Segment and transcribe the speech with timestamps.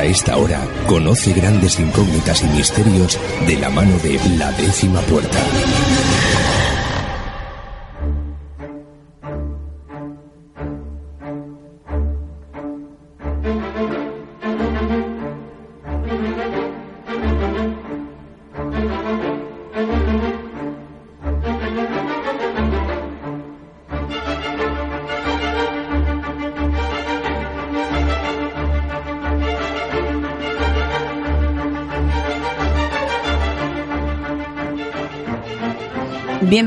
[0.00, 5.38] A esta hora, conoce grandes incógnitas y misterios de la mano de la décima puerta.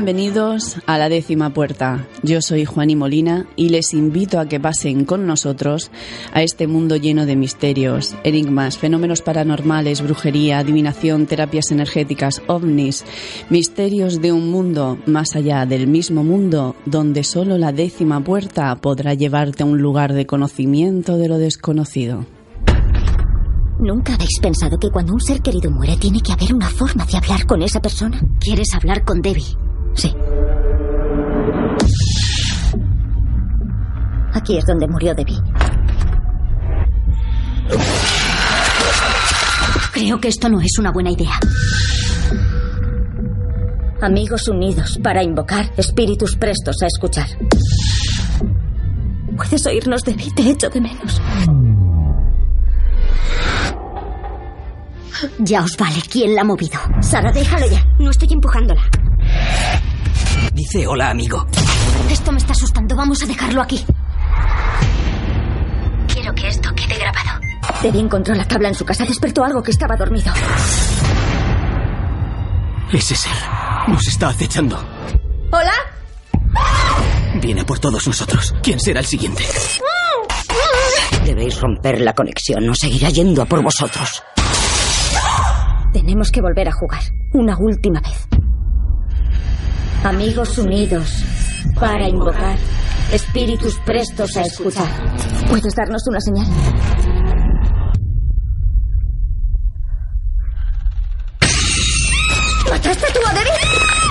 [0.04, 2.06] Bienvenidos a la décima puerta.
[2.22, 5.90] Yo soy Juaní Molina y les invito a que pasen con nosotros
[6.34, 13.02] a este mundo lleno de misterios, enigmas, fenómenos paranormales, brujería, adivinación, terapias energéticas, ovnis,
[13.48, 19.14] misterios de un mundo más allá del mismo mundo donde solo la décima puerta podrá
[19.14, 22.26] llevarte a un lugar de conocimiento de lo desconocido.
[23.80, 27.16] ¿Nunca habéis pensado que cuando un ser querido muere tiene que haber una forma de
[27.16, 28.20] hablar con esa persona?
[28.38, 29.63] ¿Quieres hablar con Debbie?
[29.94, 30.14] Sí.
[34.32, 35.40] Aquí es donde murió Debbie.
[39.92, 41.38] Creo que esto no es una buena idea.
[44.02, 47.28] Amigos unidos para invocar espíritus prestos a escuchar.
[49.36, 50.30] ¿Puedes oírnos, Debbie?
[50.34, 51.20] Te echo de menos.
[55.38, 56.78] Ya os vale quién la ha movido.
[57.00, 57.84] Sara, déjalo ya.
[57.98, 58.82] No estoy empujándola.
[60.54, 61.44] Dice hola, amigo.
[62.08, 62.94] Esto me está asustando.
[62.94, 63.84] Vamos a dejarlo aquí.
[66.06, 67.40] Quiero que esto quede grabado.
[67.82, 69.04] Debbie encontró la tabla en su casa.
[69.04, 70.32] Despertó algo que estaba dormido.
[72.92, 73.32] Ese ser
[73.88, 74.78] nos está acechando.
[75.50, 75.72] ¿Hola?
[77.42, 78.54] Viene por todos nosotros.
[78.62, 79.42] ¿Quién será el siguiente?
[81.24, 82.64] Debéis romper la conexión.
[82.64, 84.22] No seguirá yendo a por vosotros.
[85.92, 87.02] Tenemos que volver a jugar.
[87.32, 88.28] Una última vez.
[90.04, 91.24] Amigos unidos
[91.80, 92.58] para invocar
[93.10, 94.86] espíritus prestos a escuchar.
[95.48, 96.46] ¿Puedes darnos una señal?
[102.70, 103.50] ¿Mataste a Debbie?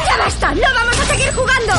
[0.07, 0.55] ¡Ya basta!
[0.55, 1.73] ¡No vamos a seguir jugando!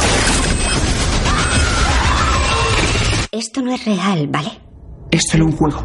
[3.32, 4.50] Esto no es real, ¿vale?
[5.10, 5.84] Es solo un juego.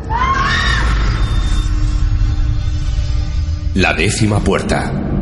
[3.74, 5.19] La décima puerta.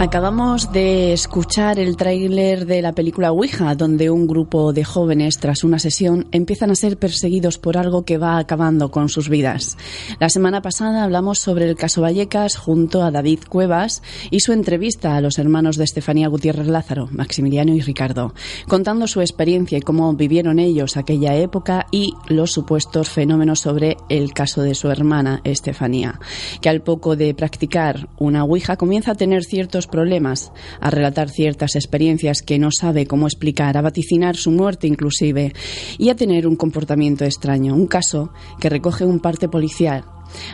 [0.00, 5.62] Acabamos de escuchar el tráiler de la película Ouija, donde un grupo de jóvenes, tras
[5.62, 9.76] una sesión, empiezan a ser perseguidos por algo que va acabando con sus vidas.
[10.18, 15.16] La semana pasada hablamos sobre el caso Vallecas junto a David Cuevas y su entrevista
[15.16, 18.32] a los hermanos de Estefanía Gutiérrez Lázaro, Maximiliano y Ricardo,
[18.68, 24.32] contando su experiencia y cómo vivieron ellos aquella época y los supuestos fenómenos sobre el
[24.32, 26.18] caso de su hermana Estefanía,
[26.62, 31.76] que al poco de practicar una Ouija comienza a tener ciertos problemas, a relatar ciertas
[31.76, 35.52] experiencias que no sabe cómo explicar, a vaticinar su muerte inclusive
[35.98, 37.74] y a tener un comportamiento extraño.
[37.74, 40.04] Un caso que recoge un parte policial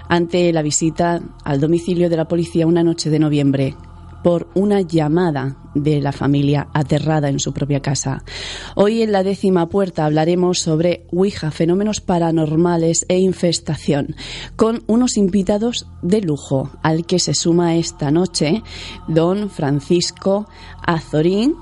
[0.09, 3.75] ante la visita al domicilio de la policía una noche de noviembre
[4.27, 8.25] por una llamada de la familia aterrada en su propia casa.
[8.75, 14.17] Hoy en la décima puerta hablaremos sobre Ouija, fenómenos paranormales e infestación,
[14.57, 18.65] con unos invitados de lujo, al que se suma esta noche
[19.07, 20.49] don Francisco
[20.85, 21.55] Azorín,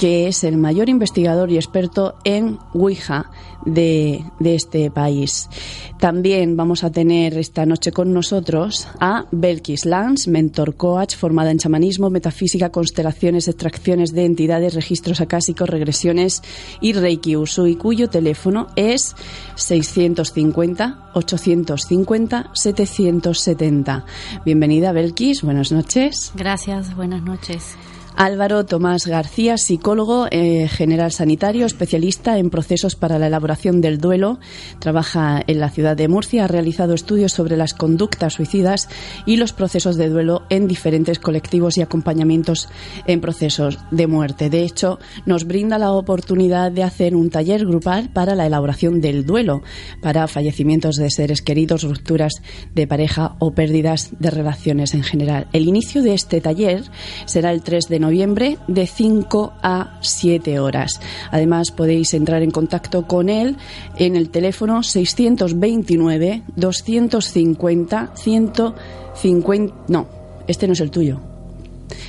[0.00, 3.30] que es el mayor investigador y experto en Ouija
[3.66, 5.50] de, de, este país.
[5.98, 11.58] También vamos a tener esta noche con nosotros a Belkis Lance, mentor coach, formada en
[11.58, 16.40] chamanismo, metafísica, constelaciones, extracciones de entidades, registros acásicos, regresiones
[16.80, 19.14] y Reiki Usui, cuyo teléfono es
[19.56, 24.06] 650 850 770.
[24.46, 25.42] Bienvenida, Belkis.
[25.42, 26.32] Buenas noches.
[26.34, 26.96] Gracias.
[26.96, 27.76] Buenas noches.
[28.16, 34.38] Álvaro Tomás García, psicólogo eh, general sanitario, especialista en procesos para la elaboración del duelo.
[34.78, 38.88] Trabaja en la ciudad de Murcia, ha realizado estudios sobre las conductas suicidas
[39.26, 42.68] y los procesos de duelo en diferentes colectivos y acompañamientos
[43.06, 44.50] en procesos de muerte.
[44.50, 49.24] De hecho, nos brinda la oportunidad de hacer un taller grupal para la elaboración del
[49.24, 49.62] duelo,
[50.02, 52.42] para fallecimientos de seres queridos, rupturas
[52.74, 55.48] de pareja o pérdidas de relaciones en general.
[55.52, 56.84] El inicio de este taller
[57.26, 61.00] será el 3 de noviembre de 5 a 7 horas.
[61.30, 63.56] Además podéis entrar en contacto con él
[63.96, 70.06] en el teléfono 629 250 150 no,
[70.46, 71.20] este no es el tuyo.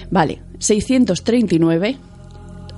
[0.09, 1.97] Vale, 639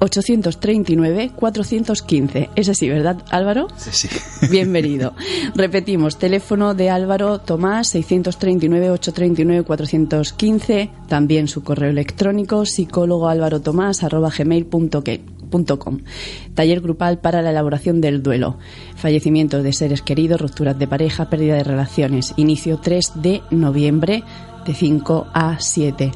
[0.04, 2.50] 839 415.
[2.56, 3.68] Es así, ¿verdad, Álvaro?
[3.78, 4.10] Sí, sí.
[4.52, 5.14] Bienvenido.
[5.56, 14.04] Repetimos, teléfono de Álvaro Tomás 639 839 415, también su correo electrónico psicólogo álvaro tomás
[14.04, 16.00] arroba gmail.com.
[16.54, 18.58] Taller grupal para la elaboración del duelo.
[18.96, 22.34] Fallecimientos de seres queridos, rupturas de pareja, pérdida de relaciones.
[22.38, 24.24] Inicio 3 de noviembre
[24.66, 26.12] de 5 a 7.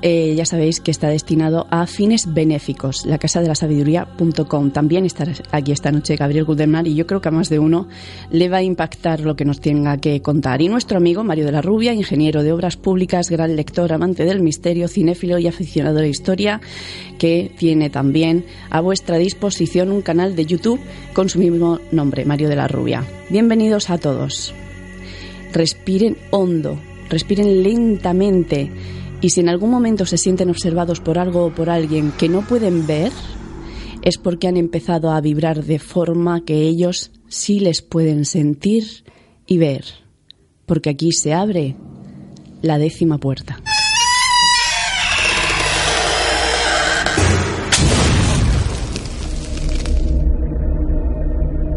[0.02, 3.06] eh, ya sabéis que está destinado a fines benéficos.
[3.06, 4.70] La casa de la sabiduría.com.
[4.72, 7.86] También estará aquí esta noche Gabriel Gudemar y yo creo que a más de uno
[8.30, 10.60] le va a impactar lo que nos tenga que contar.
[10.60, 14.42] Y nuestro amigo Mario de la Rubia, ingeniero de obras públicas, gran lector, amante del
[14.42, 16.60] misterio, cinéfilo y aficionado a la historia,
[17.18, 20.80] que tiene también a vuestra disposición un canal de YouTube
[21.12, 23.04] con su mismo nombre, Mario de la Rubia.
[23.30, 24.52] Bienvenidos a todos.
[25.52, 26.76] Respiren hondo,
[27.08, 28.70] respiren lentamente
[29.22, 32.42] y si en algún momento se sienten observados por algo o por alguien que no
[32.42, 33.12] pueden ver,
[34.02, 39.04] es porque han empezado a vibrar de forma que ellos sí les pueden sentir
[39.46, 39.84] y ver.
[40.66, 41.76] Porque aquí se abre
[42.62, 43.60] la décima puerta.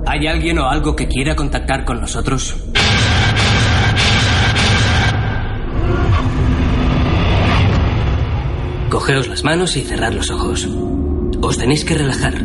[0.08, 2.56] ¿Hay alguien o algo que quiera contactar con nosotros?
[8.96, 10.70] Cogeos las manos y cerrad los ojos.
[11.42, 12.42] Os tenéis que relajar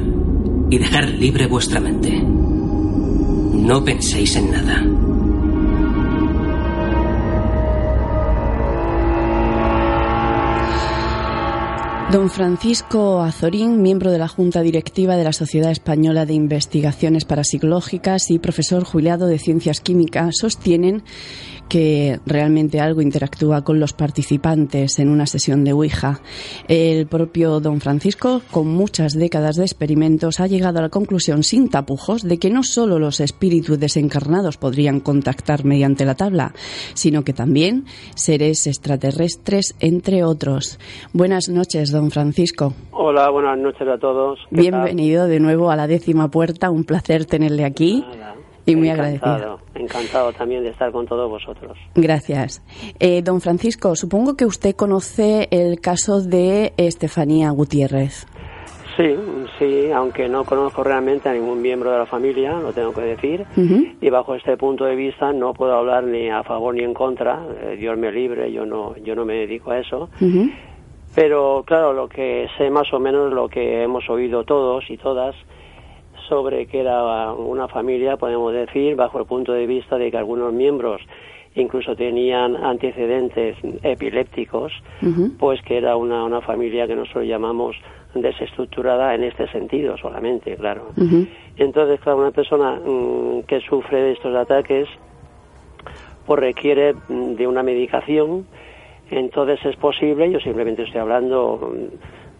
[0.68, 2.10] y dejar libre vuestra mente.
[2.20, 4.84] No penséis en nada.
[12.12, 18.32] Don Francisco Azorín, miembro de la Junta Directiva de la Sociedad Española de Investigaciones Parapsicológicas
[18.32, 21.04] y profesor jubilado de Ciencias Químicas, sostienen
[21.70, 26.20] que realmente algo interactúa con los participantes en una sesión de Ouija.
[26.66, 31.68] El propio don Francisco, con muchas décadas de experimentos, ha llegado a la conclusión sin
[31.68, 36.54] tapujos de que no solo los espíritus desencarnados podrían contactar mediante la tabla,
[36.94, 37.84] sino que también
[38.16, 40.80] seres extraterrestres, entre otros.
[41.12, 42.72] Buenas noches, don Francisco.
[42.92, 44.38] Hola, buenas noches a todos.
[44.50, 46.70] Bienvenido de nuevo a la décima puerta.
[46.70, 48.04] Un placer tenerle aquí.
[48.66, 49.60] Y muy encantado, agradecido.
[49.74, 51.76] Encantado también de estar con todos vosotros.
[51.96, 52.62] Gracias.
[53.00, 58.26] Eh, don Francisco, supongo que usted conoce el caso de Estefanía Gutiérrez.
[58.96, 59.16] Sí,
[59.58, 63.46] sí, aunque no conozco realmente a ningún miembro de la familia, lo tengo que decir,
[64.00, 67.40] y bajo este punto de vista no puedo hablar ni a favor ni en contra,
[67.62, 70.10] eh, Dios me libre, yo no, yo no me dedico a eso.
[71.14, 75.34] Pero claro, lo que sé más o menos lo que hemos oído todos y todas
[76.28, 80.52] sobre que era una familia, podemos decir, bajo el punto de vista de que algunos
[80.52, 81.02] miembros
[81.56, 84.72] incluso tenían antecedentes epilépticos,
[85.38, 87.76] pues que era una, una familia que nosotros llamamos
[88.14, 90.90] desestructurada en este sentido solamente, claro.
[91.56, 94.88] Entonces, claro, una persona mm, que sufre de estos ataques,
[96.26, 98.46] pues requiere mm, de una medicación,
[99.10, 101.74] entonces es posible, yo simplemente estoy hablando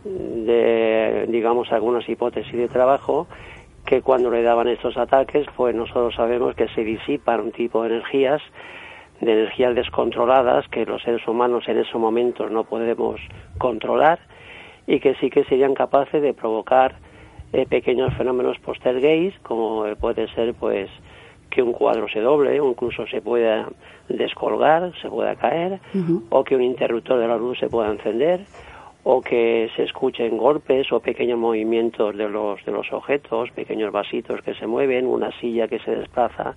[0.05, 3.27] mm, de, digamos, algunas hipótesis de trabajo,
[3.85, 7.89] que cuando le daban estos ataques, pues nosotros sabemos que se disipan un tipo de
[7.89, 8.41] energías,
[9.21, 13.21] de energías descontroladas, que los seres humanos en esos momentos no podemos
[13.59, 14.21] controlar,
[14.87, 16.97] y que sí que serían capaces de provocar
[17.53, 20.89] eh, pequeños fenómenos postergays, como puede ser pues
[21.51, 23.69] que un cuadro se doble, o incluso se pueda
[24.09, 25.81] descolgar, se pueda caer,
[26.31, 28.41] o que un interruptor de la luz se pueda encender,
[29.03, 34.43] o que se escuchen golpes o pequeños movimientos de los de los objetos, pequeños vasitos
[34.43, 36.55] que se mueven, una silla que se desplaza,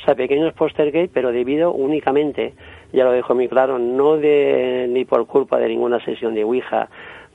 [0.00, 2.54] o sea, pequeños postergate, pero debido únicamente,
[2.92, 6.88] ya lo dejo muy claro, no de ni por culpa de ninguna sesión de Ouija,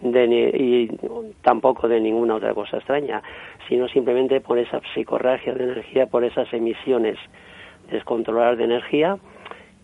[0.03, 0.89] y
[1.41, 3.21] tampoco de ninguna otra cosa extraña,
[3.67, 7.17] sino simplemente por esa psicorragia de energía, por esas emisiones
[7.91, 9.17] descontroladas de energía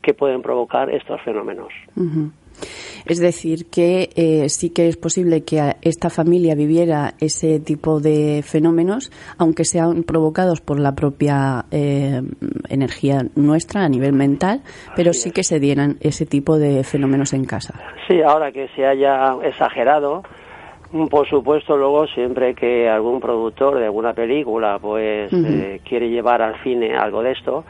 [0.02, 1.74] que pueden provocar estos fenómenos.
[3.06, 8.42] Es decir, que eh, sí que es posible que esta familia viviera ese tipo de
[8.44, 12.22] fenómenos, aunque sean provocados por la propia eh,
[12.70, 14.62] energía nuestra a nivel mental,
[14.96, 17.80] pero sí que se dieran ese tipo de fenómenos en casa.
[18.08, 20.24] Sí, ahora que se haya exagerado,
[21.10, 26.62] por supuesto, luego siempre que algún productor de alguna película pues eh, quiere llevar al
[26.64, 27.64] cine algo de esto,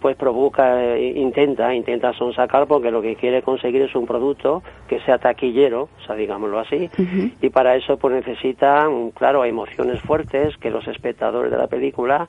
[0.00, 5.00] pues provoca, eh, intenta, intenta sonsacar porque lo que quiere conseguir es un producto que
[5.00, 6.90] sea taquillero, o sea, digámoslo así,
[7.40, 12.28] y para eso pues necesita, claro, emociones fuertes, que los espectadores de la película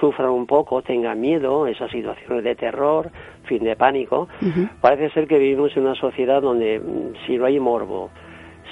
[0.00, 3.10] sufran un poco, tengan miedo, esas situaciones de terror,
[3.44, 4.28] fin de pánico.
[4.80, 8.10] Parece ser que vivimos en una sociedad donde mm, si no hay morbo,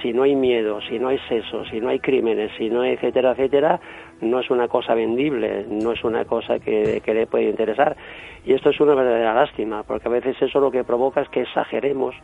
[0.02, 2.92] si no hay miedo, si no hay seso, si no hay crímenes, si no hay
[2.92, 3.80] etcétera, etcétera,
[4.21, 7.97] no es una cosa vendible, no es una cosa que, que le puede interesar.
[8.44, 11.42] Y esto es una verdadera lástima, porque a veces eso lo que provoca es que
[11.42, 12.14] exageremos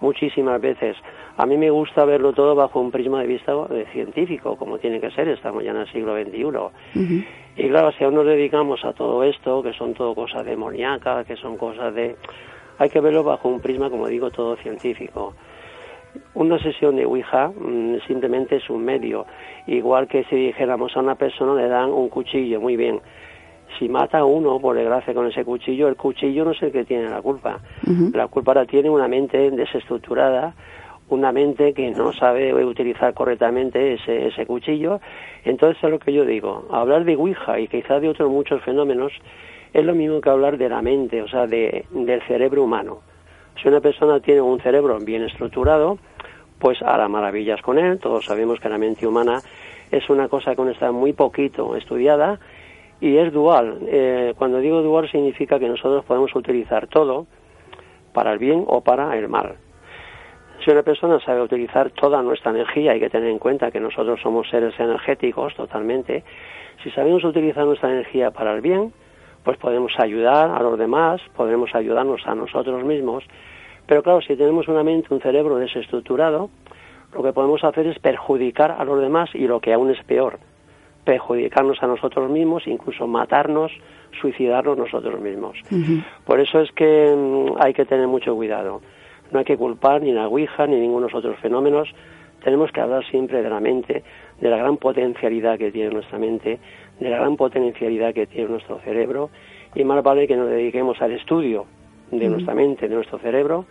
[0.00, 0.96] muchísimas veces.
[1.36, 3.52] A mí me gusta verlo todo bajo un prisma de vista
[3.92, 7.22] científico, como tiene que ser, estamos ya en el siglo XXI.
[7.56, 11.36] Y claro, si aún nos dedicamos a todo esto, que son todo cosas demoníacas, que
[11.36, 12.16] son cosas de...
[12.78, 15.34] Hay que verlo bajo un prisma, como digo, todo científico.
[16.34, 19.26] Una sesión de Ouija mm, simplemente es un medio,
[19.66, 23.00] igual que si dijéramos a una persona le dan un cuchillo, muy bien.
[23.78, 26.84] Si mata a uno, por desgracia, con ese cuchillo, el cuchillo no es el que
[26.84, 27.58] tiene la culpa.
[28.12, 30.54] La culpa la tiene una mente desestructurada,
[31.08, 35.00] una mente que no sabe utilizar correctamente ese, ese cuchillo.
[35.44, 36.66] Entonces es lo que yo digo.
[36.70, 39.12] Hablar de Ouija y quizás de otros muchos fenómenos
[39.72, 43.00] es lo mismo que hablar de la mente, o sea, de, del cerebro humano.
[43.60, 45.98] Si una persona tiene un cerebro bien estructurado,
[46.58, 47.98] pues hará maravillas con él.
[47.98, 49.40] Todos sabemos que la mente humana
[49.90, 52.38] es una cosa que está muy poquito estudiada
[53.00, 53.78] y es dual.
[53.86, 57.26] Eh, cuando digo dual significa que nosotros podemos utilizar todo
[58.12, 59.56] para el bien o para el mal.
[60.64, 64.20] Si una persona sabe utilizar toda nuestra energía, hay que tener en cuenta que nosotros
[64.22, 66.24] somos seres energéticos totalmente,
[66.82, 68.92] si sabemos utilizar nuestra energía para el bien,
[69.44, 73.24] pues podemos ayudar a los demás, podremos ayudarnos a nosotros mismos,
[73.86, 76.50] pero claro, si tenemos una mente, un cerebro desestructurado,
[77.12, 80.38] lo que podemos hacer es perjudicar a los demás y lo que aún es peor,
[81.04, 83.70] perjudicarnos a nosotros mismos, incluso matarnos,
[84.20, 85.56] suicidarnos nosotros mismos.
[86.24, 88.80] Por eso es que mm, hay que tener mucho cuidado.
[89.30, 91.88] No hay que culpar ni la Ouija ni ningunos otros fenómenos.
[92.42, 94.02] Tenemos que hablar siempre de la mente,
[94.40, 96.58] de la gran potencialidad que tiene nuestra mente,
[97.00, 99.30] de la gran potencialidad que tiene nuestro cerebro
[99.74, 101.66] y más vale que nos dediquemos al estudio
[102.10, 103.66] de nuestra mente, de nuestro cerebro,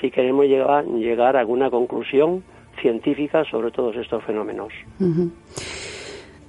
[0.00, 2.42] si queremos llegar, llegar a alguna conclusión
[2.80, 4.72] científica sobre todos estos fenómenos.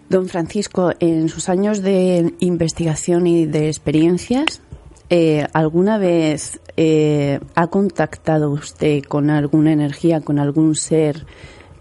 [0.09, 4.61] Don Francisco, en sus años de investigación y de experiencias,
[5.09, 11.25] eh, ¿alguna vez eh, ha contactado usted con alguna energía, con algún ser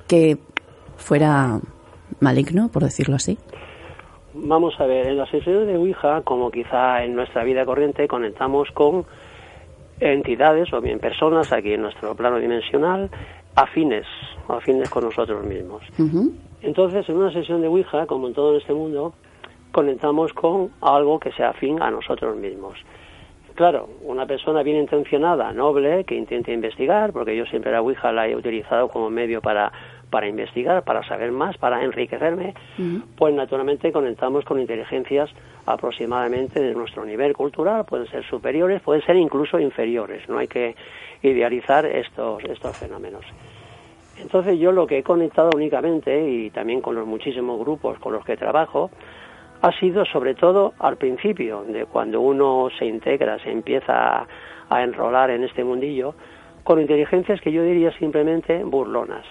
[0.07, 0.39] que
[0.97, 1.61] fuera
[2.19, 3.39] maligno, por decirlo así?
[4.33, 8.71] Vamos a ver, en las sesiones de Ouija, como quizá en nuestra vida corriente, conectamos
[8.71, 9.05] con
[9.99, 13.11] entidades o bien personas aquí en nuestro plano dimensional
[13.55, 14.07] afines,
[14.49, 15.83] afines con nosotros mismos.
[16.63, 19.15] Entonces, en una sesión de Ouija, como en todo este mundo,
[19.73, 22.75] conectamos con algo que sea afín a nosotros mismos.
[23.55, 28.29] Claro, una persona bien intencionada, noble, que intente investigar, porque yo siempre la Ouija la
[28.29, 29.73] he utilizado como medio para
[30.11, 32.55] para investigar, para saber más, para enriquecerme,
[33.17, 35.31] pues naturalmente conectamos con inteligencias
[35.67, 40.75] aproximadamente de nuestro nivel cultural, pueden ser superiores, pueden ser incluso inferiores, no hay que
[41.23, 43.25] idealizar estos, estos fenómenos.
[44.19, 48.25] Entonces yo lo que he conectado únicamente, y también con los muchísimos grupos con los
[48.25, 48.90] que trabajo,
[49.62, 54.26] ha sido sobre todo al principio, de cuando uno se integra, se empieza
[54.69, 56.14] a enrolar en este mundillo,
[56.64, 59.25] con inteligencias que yo diría simplemente burlonas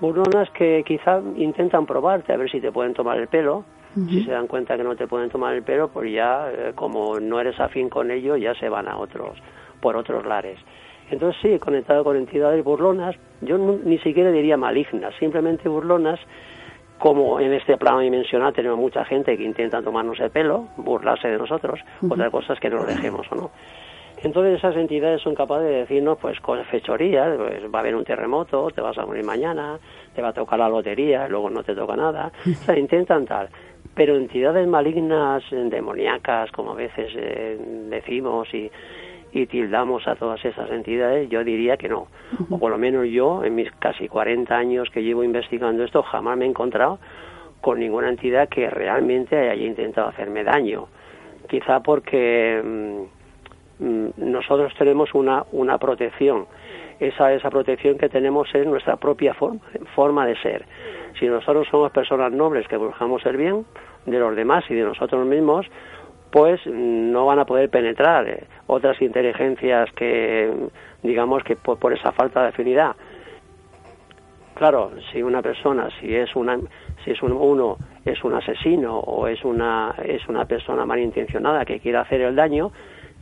[0.00, 3.64] burlonas que quizá intentan probarte a ver si te pueden tomar el pelo.
[3.94, 7.20] Si se dan cuenta que no te pueden tomar el pelo, pues ya, eh, como
[7.20, 9.38] no eres afín con ellos, ya se van a otros,
[9.80, 10.58] por otros lares.
[11.12, 16.18] Entonces sí, he conectado con entidades burlonas, yo ni siquiera diría malignas, simplemente burlonas,
[16.98, 21.38] como en este plano dimensional tenemos mucha gente que intenta tomarnos el pelo, burlarse de
[21.38, 23.50] nosotros, otra cosa es que nos dejemos o no.
[24.24, 28.04] Entonces esas entidades son capaces de decirnos, pues con fechorías, pues va a haber un
[28.04, 29.78] terremoto, te vas a morir mañana,
[30.14, 32.32] te va a tocar la lotería, luego no te toca nada.
[32.46, 33.50] O sea, intentan tal.
[33.94, 37.58] Pero entidades malignas, demoníacas, como a veces eh,
[37.90, 38.70] decimos, y,
[39.32, 42.06] y tildamos a todas esas entidades, yo diría que no.
[42.48, 46.38] O por lo menos yo, en mis casi 40 años que llevo investigando esto, jamás
[46.38, 46.98] me he encontrado
[47.60, 50.86] con ninguna entidad que realmente haya intentado hacerme daño.
[51.46, 53.23] Quizá porque mm,
[53.78, 56.46] nosotros tenemos una, una protección.
[57.00, 59.60] Esa, esa protección que tenemos es nuestra propia forma,
[59.94, 60.64] forma de ser.
[61.18, 63.64] Si nosotros somos personas nobles que buscamos el bien
[64.06, 65.66] de los demás y de nosotros mismos,
[66.34, 70.52] pues no van a poder penetrar eh, otras inteligencias que,
[71.02, 72.96] digamos, que por, esa falta de afinidad.
[74.54, 76.58] Claro, si una persona, si es una,
[77.04, 81.98] si es uno es un asesino o es una es una persona malintencionada que quiere
[81.98, 82.72] hacer el daño,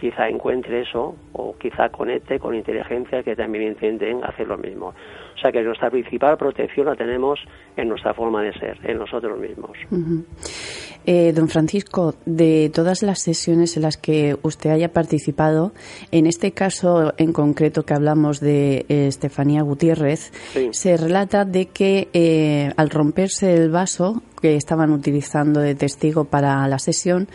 [0.02, 4.88] quizá encuentre eso o quizá conecte con inteligencias que también intenten hacer lo mismo.
[4.88, 7.38] O sea que nuestra principal protección la tenemos
[7.76, 9.70] en nuestra forma de ser, en nosotros mismos.
[11.06, 15.72] Eh, don Francisco, de todas las sesiones en las que usted haya participado,
[16.10, 20.32] en este caso en concreto que hablamos de eh, Estefanía Gutiérrez,
[20.72, 26.66] se relata de que eh, al romperse el vaso que estaban utilizando de testigo para
[26.68, 27.28] la sesión,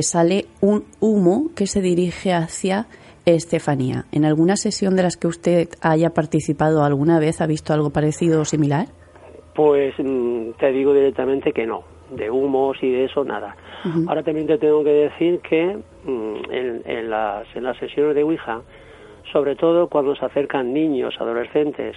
[0.00, 2.86] sale un humo que se dirige hacia
[3.26, 4.06] Estefanía.
[4.10, 8.40] ¿En alguna sesión de las que usted haya participado alguna vez ha visto algo parecido
[8.40, 8.86] o similar?
[9.54, 13.54] Pues mm, te digo directamente que no de humos y de eso, nada.
[14.06, 18.62] Ahora también te tengo que decir que mm, en, las, en las sesiones de Ouija,
[19.32, 21.96] sobre todo cuando se acercan niños, adolescentes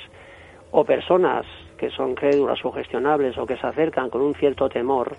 [0.71, 1.45] o personas
[1.81, 5.17] que son crédulas sugestionables o que se acercan con un cierto temor,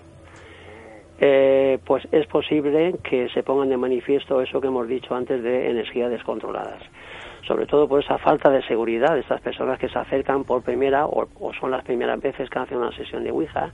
[1.19, 5.69] eh, pues es posible que se pongan de manifiesto eso que hemos dicho antes de
[5.69, 6.81] energías descontroladas
[7.45, 11.05] sobre todo por esa falta de seguridad de estas personas que se acercan por primera
[11.05, 11.27] o,
[11.59, 13.71] son las primeras veces que hacen una sesión de Ouija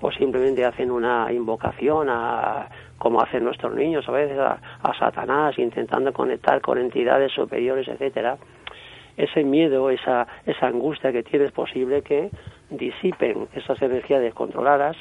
[0.00, 4.60] o simplemente hacen una invocación a como hacen nuestros niños a veces a,
[4.96, 8.36] Satanás intentando conectar con entidades superiores, etcétera.
[9.16, 12.30] Ese miedo, esa, esa angustia que tiene es posible que
[12.70, 14.96] disipen esas energías descontroladas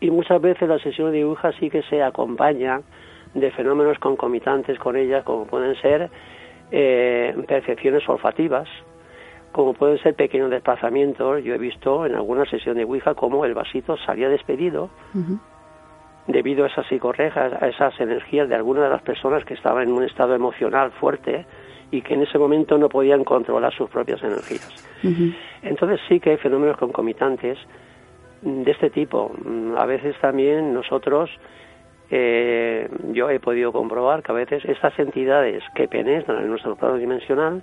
[0.00, 2.80] y muchas veces la sesión de Ouija sí que se acompaña
[3.34, 6.08] de fenómenos concomitantes con ellas, como pueden ser
[6.70, 8.68] eh, percepciones olfativas,
[9.50, 11.42] como pueden ser pequeños desplazamientos.
[11.42, 14.90] Yo he visto en alguna sesión de Ouija cómo el vasito salía despedido
[16.28, 19.92] debido a esas psicorrejas, a esas energías de algunas de las personas que estaban en
[19.92, 21.44] un estado emocional fuerte
[21.90, 24.68] y que en ese momento no podían controlar sus propias energías.
[25.62, 27.58] Entonces sí que hay fenómenos concomitantes
[28.42, 29.32] de este tipo.
[29.76, 31.30] A veces también nosotros
[32.10, 36.96] eh, yo he podido comprobar que a veces estas entidades que penetran en nuestro plano
[36.96, 37.62] dimensional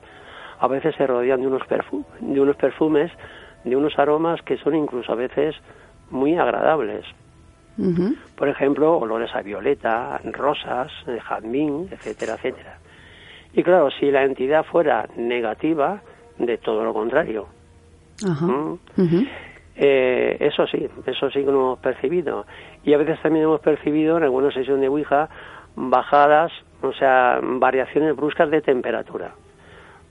[0.59, 1.63] a veces se rodean de unos,
[2.19, 3.11] de unos perfumes,
[3.63, 5.55] de unos aromas que son incluso a veces
[6.09, 7.05] muy agradables.
[8.37, 10.91] Por ejemplo, olores a violeta, rosas,
[11.27, 12.77] jazmín, etcétera, etcétera.
[13.55, 16.01] Y claro, si la entidad fuera negativa,
[16.37, 17.47] de todo lo contrario.
[18.21, 18.73] ¿Mm?
[19.77, 22.45] Eh, eso sí, eso sí que lo hemos percibido.
[22.83, 25.29] Y a veces también hemos percibido en alguna sesión de Ouija
[25.75, 29.31] bajadas, o sea, variaciones bruscas de temperatura.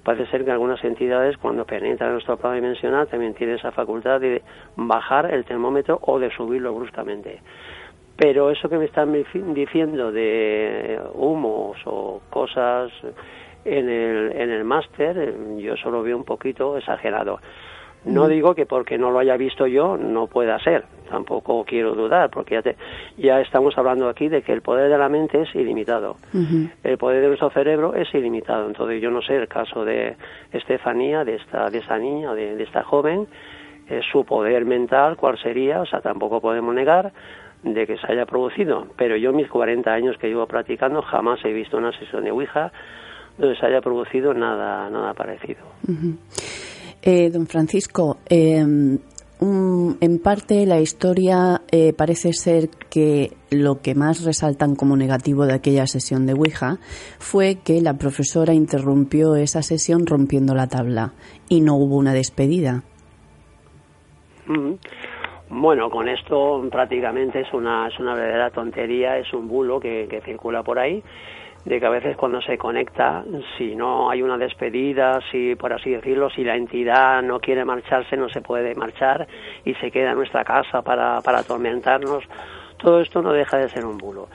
[0.02, 4.20] Parece ser que algunas entidades, cuando penetran en nuestro plano dimensional, también tienen esa facultad
[4.20, 4.42] de
[4.76, 7.40] bajar el termómetro o de subirlo bruscamente.
[8.16, 9.12] Pero eso que me están
[9.54, 12.92] diciendo de humos o cosas
[13.64, 17.40] en el, en el máster, yo solo veo un poquito exagerado.
[18.04, 22.28] No digo que porque no lo haya visto yo no pueda ser, tampoco quiero dudar,
[22.28, 22.74] porque ya,
[23.16, 26.16] ya estamos hablando aquí de que el poder de la mente es ilimitado,
[26.82, 28.66] el poder de nuestro cerebro es ilimitado.
[28.66, 30.16] Entonces yo no sé el caso de
[30.52, 33.26] Estefanía, de esta, de esta niña, de, esta joven,
[33.88, 37.10] eh, su poder mental, cuál sería, o sea, tampoco podemos negar
[37.64, 41.52] de que se haya producido, pero yo mis 40 años que llevo practicando jamás he
[41.52, 42.70] visto una sesión de Ouija
[43.38, 45.60] donde se haya producido nada, nada parecido.
[47.02, 48.98] Eh, don Francisco, em,
[49.40, 55.54] en parte la historia eh, parece ser que lo que más resaltan como negativo de
[55.54, 56.78] aquella sesión de Ouija
[57.18, 61.12] fue que la profesora interrumpió esa sesión rompiendo la tabla
[61.48, 62.84] y no hubo una despedida.
[65.48, 70.62] Bueno, con esto prácticamente es una, es una verdadera tontería, es un bulo que, circula
[70.62, 71.02] por ahí
[71.64, 73.24] de que a veces cuando se conecta,
[73.56, 78.18] si no hay una despedida, si por así decirlo, si la entidad no quiere marcharse,
[78.18, 79.26] no se puede marchar
[79.64, 82.22] y se queda en nuestra casa para atormentarnos,
[82.76, 84.28] todo esto no deja de ser un bulo.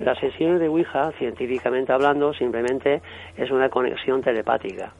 [0.00, 3.02] Las sesiones de Ouija, científicamente hablando, simplemente
[3.36, 4.92] es una conexión telepática.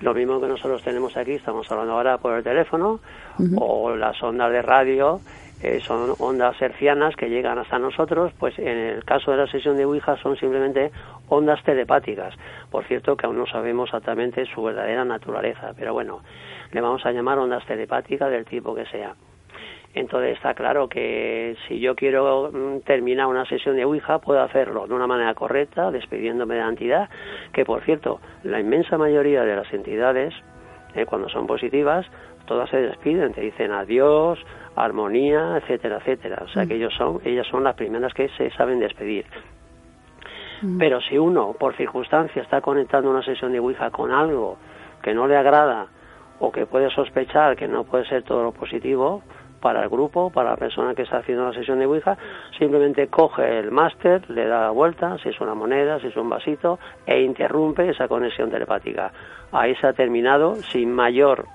[0.00, 3.00] Lo mismo que nosotros tenemos aquí, estamos hablando ahora por el teléfono
[3.56, 5.20] o las ondas de radio
[5.62, 9.76] eh, son ondas hercianas que llegan hasta nosotros, pues en el caso de la sesión
[9.76, 10.90] de Ouija son simplemente
[11.28, 12.34] ondas telepáticas.
[12.70, 16.20] Por cierto que aún no sabemos exactamente su verdadera naturaleza, pero bueno,
[16.72, 19.14] le vamos a llamar ondas telepáticas del tipo que sea.
[19.96, 24.86] Entonces está claro que si yo quiero mm, terminar una sesión de Ouija, puedo hacerlo
[24.86, 27.08] de una manera correcta, despidiéndome de la entidad,
[27.54, 30.34] que por cierto, la inmensa mayoría de las entidades,
[30.94, 32.04] eh, cuando son positivas,
[32.44, 34.38] todas se despiden, te dicen adiós,
[34.76, 36.42] armonía, etcétera, etcétera.
[36.44, 36.76] O sea que mm.
[36.76, 39.24] ellos son, ellas son las primeras que se saben despedir.
[40.60, 40.76] Mm.
[40.76, 44.58] Pero si uno, por circunstancia, está conectando una sesión de Ouija con algo
[45.02, 45.86] que no le agrada
[46.38, 49.22] o que puede sospechar que no puede ser todo lo positivo,
[49.66, 52.16] para el grupo, para la persona que está haciendo la sesión de Ouija,
[52.56, 56.28] simplemente coge el máster, le da la vuelta, si es una moneda, si es un
[56.28, 59.10] vasito, e interrumpe esa conexión telepática.
[59.50, 61.46] Ahí se ha terminado sin mayor,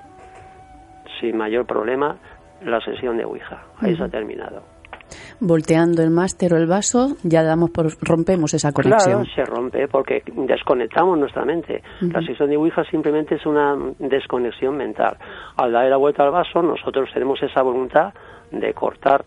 [1.21, 2.17] sin mayor problema
[2.65, 3.63] la sesión de Ouija.
[3.79, 4.70] Ahí se ha terminado
[5.39, 9.23] volteando el máster o el vaso, ya damos por, rompemos esa conexión.
[9.23, 11.81] Claro, se rompe porque desconectamos nuestra mente.
[12.01, 15.17] La sesión de Ouija simplemente es una desconexión mental.
[15.57, 18.13] Al dar la vuelta al vaso, nosotros tenemos esa voluntad
[18.51, 19.25] de cortar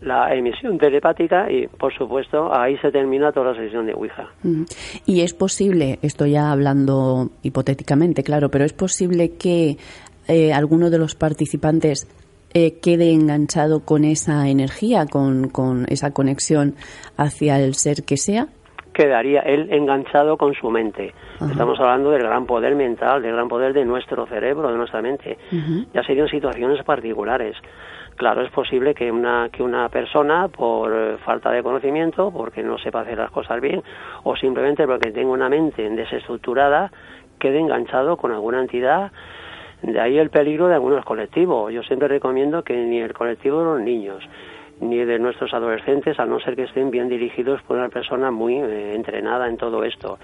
[0.00, 4.28] la emisión telepática y, por supuesto, ahí se termina toda la sesión de Ouija.
[5.04, 9.76] Y es posible, estoy ya hablando hipotéticamente, claro, pero es posible que
[10.28, 12.06] eh, alguno de los participantes
[12.54, 16.74] eh, quede enganchado con esa energía, con, con esa conexión
[17.16, 18.48] hacia el ser que sea?
[18.92, 21.14] Quedaría él enganchado con su mente.
[21.40, 25.38] Estamos hablando del gran poder mental, del gran poder de nuestro cerebro, de nuestra mente.
[25.94, 27.56] Ya serían situaciones particulares.
[28.16, 33.00] Claro, es posible que una, que una persona, por falta de conocimiento, porque no sepa
[33.00, 33.82] hacer las cosas bien,
[34.24, 36.90] o simplemente porque tenga una mente desestructurada,
[37.38, 39.10] quede enganchado con alguna entidad
[39.82, 41.72] de ahí el peligro de algunos colectivos.
[41.72, 44.22] Yo siempre recomiendo que ni el colectivo de los niños,
[44.80, 48.56] ni de nuestros adolescentes, a no ser que estén bien dirigidos por una persona muy
[48.56, 50.18] eh, entrenada en todo esto,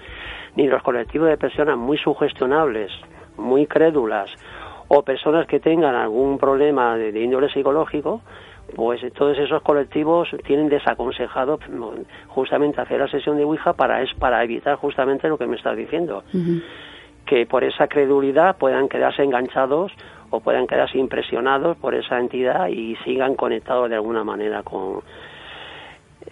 [0.55, 2.91] ni los colectivos de personas muy sugestionables,
[3.37, 4.29] muy crédulas,
[4.87, 8.21] o personas que tengan algún problema de, índole psicológico,
[8.75, 11.59] pues todos esos colectivos tienen desaconsejado
[12.27, 15.75] justamente hacer la sesión de Ouija para, es, para evitar justamente lo que me estás
[15.77, 16.23] diciendo
[17.27, 19.91] que por esa credulidad puedan quedarse enganchados
[20.31, 25.01] o puedan quedarse impresionados por esa entidad y sigan conectados de alguna manera con...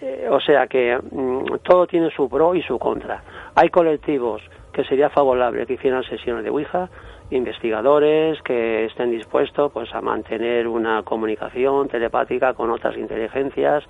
[0.00, 3.22] Eh, o sea que mm, todo tiene su pro y su contra.
[3.54, 6.90] Hay colectivos que sería favorable que hicieran sesiones de Ouija,
[7.30, 13.84] investigadores que estén dispuestos pues a mantener una comunicación telepática con otras inteligencias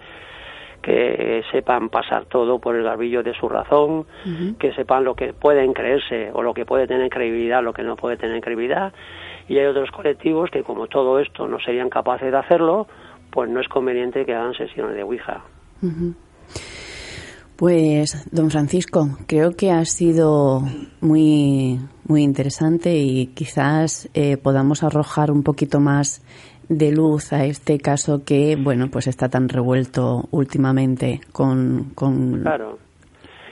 [0.86, 4.06] que sepan pasar todo por el garbillo de su razón,
[4.56, 7.96] que sepan lo que pueden creerse o lo que puede tener credibilidad, lo que no
[7.96, 8.92] puede tener credibilidad.
[9.48, 12.86] Y hay otros colectivos que como todo esto no serían capaces de hacerlo,
[13.32, 15.42] pues no es conveniente que hagan sesiones de Ouija.
[17.56, 20.62] Pues, don Francisco, creo que ha sido
[21.00, 26.22] muy, muy interesante y quizás eh, podamos arrojar un poquito más
[26.68, 31.90] de luz a este caso que, bueno, pues está tan revuelto últimamente con...
[31.94, 32.42] con...
[32.42, 32.78] Claro.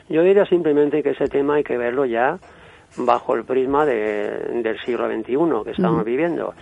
[0.09, 2.39] Yo diría simplemente que ese tema hay que verlo ya
[2.97, 6.55] bajo el prisma de, del siglo XXI que estamos viviendo.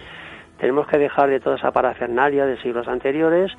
[0.59, 3.51] Tenemos que dejar de toda esa parafernalia de siglos anteriores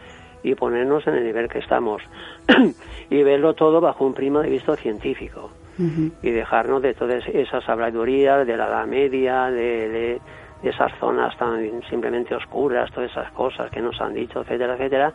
[0.42, 2.02] y ponernos en el nivel que estamos
[3.10, 5.52] y verlo todo bajo un prisma de vista científico
[6.22, 10.22] y dejarnos de todas esas habladurías de la Edad Media, de
[10.64, 15.14] esas zonas tan simplemente oscuras, todas esas cosas que nos han dicho, etcétera, etcétera,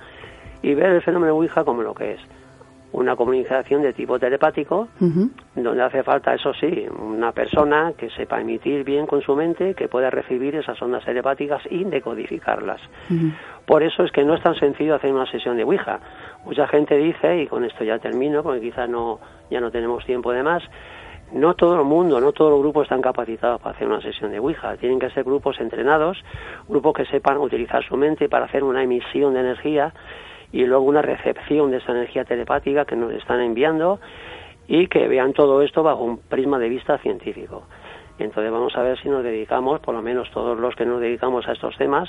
[0.63, 2.21] y ver el fenómeno Ouija como lo que es.
[2.91, 4.89] Una comunicación de tipo telepático,
[5.55, 9.89] donde hace falta, eso sí, una persona que sepa emitir bien con su mente, que
[9.89, 12.81] pueda recibir esas ondas telepáticas y decodificarlas.
[13.67, 16.01] Por eso es que no es tan sencillo hacer una sesión de Ouija.
[16.47, 20.33] Mucha gente dice, y con esto ya termino, porque quizás no, ya no tenemos tiempo
[20.33, 20.63] de más,
[21.33, 24.39] no todo el mundo, no todos los grupos están capacitados para hacer una sesión de
[24.39, 24.77] Ouija.
[24.77, 26.23] Tienen que ser grupos entrenados,
[26.69, 29.93] grupos que sepan utilizar su mente para hacer una emisión de energía
[30.53, 34.01] y luego una recepción de esa energía telepática que nos están enviando
[34.67, 37.65] y que vean todo esto bajo un prisma de vista científico.
[38.19, 41.47] Entonces vamos a ver si nos dedicamos, por lo menos todos los que nos dedicamos
[41.47, 42.09] a estos temas,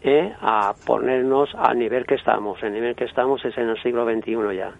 [0.00, 2.62] eh, a ponernos al nivel que estamos.
[2.62, 4.72] El nivel que estamos es en el siglo XXI ya.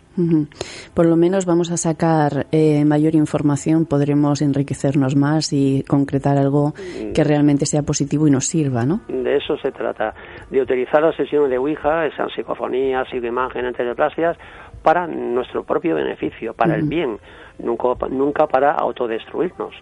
[0.95, 6.73] Por lo menos vamos a sacar eh, mayor información, podremos enriquecernos más y concretar algo
[7.15, 9.01] que realmente sea positivo y nos sirva, ¿no?
[9.09, 10.15] De eso se trata,
[10.51, 14.37] de utilizar las sesiones de Ouija, esas psicofonías, psicoimágenes, teleplasias,
[14.83, 17.19] para nuestro propio beneficio, para el bien,
[17.59, 19.75] nunca, nunca para autodestruirnos.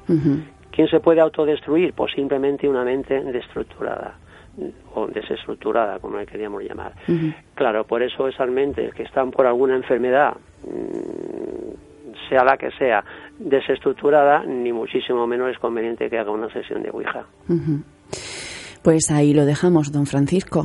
[0.70, 1.92] ¿Quién se puede autodestruir?
[1.92, 4.14] Pues simplemente una mente destructurada
[4.94, 6.92] o desestructurada, como le queríamos llamar.
[7.54, 13.04] Claro, por eso esas mentes que están por alguna enfermedad, mm, sea la que sea,
[13.38, 17.26] desestructurada, ni muchísimo menos es conveniente que haga una sesión de Ouija.
[18.86, 20.62] Pues ahí lo dejamos, don Francisco.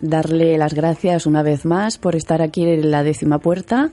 [0.00, 3.90] Darle las gracias una vez más por estar aquí en la décima puerta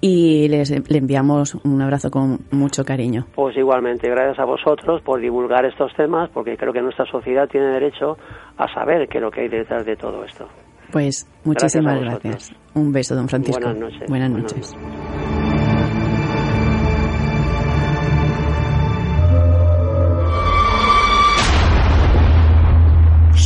[0.00, 3.26] y les, le enviamos un abrazo con mucho cariño.
[3.34, 7.66] Pues igualmente, gracias a vosotros por divulgar estos temas, porque creo que nuestra sociedad tiene
[7.66, 8.16] derecho
[8.56, 10.48] a saber qué es lo que hay detrás de todo esto.
[10.90, 12.54] Pues muchísimas gracias.
[12.74, 13.60] Un beso, don Francisco.
[13.62, 14.08] Buenas noches.
[14.08, 14.76] Buenas noches.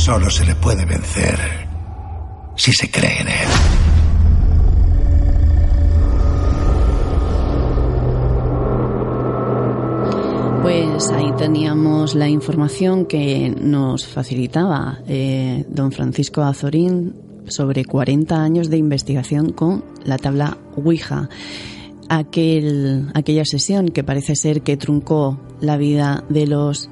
[0.05, 1.35] Solo se le puede vencer
[2.55, 3.47] si se cree en él.
[10.61, 17.15] Pues ahí teníamos la información que nos facilitaba eh, don Francisco Azorín
[17.47, 21.29] sobre 40 años de investigación con la tabla Ouija.
[22.09, 26.91] Aquel, aquella sesión que parece ser que truncó la vida de los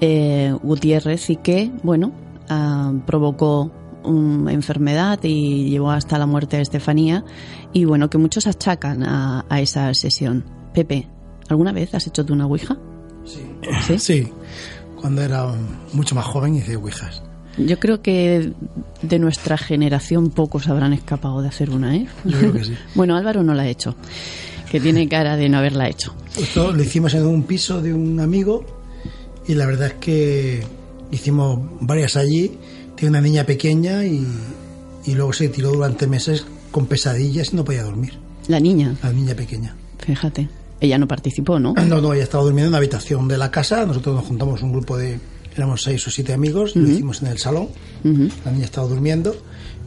[0.00, 3.70] eh, Gutiérrez y que, bueno, ah, provocó
[4.04, 7.24] una enfermedad y llevó hasta la muerte de Estefanía
[7.72, 10.44] y bueno, que muchos achacan a, a esa sesión.
[10.74, 11.08] Pepe,
[11.48, 12.76] ¿alguna vez has hecho tú una Ouija?
[13.24, 13.98] Sí.
[13.98, 14.32] ¿Sí?
[15.02, 15.52] cuando era
[15.92, 17.22] mucho más joven hice ouijas.
[17.58, 18.52] Yo creo que
[19.02, 22.06] de nuestra generación pocos habrán escapado de hacer una, ¿eh?
[22.24, 22.74] Yo creo que sí.
[22.94, 23.96] bueno, Álvaro no la ha hecho,
[24.70, 26.14] que tiene cara de no haberla hecho.
[26.38, 28.64] Esto lo hicimos en un piso de un amigo
[29.46, 30.64] y la verdad es que
[31.12, 32.50] hicimos varias allí.
[32.96, 34.26] Tiene una niña pequeña y,
[35.06, 38.14] y luego se tiró durante meses con pesadillas y no podía dormir.
[38.48, 39.76] La niña, La niña pequeña.
[40.04, 40.48] fíjate.
[40.80, 41.74] Ella no participó, ¿no?
[41.74, 43.86] No, no, ella estaba durmiendo en la habitación de la casa.
[43.86, 45.20] Nosotros nos juntamos un grupo de,
[45.56, 47.68] éramos seis o siete amigos, lo hicimos en el salón.
[48.44, 49.36] La niña estaba durmiendo,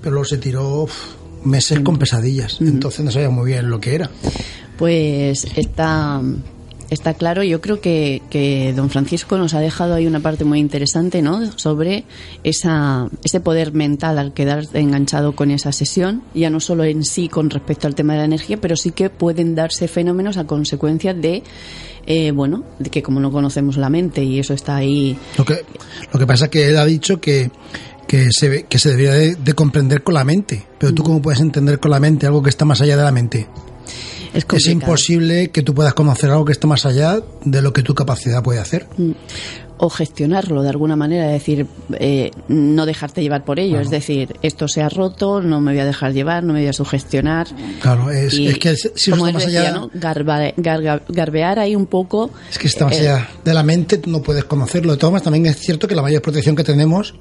[0.02, 0.94] pero luego se tiró uf,
[1.44, 2.62] meses con pesadillas.
[2.62, 4.10] Entonces no sabía muy bien lo que era.
[4.78, 6.22] Pues está,
[6.89, 7.43] está claro.
[7.43, 11.52] Yo creo que, que don Francisco nos ha dejado ahí una parte muy interesante, ¿no?
[11.58, 12.06] Sobre
[12.43, 17.28] esa, ese poder mental al quedar enganchado con esa sesión, ya no solo en sí
[17.30, 21.13] con respecto al tema de la energía, pero sí que pueden darse fenómenos a consecuencia
[21.13, 21.43] de,
[22.06, 25.17] eh, bueno, de que como no conocemos la mente y eso está ahí.
[25.38, 25.65] Lo que,
[26.12, 27.52] lo que pasa es que él ha dicho que,
[28.08, 30.65] que, se, que se debería de, de comprender con la mente.
[30.78, 33.12] Pero tú, ¿cómo puedes entender con la mente algo que está más allá de la
[33.12, 33.48] mente?
[34.36, 37.95] Es, imposible que tú puedas conocer algo que está más allá de lo que tu
[37.95, 38.88] capacidad puede hacer.
[39.78, 41.68] O gestionarlo de alguna manera, es decir,
[42.00, 45.82] eh, no dejarte llevar por ello, es decir, esto se ha roto, no me voy
[45.82, 47.48] a dejar llevar, no me voy a sugestionar.
[47.82, 49.90] Claro, es, Y es que si como está él más decía, allá, ¿no?
[49.92, 52.32] Garba- garbear ahí un poco.
[52.50, 54.94] es que está más eh, allá de la mente, no puedes conocerlo.
[54.94, 57.14] De todas maneras, también es cierto que la mayor protección que tenemos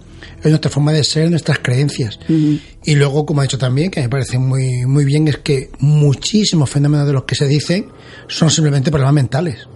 [0.43, 2.19] es nuestra forma de ser, nuestras creencias.
[2.29, 6.69] Y luego, como ha dicho también, que me parece muy, muy bien, es que muchísimos
[6.71, 7.87] fenómenos de los que se dicen
[8.29, 9.67] son simplemente problemas mentales.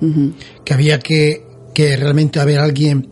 [0.64, 3.08] Que había que, que realmente haber alguien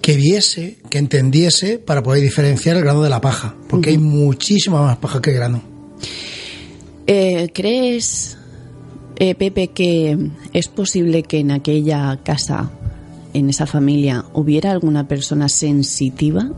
[0.00, 3.54] que viese, que entendiese, para poder diferenciar el grano de la paja.
[3.68, 5.62] Porque hay muchísima más paja que grano.
[7.06, 8.36] eh, ¿Crees,
[9.16, 12.70] eh, Pepe, que es posible que en aquella casa,
[13.32, 16.50] en esa familia, hubiera alguna persona sensitiva?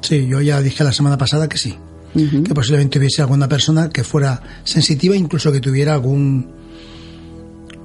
[0.00, 1.74] Sí, yo ya dije la semana pasada que sí.
[2.14, 6.46] Que posiblemente hubiese alguna persona que fuera sensitiva, incluso que tuviera algún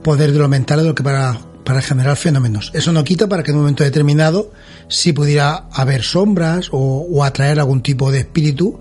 [0.03, 2.71] poder de lo mental de lo que para, para generar fenómenos.
[2.73, 4.53] Eso no quita para que en un momento determinado
[4.87, 8.79] sí pudiera haber sombras o, o atraer algún tipo de espíritu,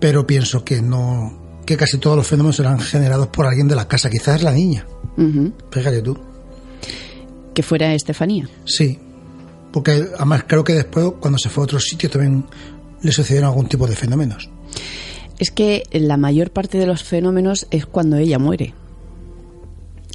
[0.00, 3.86] pero pienso que no, que casi todos los fenómenos serán generados por alguien de la
[3.86, 4.84] casa, quizás la niña.
[5.16, 5.52] Ujú.
[5.70, 6.18] Fíjate tú.
[7.54, 8.48] Que fuera Estefanía.
[8.64, 8.98] Sí,
[9.72, 12.44] porque además creo que después, cuando se fue a otro sitio, también
[13.02, 14.50] le sucedieron algún tipo de fenómenos.
[15.38, 18.74] Es que la mayor parte de los fenómenos es cuando ella muere.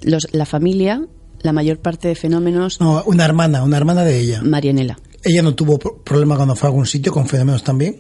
[0.03, 1.07] Los, la familia,
[1.43, 4.41] la mayor parte de fenómenos, No, una hermana, una hermana de ella.
[4.43, 4.99] Marianela.
[5.23, 7.97] Ella no tuvo pro- problema cuando fue a algún sitio con fenómenos también.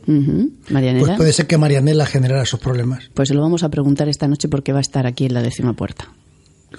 [0.69, 1.05] Marianela.
[1.05, 3.09] Pues puede ser que Marianela generara esos problemas.
[3.13, 5.41] Pues se lo vamos a preguntar esta noche porque va a estar aquí en la
[5.43, 6.09] décima puerta.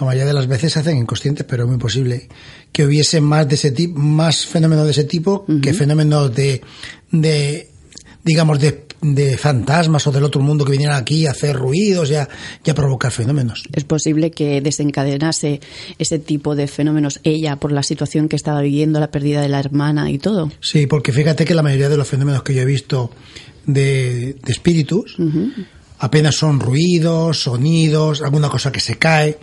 [0.01, 2.29] La mayoría de las veces se hacen inconscientes, pero es muy posible
[2.73, 6.63] que hubiese más de ese tipo, más fenómenos de ese tipo que fenómenos de,
[7.13, 7.69] de
[8.25, 12.15] digamos, de, de fantasmas o del otro mundo que vinieran aquí a hacer ruidos y
[12.15, 12.29] a,
[12.65, 13.65] y a provocar fenómenos.
[13.73, 15.61] Es posible que desencadenase
[15.99, 19.59] ese tipo de fenómenos ella por la situación que estaba viviendo, la pérdida de la
[19.59, 20.51] hermana y todo.
[20.61, 23.11] Sí, porque fíjate que la mayoría de los fenómenos que yo he visto
[23.67, 25.17] de, de espíritus
[25.99, 29.39] apenas son ruidos, sonidos, alguna cosa que se cae.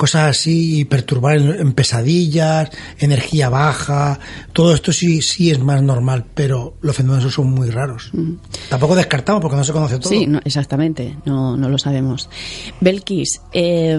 [0.00, 4.18] Cosas así perturbar en, pesadillas, energía baja,
[4.54, 8.10] todo esto sí sí es más normal, pero los fenómenos son muy raros.
[8.70, 10.08] Tampoco descartamos porque no se conoce todo.
[10.08, 12.30] Sí, no, exactamente, no, no lo sabemos.
[12.80, 13.98] Belkis, eh,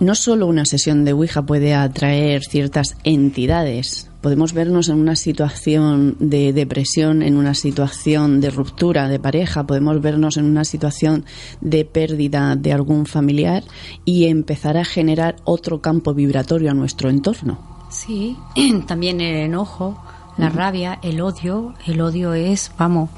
[0.00, 4.08] no solo una sesión de Ouija puede atraer ciertas entidades.
[4.22, 10.00] Podemos vernos en una situación de depresión, en una situación de ruptura de pareja, podemos
[10.00, 11.24] vernos en una situación
[11.60, 13.64] de pérdida de algún familiar
[14.04, 17.58] y empezar a generar otro campo vibratorio a nuestro entorno.
[17.90, 18.36] Sí,
[18.86, 20.00] también el enojo,
[20.38, 21.74] la rabia, el odio.
[21.84, 23.10] El odio es, vamos,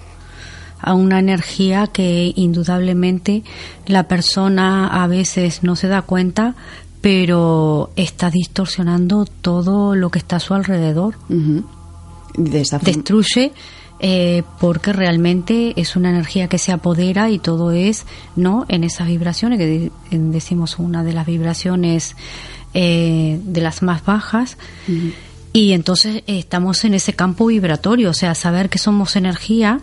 [0.80, 3.42] a una energía que indudablemente
[3.86, 6.54] la persona a veces no se da cuenta,
[7.04, 11.16] pero está distorsionando todo lo que está a su alrededor.
[11.28, 13.52] De esa forma- Destruye
[14.00, 19.06] eh, porque realmente es una energía que se apodera y todo es no en esas
[19.08, 22.16] vibraciones que decimos una de las vibraciones
[22.72, 24.56] eh, de las más bajas.
[25.52, 29.78] Y entonces estamos en ese campo vibratorio o sea saber que somos energía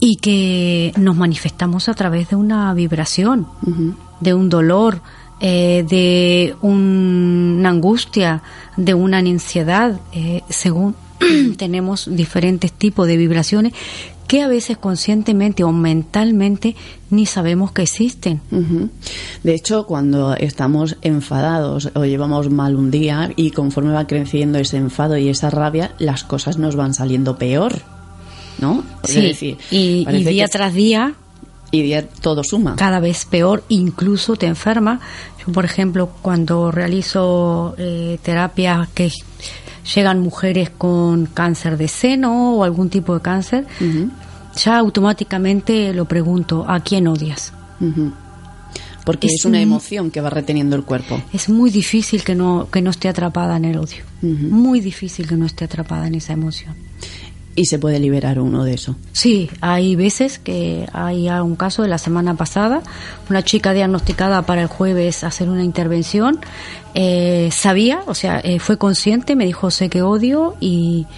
[0.00, 3.46] y que nos manifestamos a través de una vibración
[4.18, 5.02] de un dolor
[5.40, 8.42] eh, de un- una angustia
[8.76, 10.94] de una ansiedad eh, según
[11.56, 13.72] tenemos diferentes tipos de vibraciones
[14.28, 16.76] que a veces conscientemente o mentalmente
[17.10, 18.42] ni sabemos que existen.
[19.42, 24.76] De hecho, cuando estamos enfadados o llevamos mal un día y conforme va creciendo ese
[24.76, 27.80] enfado y esa rabia, las cosas nos van saliendo peor,
[28.60, 28.84] ¿no?
[29.04, 31.14] Es Sí, decir, y, día que- tras día
[31.70, 32.76] y todo suma.
[32.76, 35.00] cada vez peor, incluso te enferma.
[35.46, 39.10] Yo, por ejemplo, cuando realizo eh, terapias que
[39.94, 43.66] llegan mujeres con cáncer de seno o algún tipo de cáncer,
[44.56, 47.52] ya automáticamente lo pregunto, ¿a quién odias?
[49.04, 51.22] Porque es, Es una un- emoción que va reteniendo el cuerpo.
[51.32, 54.04] Es muy difícil que no, que no esté atrapada en el odio.
[54.20, 56.74] Muy difícil que no esté atrapada en esa emoción.
[57.58, 58.94] Y se puede liberar uno de eso.
[59.10, 62.82] Sí, hay veces que hay un caso de la semana pasada,
[63.28, 66.38] una chica diagnosticada para el jueves hacer una intervención,
[66.94, 71.08] eh, sabía, o sea, eh, fue consciente, me dijo sé que odio y,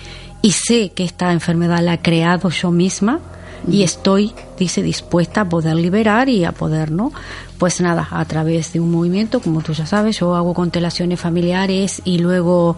[0.41, 3.21] y sé que esta enfermedad la he creado yo misma
[3.69, 7.13] y estoy, dice, dispuesta a poder liberar y a poder, ¿no?
[7.59, 12.01] Pues nada, a través de un movimiento, como tú ya sabes, yo hago constelaciones familiares
[12.05, 12.77] y luego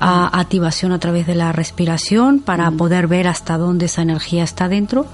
[0.00, 4.68] a- activación a través de la respiración para poder ver hasta dónde esa energía está
[4.68, 5.06] dentro.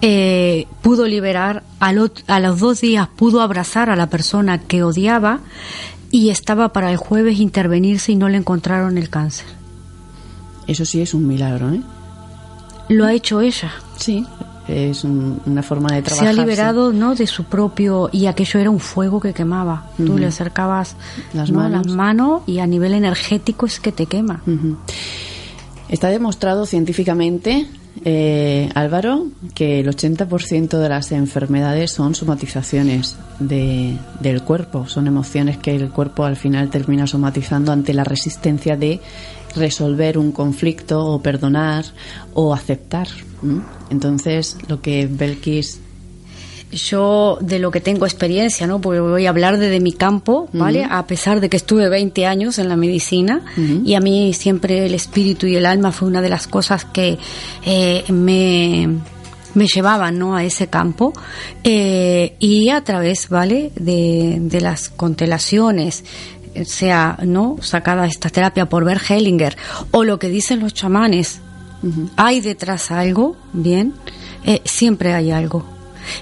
[0.00, 4.82] Eh, pudo liberar, al ot- a los dos días pudo abrazar a la persona que
[4.82, 5.38] odiaba
[6.10, 9.46] y estaba para el jueves intervenirse y no le encontraron el cáncer.
[10.66, 11.82] Eso sí es un milagro, ¿eh?
[12.92, 13.70] Lo ha hecho ella.
[13.96, 14.24] Sí,
[14.68, 16.28] es un- una forma de se trabajar.
[16.28, 20.18] ha liberado no de su propio y aquello era un fuego que quemaba tú Ujú.
[20.18, 20.96] le acercabas
[21.34, 21.58] Las ¿no?
[21.58, 21.86] manos.
[21.86, 24.40] las manos y a nivel energético es que te quema.
[25.88, 27.66] Está demostrado científicamente,
[28.04, 35.58] eh, Álvaro, que el 80% de las enfermedades son somatizaciones de- del cuerpo, son emociones
[35.58, 39.00] que el cuerpo al final termina somatizando ante la resistencia de
[39.56, 41.84] resolver un conflicto o perdonar
[42.34, 43.08] o aceptar.
[43.90, 45.80] Entonces, lo que Belkis
[46.72, 50.86] yo de lo que tengo experiencia no porque voy a hablar desde mi campo vale
[50.88, 53.42] a pesar de que estuve 20 años en la medicina
[53.84, 57.18] y a mí siempre el espíritu y el alma fue una de las cosas que
[57.64, 58.88] eh, me
[59.54, 60.34] me llevaban ¿no?
[60.34, 61.12] a ese campo
[61.62, 66.04] eh, y a través vale de, de las constelaciones
[66.64, 69.56] sea no sacada esta terapia por Bert Hellinger
[69.90, 71.40] o lo que dicen los chamanes
[72.16, 73.94] hay detrás algo bien
[74.44, 75.64] Eh, siempre hay algo.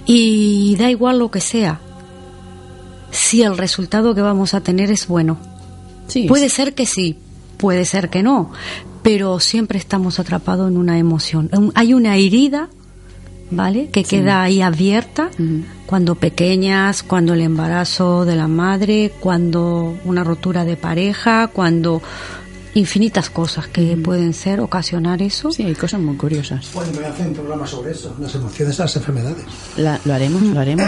[0.05, 1.81] Y da igual lo que sea
[3.11, 5.39] si el resultado que vamos a tener es bueno.
[6.07, 7.19] Sí, puede ser que sí
[7.57, 8.51] puede ser que no
[9.03, 12.69] pero siempre estamos atrapados en una emoción hay una herida
[13.51, 13.89] ¿vale?
[13.91, 15.31] Que queda ahí abierta
[15.87, 22.01] cuando pequeñas, cuando el embarazo de la madre, cuando una rotura de pareja, cuando
[22.75, 25.51] infinitas cosas que pueden ser, ocasionar eso.
[25.51, 26.69] Sí, hay cosas muy curiosas.
[26.73, 29.45] Bueno, voy a hacer un programa sobre eso, las emociones a las enfermedades.
[29.77, 30.87] La- lo haremos, lo haremos.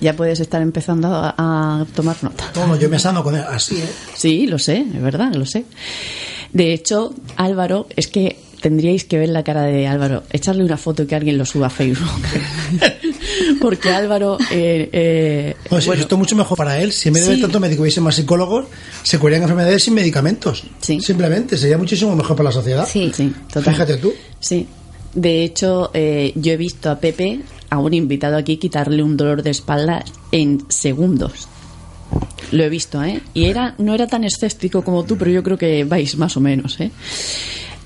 [0.00, 2.44] Ya puedes estar empezando a, a tomar nota.
[2.56, 3.88] No, yo me sano con él, así, ¿eh?
[4.16, 5.64] Sí, lo sé, es verdad, lo sé.
[6.52, 10.22] De hecho, Álvaro, es que tendríais que ver la cara de Álvaro.
[10.30, 12.08] Echarle una foto que alguien lo suba a Facebook.
[13.60, 14.38] Porque Álvaro.
[14.50, 16.92] Eh, eh, si bueno, esto es mucho mejor para él.
[16.92, 17.40] Si en vez de Sí.
[17.42, 18.66] tanto médico hubiese más psicólogos,
[19.02, 20.64] se curarían enfermedades sin medicamentos.
[20.80, 21.00] Sí.
[21.00, 22.88] Simplemente, sería muchísimo mejor para la sociedad.
[22.88, 23.10] Sí.
[23.14, 23.74] sí, total.
[23.74, 24.12] Fíjate tú.
[24.40, 24.66] Sí.
[25.14, 29.42] De hecho, eh, yo he visto a Pepe, a un invitado aquí, quitarle un dolor
[29.42, 31.48] de espalda en segundos.
[32.50, 33.20] Lo he visto, ¿eh?
[33.32, 36.40] Y era, no era tan escéptico como tú, pero yo creo que vais más o
[36.40, 36.90] menos, ¿eh?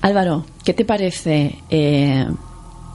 [0.01, 2.27] Álvaro, ¿qué te parece eh,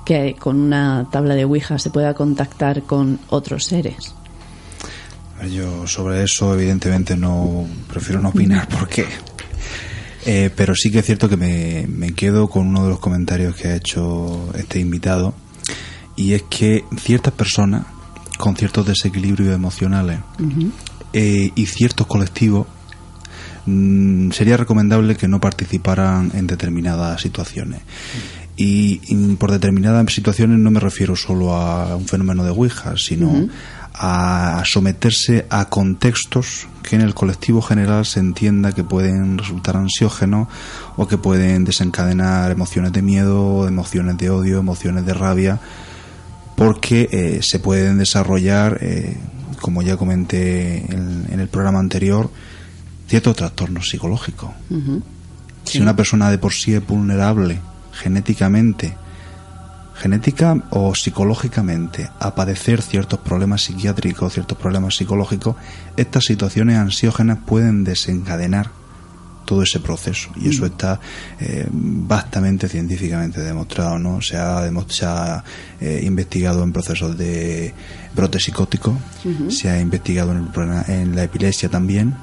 [0.04, 4.14] que con una tabla de Ouija se pueda contactar con otros seres?
[5.50, 9.06] Yo sobre eso evidentemente no prefiero no opinar porque
[10.24, 13.56] eh, pero sí que es cierto que me, me, quedo con uno de los comentarios
[13.56, 15.34] que ha hecho este invitado
[16.14, 17.86] y es que ciertas personas
[18.38, 20.20] con ciertos desequilibrios emocionales
[21.12, 22.66] eh, y ciertos colectivos
[23.66, 27.80] mm, sería recomendable que no participaran en determinadas situaciones.
[28.56, 28.98] Y,
[29.36, 33.48] por determinadas situaciones no me refiero solo a un fenómeno de Ouija, sino
[33.94, 40.48] a someterse a contextos que en el colectivo general se entienda que pueden resultar ansiógenos
[40.96, 45.60] o que pueden desencadenar emociones de miedo, emociones de odio, emociones de rabia,
[46.56, 49.16] porque eh, se pueden desarrollar, eh,
[49.60, 52.30] como ya comenté en, el programa anterior,
[53.12, 54.48] ciertos trastornos psicológicos.
[55.64, 57.60] Si una persona de por sí es vulnerable
[57.92, 58.96] genéticamente
[59.94, 65.56] genética o psicológicamente a padecer ciertos problemas psiquiátricos, ciertos problemas psicológicos,
[65.98, 68.70] estas situaciones ansiógenas pueden desencadenar
[69.44, 70.30] todo ese proceso.
[70.36, 70.66] Y eso mm.
[70.72, 70.98] está
[71.38, 75.44] eh, vastamente científicamente demostrado no se ha, se ha
[75.82, 77.74] eh, investigado en procesos de
[78.14, 78.96] brote psicótico
[79.48, 80.48] se ha investigado en,
[80.88, 82.14] en, la epilepsia también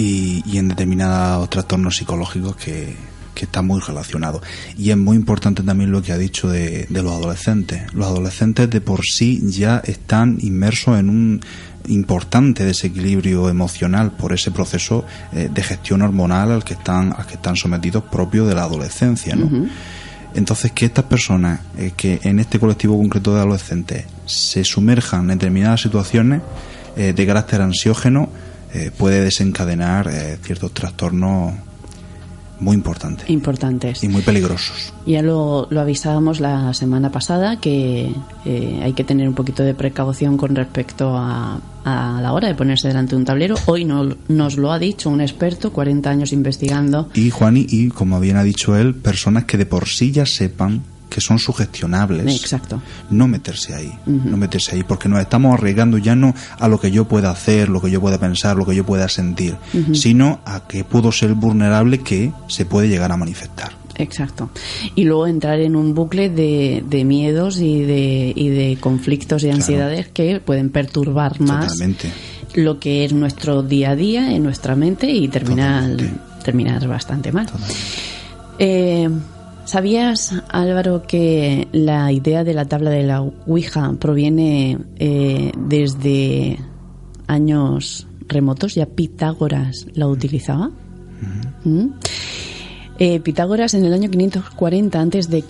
[0.00, 2.96] y, y en determinados trastornos psicológicos que,
[3.34, 4.40] que está muy relacionado.
[4.76, 7.92] Y es muy importante también lo que ha dicho de, los adolescentes.
[7.92, 11.40] Los adolescentes de por sí ya están inmersos en un
[11.88, 17.34] importante desequilibrio emocional por ese proceso eh, de gestión hormonal al que están al que
[17.34, 19.68] están sometidos propios de la adolescencia, ¿no?
[20.34, 25.38] Entonces, que estas personas, eh, que en este colectivo concreto de adolescentes, se sumerjan en
[25.38, 26.42] determinadas situaciones
[26.96, 28.28] eh, de carácter ansiógeno,
[28.96, 30.10] puede desencadenar
[30.42, 31.54] ciertos trastornos
[32.60, 33.28] muy importantes.
[33.28, 34.04] Importantes.
[34.04, 34.92] Y muy peligrosos.
[35.06, 38.12] Ya lo, lo avisábamos la semana pasada que
[38.44, 42.54] eh, hay que tener un poquito de precaución con respecto a, a la hora de
[42.54, 43.56] ponerse delante de un tablero.
[43.66, 47.08] Hoy no, nos lo ha dicho un experto, 40 años investigando.
[47.14, 50.82] Y Juani, y como bien ha dicho él, personas que de por sí ya sepan
[51.10, 52.40] que son sugestionables.
[52.40, 52.80] Exacto.
[53.10, 56.90] No meterse ahí, no meterse ahí, porque nos estamos arriesgando ya no a lo que
[56.90, 59.56] yo pueda hacer, lo que yo pueda pensar, lo que yo pueda sentir,
[59.92, 63.72] sino a que puedo ser vulnerable que se puede llegar a manifestar.
[63.96, 64.50] Exacto.
[64.94, 69.50] Y luego entrar en un bucle de, de miedos y de, y de conflictos y
[69.50, 71.76] ansiedades que pueden perturbar más
[72.54, 75.96] lo que es nuestro día a día en nuestra mente y terminar,
[76.42, 77.46] terminar bastante mal.
[78.58, 79.08] Eh,
[79.70, 86.58] ¿Sabías, Álvaro, que la idea de la tabla de la Ouija proviene eh, desde
[87.28, 88.74] años remotos?
[88.74, 90.72] Ya Pitágoras la utilizaba.
[91.62, 91.86] ¿Mm?
[93.02, 95.44] Eh, Pitágoras en el año 540 a.C.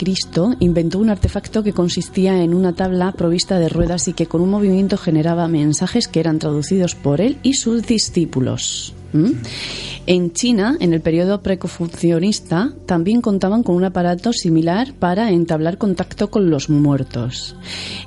[0.59, 4.49] inventó un artefacto que consistía en una tabla provista de ruedas y que con un
[4.49, 8.93] movimiento generaba mensajes que eran traducidos por él y sus discípulos.
[10.07, 16.31] En China, en el periodo preconfucionista, también contaban con un aparato similar para entablar contacto
[16.31, 17.57] con los muertos.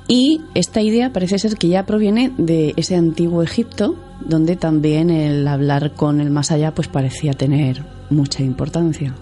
[0.07, 3.95] Y esta idea parece ser que ya proviene de ese antiguo Egipto,
[4.27, 9.13] donde también el hablar con el más allá pues parecía tener mucha importancia.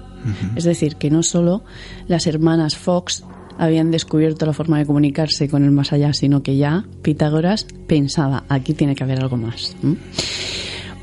[0.56, 1.64] Es decir, que no solo
[2.08, 3.24] las hermanas Fox
[3.58, 8.44] habían descubierto la forma de comunicarse con el más allá, sino que ya Pitágoras pensaba,
[8.50, 9.76] aquí tiene que haber algo más.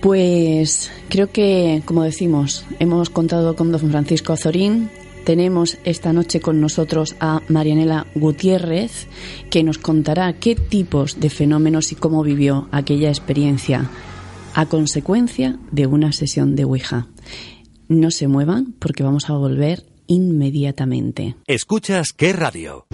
[0.01, 4.89] Pues creo que, como decimos, hemos contado con don Francisco Azorín.
[5.25, 9.07] Tenemos esta noche con nosotros a Marianela Gutiérrez,
[9.51, 13.91] que nos contará qué tipos de fenómenos y cómo vivió aquella experiencia
[14.55, 17.07] a consecuencia de una sesión de Ouija.
[17.91, 21.35] No se muevan porque vamos a volver inmediatamente.
[21.49, 22.87] Escuchas qué radio.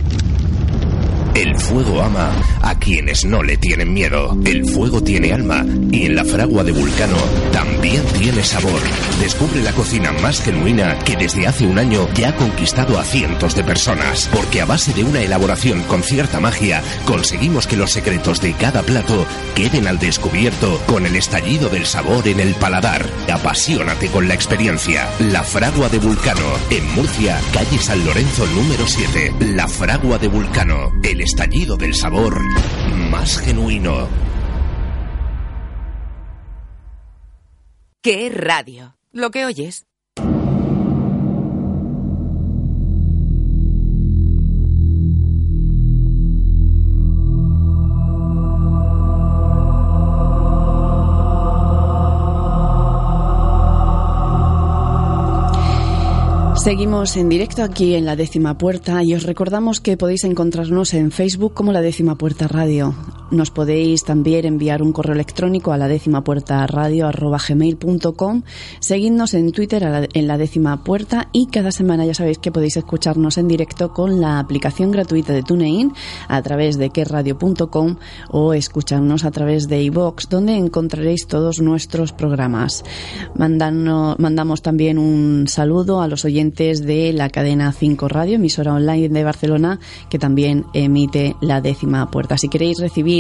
[1.37, 2.31] El fuego ama
[2.63, 4.39] a quienes no le tienen miedo.
[4.47, 7.19] El fuego tiene alma y en la fragua de Vulcano
[7.53, 8.81] también tiene sabor.
[9.21, 13.55] Descubre la cocina más genuina que desde hace un año ya ha conquistado a cientos
[13.55, 14.31] de personas.
[14.33, 18.83] Porque a base de una elaboración con cierta magia, conseguimos que los secretos de cada
[18.83, 23.05] plato queden al descubierto con el estallido del sabor en el paladar.
[23.31, 25.07] Apasionate con la experiencia.
[25.19, 29.35] La fragua de Vulcano, en Murcia, calle San Lorenzo número 7.
[29.55, 32.41] La fragua de Vulcano, el estallido del sabor
[33.11, 34.09] más genuino.
[38.01, 38.97] ¿Qué radio?
[39.11, 39.87] Lo que oyes.
[56.67, 61.13] Seguimos en directo aquí en la décima puerta y os recordamos que podéis encontrarnos en
[61.13, 62.93] Facebook como la décima puerta radio.
[63.31, 68.43] Nos podéis también enviar un correo electrónico a la décima puerta radio arroba gmail.com,
[68.79, 73.37] seguidnos en Twitter en la décima puerta y cada semana ya sabéis que podéis escucharnos
[73.37, 75.93] en directo con la aplicación gratuita de TuneIn
[76.29, 77.97] a través de querradio.com
[78.31, 82.85] o escucharnos a través de iVox donde encontraréis todos nuestros programas.
[83.35, 89.25] mandamos también un saludo a los oyentes de la cadena 5 Radio, emisora online de
[89.25, 92.39] Barcelona, que también emite la décima puerta.
[92.39, 93.16] Si queréis recibir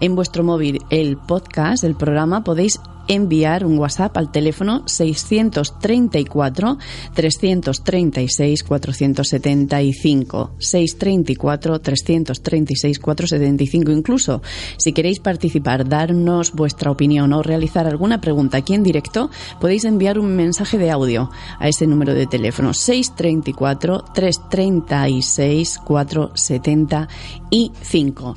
[0.00, 2.80] en vuestro móvil el podcast del programa, podéis
[3.10, 6.78] enviar un WhatsApp al teléfono 634
[7.12, 14.42] 336 475 634 336 475 incluso
[14.76, 19.28] si queréis participar darnos vuestra opinión o realizar alguna pregunta aquí en directo
[19.60, 28.36] podéis enviar un mensaje de audio a ese número de teléfono 634 336 475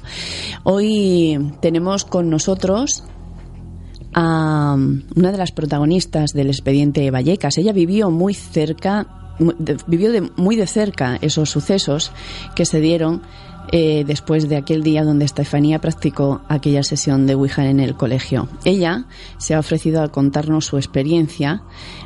[0.64, 3.04] hoy tenemos con nosotros
[4.14, 4.76] a
[5.16, 7.58] una de las protagonistas del expediente Vallecas.
[7.58, 9.08] Ella vivió muy cerca,
[9.88, 12.12] vivió de, muy de cerca esos sucesos
[12.56, 13.22] que se dieron
[13.76, 18.48] eh, después de aquel día donde Estefanía practicó aquella sesión de Ouija en el colegio.
[18.66, 19.06] Ella
[19.40, 21.64] se ha ofrecido a contarnos su experiencia.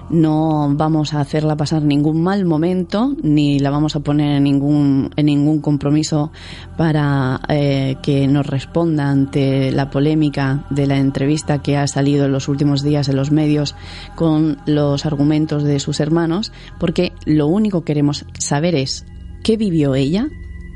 [0.10, 5.10] No vamos a hacerla pasar ningún mal momento ni la vamos a poner en ningún,
[5.18, 6.32] en ningún compromiso
[6.78, 12.32] para eh, que nos responda ante la polémica de la entrevista que ha salido en
[12.32, 13.76] los últimos días en los medios
[14.16, 19.06] con los argumentos de sus hermanos, porque lo único que queremos saber es
[19.44, 20.30] qué vivió ella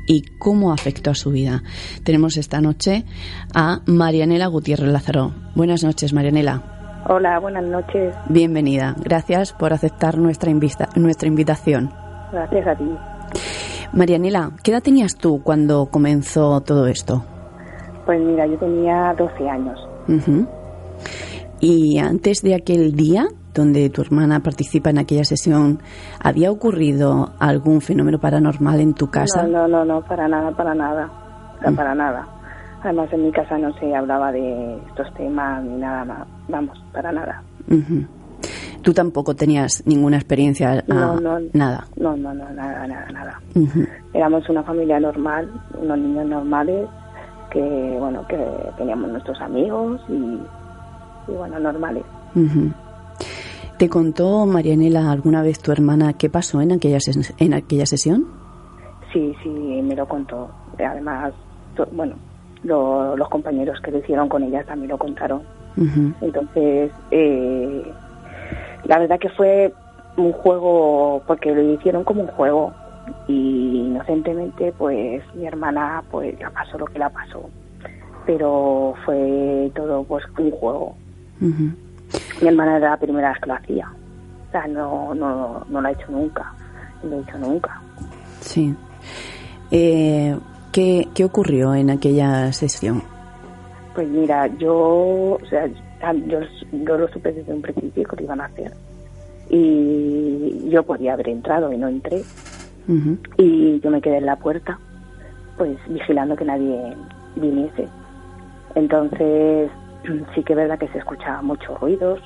[0.06, 1.62] y cómo afectó a su vida.
[2.04, 3.04] Tenemos esta noche
[3.54, 5.32] a Marianela Gutiérrez Lázaro.
[5.54, 6.62] Buenas noches, Marianela.
[7.08, 8.14] Hola, buenas noches.
[8.28, 8.94] Bienvenida.
[9.02, 10.52] Gracias por aceptar nuestra,
[10.94, 11.92] nuestra invitación.
[12.32, 12.84] Gracias a ti.
[13.92, 17.24] Marianela, ¿qué edad tenías tú cuando comenzó todo esto?
[18.06, 19.78] Pues mira, yo tenía 12 años.
[21.64, 25.78] ¿Y antes de aquel día, donde tu hermana participa en aquella sesión,
[26.18, 29.46] ¿había ocurrido algún fenómeno paranormal en tu casa?
[29.46, 31.08] No, no, no, para nada, para nada,
[31.64, 31.74] mm.
[31.76, 32.26] para nada.
[32.82, 37.12] Además, en mi casa no se hablaba de estos temas ni nada más, vamos, para
[37.12, 37.40] nada.
[38.82, 40.82] ¿Tú tampoco tenías ninguna experiencia?
[40.88, 41.86] No, no, nada.
[41.94, 43.40] No, no, no, nada, nada, nada.
[44.12, 45.48] Éramos una familia normal,
[45.80, 46.88] unos niños normales
[47.52, 48.44] que, bueno, que
[48.76, 50.40] teníamos nuestros amigos y,
[51.26, 52.04] bueno, normales.
[53.78, 56.98] ¿Te contó Marianela alguna vez tu hermana qué pasó en aquella,
[57.38, 58.26] en aquella sesión?
[59.12, 60.48] Sí, sí, me lo contó.
[60.78, 61.32] Además,
[61.92, 62.14] bueno,
[62.62, 65.42] los compañeros que lo hicieron con ella también lo contaron.
[66.20, 67.82] Entonces, eh,
[68.84, 69.72] la verdad que fue
[70.16, 72.72] un juego, porque lo hicieron como un juego
[73.26, 77.48] y inocentemente pues mi hermana pues la pasó lo que la pasó
[78.26, 80.94] pero fue todo pues un juego
[81.42, 83.92] mi hermana era la primera vez que lo hacía.
[84.48, 86.52] O sea, no, no, no lo ha hecho nunca.
[87.02, 87.80] No lo ha hecho nunca.
[88.40, 88.74] Sí.
[89.70, 90.36] Eh,
[90.70, 93.02] ¿qué, ¿Qué ocurrió en aquella sesión?
[93.94, 96.40] Pues mira, yo, o sea, yo,
[96.72, 98.72] yo lo supe desde un principio que lo iban a hacer.
[99.48, 102.22] Y yo podía haber entrado y no entré.
[103.38, 104.78] Y yo me quedé en la puerta,
[105.56, 106.96] pues vigilando que nadie
[107.36, 107.86] viniese.
[108.74, 109.70] Entonces,
[110.34, 112.20] sí que es verdad que se escuchaba muchos ruidos,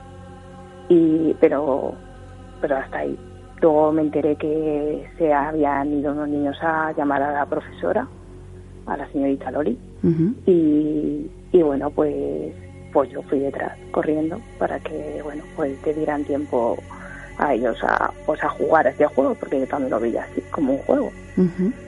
[0.88, 1.94] y, pero,
[2.60, 3.18] pero hasta ahí.
[3.60, 8.06] Luego me enteré que se habían ido unos niños a llamar a la profesora,
[8.86, 9.78] a la señorita Loli,
[10.46, 12.52] y, y bueno, pues,
[12.92, 16.76] pues yo fui detrás corriendo para que, bueno, pues te dieran tiempo
[17.38, 20.40] a ellos a, pues a jugar a este juego, porque yo también lo veía así,
[20.50, 21.10] como un juego.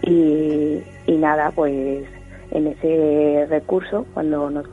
[0.03, 2.05] y, y nada, pues
[2.51, 4.67] en ese recurso cuando nos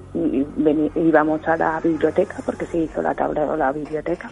[0.95, 4.31] íbamos a la biblioteca, porque se hizo la tabla de la biblioteca,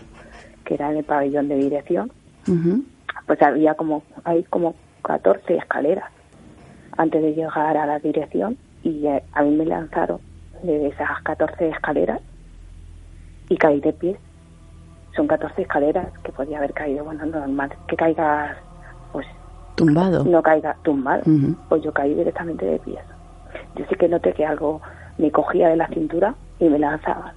[0.64, 2.12] que era en el pabellón de dirección,
[3.26, 6.10] pues había como, hay como 14 escaleras
[6.98, 10.20] antes de llegar a la dirección y eh, a mí me lanzaron
[10.62, 12.22] de esas 14 escaleras
[13.50, 14.18] y caí de pie.
[15.16, 18.58] Son 14 escaleras que podía haber caído, bueno, normal, que caigas,
[19.12, 19.28] pues...
[19.76, 20.24] Tumbado.
[20.24, 21.24] No caiga tumbado.
[21.70, 23.00] Pues yo caí directamente de pies
[23.76, 24.82] yo sí que noté que algo
[25.18, 27.34] me cogía de la cintura y me lanzaba.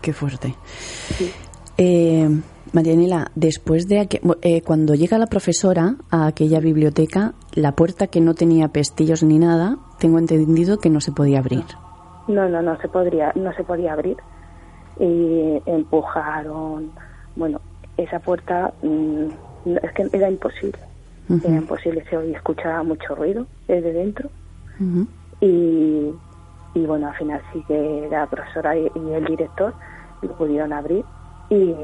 [0.00, 0.54] Qué fuerte.
[1.76, 2.28] Eh,
[2.72, 4.08] Marianela, después de
[4.42, 9.38] eh, cuando llega la profesora a aquella biblioteca, la puerta que no tenía pestillos ni
[9.38, 11.64] nada, tengo entendido que no se podía abrir.
[12.26, 14.16] No, no, no se podría, no se podía abrir.
[15.00, 16.90] Y empujaron,
[17.36, 17.60] bueno,
[17.96, 19.28] esa puerta mm,
[19.82, 20.87] es que era imposible.
[21.28, 24.30] Era imposible, se oía, escuchaba mucho ruido desde dentro.
[25.40, 26.12] y,
[26.74, 29.74] y bueno, al final sí que la profesora y, el director
[30.22, 31.04] lo pudieron abrir
[31.50, 31.74] y,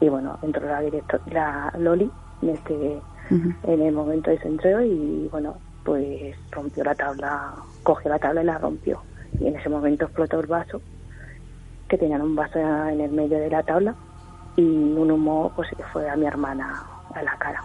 [0.00, 2.10] y bueno, entró la director, la Loli
[2.42, 3.00] en este
[3.30, 7.52] en el momento de su entrega y bueno, pues rompió la tabla,
[7.82, 9.02] cogió la tabla y la rompió.
[9.38, 10.80] Y en ese momento explotó el vaso,
[11.88, 13.94] que tenían un vaso en el medio de la tabla
[14.56, 17.62] y un humo pues fue a mi hermana a la cara.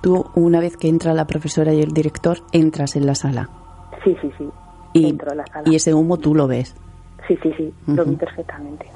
[0.00, 3.48] Tú, una vez que entra la profesora y el director, entras en la sala.
[4.04, 4.48] Sí, sí, sí.
[4.94, 5.18] Y,
[5.66, 6.74] y ese humo tú lo ves.
[7.28, 8.86] Sí, sí, sí, lo vi perfectamente.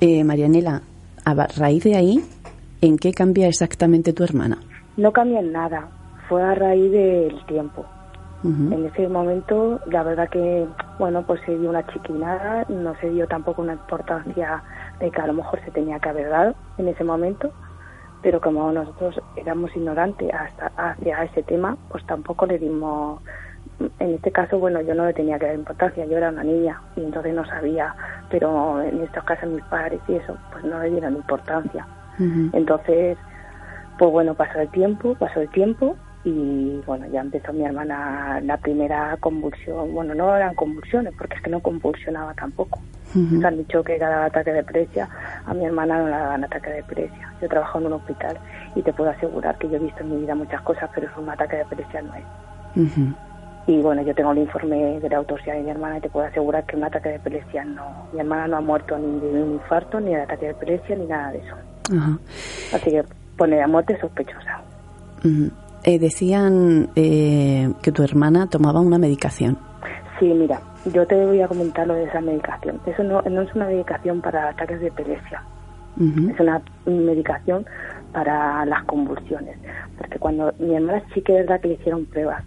[0.00, 0.82] Eh, Marianela,
[1.24, 2.24] a raíz de ahí,
[2.80, 4.58] ¿en qué cambia exactamente tu hermana?
[4.96, 5.88] No cambia en nada,
[6.28, 7.86] fue a raíz del tiempo.
[8.44, 10.66] En ese momento, la verdad que,
[10.98, 14.62] bueno, pues se dio una chiquinada, no se dio tampoco una importancia
[15.00, 17.50] de que a lo mejor se tenía que haber dado en ese momento,
[18.24, 23.20] pero como nosotros éramos ignorantes hasta hacia ese tema, pues tampoco le dimos,
[23.98, 26.80] en este caso, bueno, yo no le tenía que dar importancia, yo era una niña
[26.96, 27.94] y entonces no sabía,
[28.30, 31.86] pero en estos casos mis padres y eso, pues no le dieron importancia.
[32.54, 33.18] Entonces,
[33.98, 35.94] pues bueno, pasó el tiempo, pasó el tiempo
[36.24, 39.92] y bueno, ya empezó mi hermana la primera convulsión.
[39.92, 42.80] Bueno, no eran convulsiones, porque es que no convulsionaba tampoco.
[43.14, 45.08] Se han dicho que cada ataque de depresión,
[45.46, 47.30] a mi hermana no le daban ataque de depresión.
[47.40, 48.36] Yo trabajo en un hospital
[48.74, 51.16] y te puedo asegurar que yo he visto en mi vida muchas cosas, pero es
[51.16, 52.90] un ataque de depresión no es.
[53.66, 56.26] Y bueno, yo tengo el informe de la autopsia de mi hermana y te puedo
[56.26, 58.08] asegurar que un ataque de epilepsia no.
[58.12, 61.06] Mi hermana no ha muerto ni de un infarto, ni de ataque de epilepsia, ni
[61.06, 61.54] nada de eso.
[62.74, 63.04] Así que
[63.38, 64.60] pone a muerte sospechosa.
[65.84, 69.56] Eh, decían eh, que tu hermana tomaba una medicación.
[70.18, 72.80] Sí, mira, yo te voy a comentar lo de esa medicación.
[72.86, 75.42] Eso no, no es una medicación para ataques de epilepsia.
[75.96, 77.64] Es una medicación
[78.12, 79.56] para las convulsiones.
[79.96, 82.42] Porque cuando mi hermana sí que es verdad que le hicieron pruebas.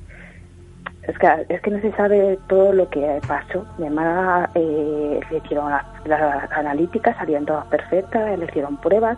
[1.03, 3.65] Es que, es que no se sabe todo lo que pasó.
[3.77, 9.17] Mi hermana eh, le hicieron las, las analíticas, salían todas perfectas, le hicieron pruebas,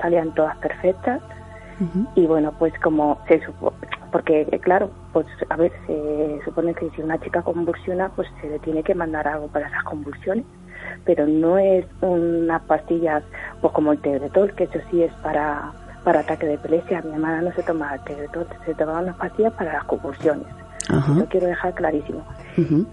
[0.00, 1.20] salían todas perfectas
[2.14, 3.76] y bueno, pues como se supone,
[4.10, 8.58] porque claro, pues a ver, se supone que si una chica convulsiona, pues se le
[8.60, 10.44] tiene que mandar algo para esas convulsiones,
[11.04, 13.22] pero no es unas pastillas
[13.60, 15.72] pues como el Tegretol, que eso sí es para,
[16.04, 17.02] para ataque de epilepsia.
[17.02, 20.46] Mi hermana no se toma el Tegretol, se tomaba unas pastillas para las convulsiones.
[21.30, 22.22] Quiero dejar clarísimo.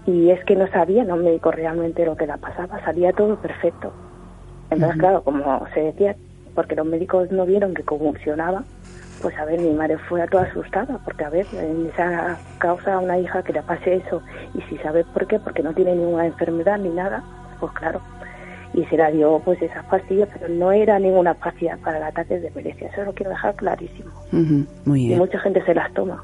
[0.06, 3.92] Y es que no sabía, no médico realmente lo que la pasaba, salía todo perfecto.
[4.70, 6.16] Entonces, claro, como se decía,
[6.54, 8.64] porque los médicos no vieron que convulsionaba,
[9.22, 13.18] pues a ver, mi madre fue toda asustada, porque a ver, en esa causa una
[13.18, 14.22] hija que le pase eso,
[14.54, 17.22] y si sabes por qué, porque no tiene ninguna enfermedad ni nada,
[17.60, 18.00] pues claro,
[18.74, 22.38] y se la dio pues esas pastillas, pero no era ninguna pastilla para el ataque
[22.38, 24.10] de epilepsia, eso lo quiero dejar clarísimo.
[24.84, 25.12] muy bien.
[25.12, 26.22] Y mucha gente se las toma,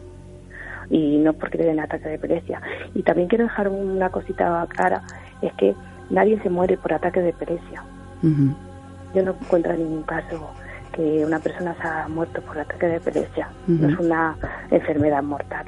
[0.91, 2.61] y no porque le den ataque de epilepsia.
[2.95, 5.03] Y también quiero dejar una cosita clara,
[5.41, 5.75] es que
[6.11, 7.83] nadie se muere por ataque de epilepsia
[9.15, 10.51] yo no encuentro ningún caso
[10.93, 13.49] que una persona se ha muerto por ataque de epilepsia.
[13.67, 14.37] No es una
[14.71, 15.67] enfermedad mortal.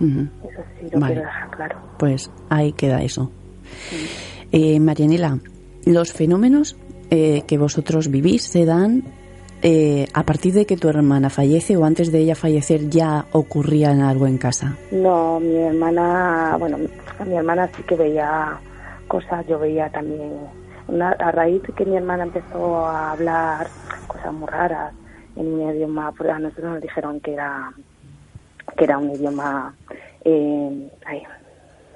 [0.00, 1.78] Eso sí lo quiero dejar claro.
[1.98, 3.30] Pues ahí queda eso.
[4.52, 5.38] Eh, Marianela,
[5.84, 6.76] los fenómenos
[7.10, 9.02] eh, que vosotros vivís se dan
[9.60, 13.90] eh, a partir de que tu hermana fallece o antes de ella fallecer ya ocurría
[14.08, 14.76] algo en casa.
[14.92, 16.78] No, mi hermana, bueno,
[17.26, 18.58] mi hermana sí que veía
[19.08, 20.32] cosas, yo veía también
[20.88, 23.68] a raíz de que mi hermana empezó a hablar
[24.06, 24.92] cosas muy raras
[25.36, 27.72] en un idioma, pues a nosotros nos dijeron que era
[28.76, 29.74] que era un idioma,
[30.24, 31.22] eh, ay,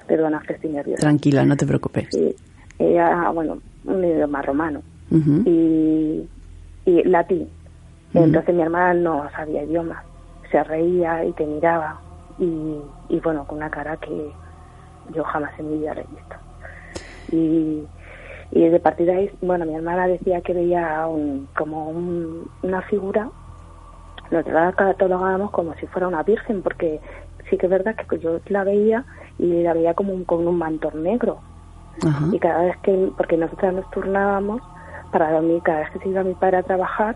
[0.07, 1.01] perdona que estoy nerviosa.
[1.01, 2.07] Tranquila, no te preocupes.
[2.11, 2.35] Sí,
[2.79, 4.81] era, bueno, un idioma romano
[5.45, 6.27] y,
[6.85, 7.47] y latín.
[8.13, 10.03] Entonces mi hermana no sabía idioma,
[10.51, 11.99] se reía y te miraba
[12.39, 12.77] y,
[13.09, 14.31] y bueno, con una cara que
[15.13, 16.35] yo jamás en mi vida he visto.
[17.31, 17.83] Y
[18.55, 21.89] y de partir de ahí, bueno, mi hermana decía que veía un, como
[22.61, 23.29] una figura,
[24.29, 27.01] nosotros la catalogábamos como si fuera una virgen, porque
[27.49, 29.05] sí que es verdad que yo la veía
[29.39, 31.39] y la veía como un, con un mantor negro.
[32.31, 34.61] Y cada vez que, porque nosotros nos turnábamos
[35.11, 37.15] para dormir, cada vez que se iba mi padre a trabajar,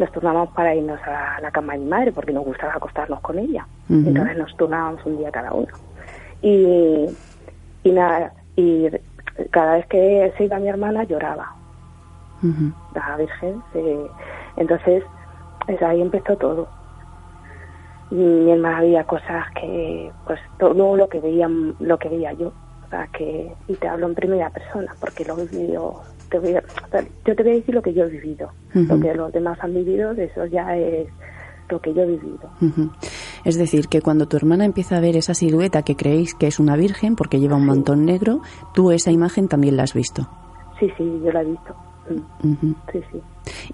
[0.00, 3.38] nos turnábamos para irnos a la cama de mi madre, porque nos gustaba acostarnos con
[3.38, 3.66] ella.
[3.88, 5.68] Entonces nos turnábamos un día cada uno.
[6.40, 7.06] Y,
[7.84, 8.88] y nada, y
[9.50, 11.54] cada vez que se iba mi hermana lloraba.
[12.94, 13.62] La Virgen.
[14.56, 15.04] Entonces,
[15.80, 16.68] ahí empezó todo.
[18.10, 22.48] Y mi hermana veía cosas que, pues, todo lo que veía, lo que veía yo.
[22.48, 26.02] O sea, que, y te hablo en primera persona, porque lo he vivido
[26.32, 26.62] te voy a,
[27.26, 28.50] yo te voy a decir lo que yo he vivido.
[28.74, 31.06] Lo que los demás han vivido, eso ya es
[31.68, 32.50] lo que yo he vivido.
[33.44, 36.60] Es decir, que cuando tu hermana empieza a ver esa silueta que creéis que es
[36.60, 38.40] una virgen porque lleva un mantón negro,
[38.74, 40.28] tú esa imagen también la has visto.
[40.78, 41.74] Sí, sí, yo la he visto.
[42.42, 42.72] Mm.
[42.92, 43.22] Sí, sí.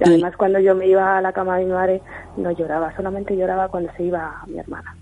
[0.01, 2.03] Y además cuando yo me iba a la cama de mi madre
[2.37, 4.95] no lloraba, solamente lloraba cuando se iba mi hermana.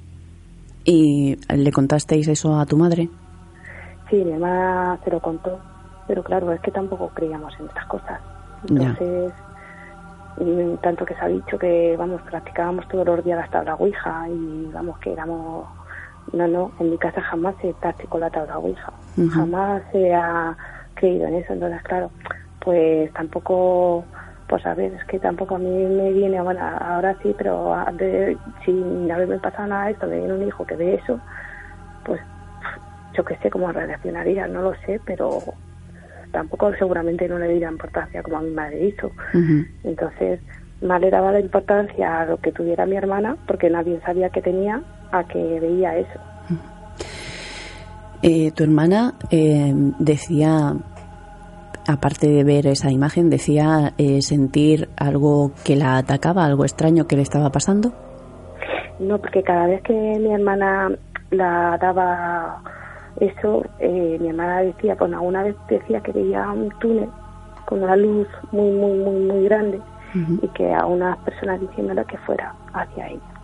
[0.84, 3.08] ¿Y le contasteis eso a tu madre?
[4.08, 5.58] Sí, mi hermana se lo contó,
[6.06, 8.20] pero claro, es que tampoco creíamos en estas cosas.
[8.68, 9.32] Entonces,
[10.38, 14.28] mm, tanto que se ha dicho que, vamos, practicábamos todos los días la tabla Ouija
[14.28, 15.66] y, vamos, que éramos...
[16.32, 18.92] No, no, en mi casa jamás se practicó la tabla Ouija.
[19.32, 20.56] Jamás se ha
[20.94, 21.52] creído en eso.
[21.52, 22.10] Entonces, claro,
[22.58, 24.04] pues tampoco
[24.48, 28.36] pues a ver, es que tampoco a mí me viene, bueno, ahora sí, pero de,
[28.64, 31.18] sin haberme pasado nada de esto, de un hijo que ve eso,
[32.04, 32.20] pues
[33.14, 35.40] yo que sé cómo reaccionaría, no lo sé, pero
[36.32, 39.10] tampoco seguramente no le diera importancia como a mi madre hizo.
[39.84, 40.40] Entonces,
[40.82, 44.42] más le daba la importancia a lo que tuviera mi hermana, porque nadie sabía que
[44.42, 46.20] tenía, a que veía eso.
[48.22, 50.74] Eh, tu hermana eh, decía
[51.88, 57.16] aparte de ver esa imagen, decía eh, sentir algo que la atacaba, algo extraño que
[57.16, 57.92] le estaba pasando.
[58.98, 60.90] No, porque cada vez que mi hermana
[61.30, 62.62] la daba
[63.20, 67.08] eso, eh, mi hermana decía, bueno, alguna vez decía que veía un túnel
[67.66, 69.80] con una luz muy, muy, muy, muy grande
[70.14, 73.36] y que a unas personas diciéndole que fuera hacia ella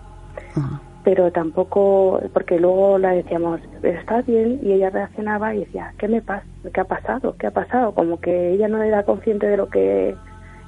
[1.04, 4.60] pero tampoco, porque luego la decíamos, ¿estás bien?
[4.62, 6.46] Y ella reaccionaba y decía, ¿qué me pasa?
[6.72, 7.34] ¿Qué ha pasado?
[7.38, 7.92] ¿Qué ha pasado?
[7.92, 10.14] Como que ella no era consciente de lo que,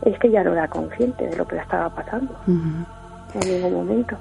[0.04, 4.16] es que ella no era consciente de lo que le estaba pasando en ningún momento.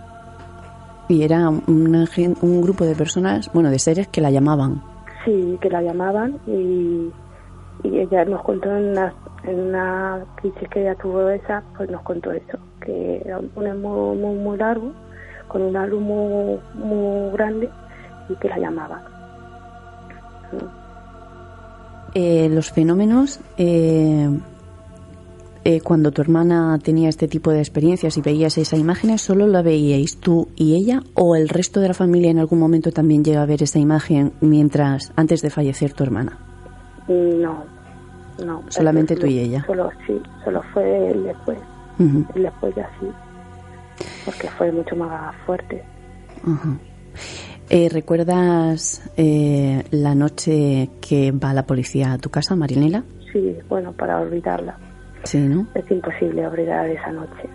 [1.08, 2.06] Y era una,
[2.42, 4.82] un grupo de personas, bueno, de seres que la llamaban.
[5.26, 7.12] Sí, que la llamaban y,
[7.84, 12.02] y ella nos contó en una, en una crisis que ella tuvo esa, pues nos
[12.04, 14.92] contó eso, que era un túnel muy, muy, muy largo
[15.48, 17.70] con una luz muy, grande
[18.30, 19.02] y que la llamaba.
[22.14, 24.30] Eh, los fenómenos, eh,
[25.64, 29.62] eh, cuando tu hermana tenía este tipo de experiencias y veías esas imágenes, ¿solo la
[29.62, 33.42] veíais tú y ella o el resto de la familia en algún momento también llega
[33.42, 36.38] a ver esa imagen mientras, antes de fallecer tu hermana?
[37.08, 37.64] No,
[38.46, 38.64] no.
[38.70, 39.64] Solamente tú y ella.
[39.66, 41.58] Solo, sí, solo fue él después.
[42.36, 43.08] después ya sí
[44.26, 45.84] porque fue mucho más fuerte.
[47.70, 53.04] Eh, ¿Recuerdas eh, la noche que va la policía a tu casa, Marinela?
[53.32, 54.78] Sí, bueno, para olvidarla.
[55.24, 55.68] Sí, ¿no?
[55.74, 57.50] Es imposible olvidar esa noche.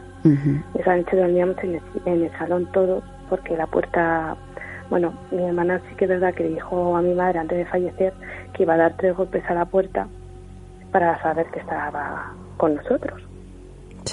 [0.74, 4.36] Esa noche dormíamos en el, en el salón todos porque la puerta
[4.90, 8.12] bueno, mi hermana sí que es verdad que dijo a mi madre antes de fallecer
[8.54, 10.08] que iba a dar tres golpes a la puerta
[10.90, 13.22] para saber que estaba con nosotros.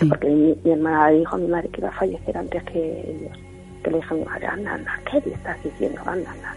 [0.09, 3.37] Porque mi, hermana dijo a mi madre que iba a fallecer antes que ellos.
[3.83, 6.01] Que le dijo a mi madre, anda, anda, ¿qué le estás diciendo?
[6.05, 6.55] Anda, anda.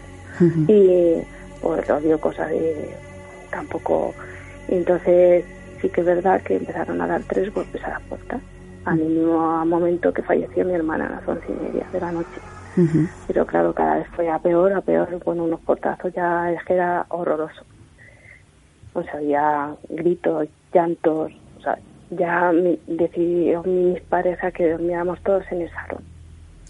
[0.67, 1.21] Y
[1.61, 2.93] pues lo dio cosas de
[3.49, 4.13] tampoco.
[4.67, 5.45] Entonces
[5.81, 8.39] sí que es verdad que empezaron a dar tres golpes a la puerta
[8.85, 12.41] al mismo momento que falleció mi hermana a las once y media de la noche.
[13.27, 16.75] Pero claro, cada vez fue a peor, a peor, bueno, unos portazos ya es que
[16.75, 17.63] era horroroso.
[18.93, 21.77] O sea, había gritos, llantos, o sea,
[22.11, 22.51] ya
[22.87, 26.03] decidieron mis parejas que dormíamos todos en el salón.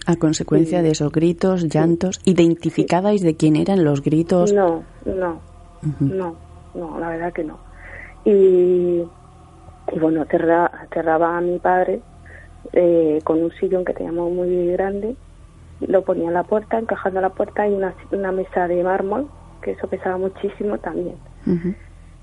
[0.08, 4.52] A consecuencia de esos gritos, llantos, ¿identificabais de quién eran los gritos?
[4.52, 5.40] No, no,
[6.00, 6.36] no,
[6.74, 7.69] no, la verdad que no.
[8.30, 9.04] Y,
[9.92, 12.00] y bueno, cerraba a mi padre
[12.74, 15.16] eh, con un sillón que teníamos muy grande,
[15.82, 19.28] lo ponía en la puerta, encajando la puerta y una, una mesa de mármol,
[19.64, 21.16] que eso pesaba muchísimo también.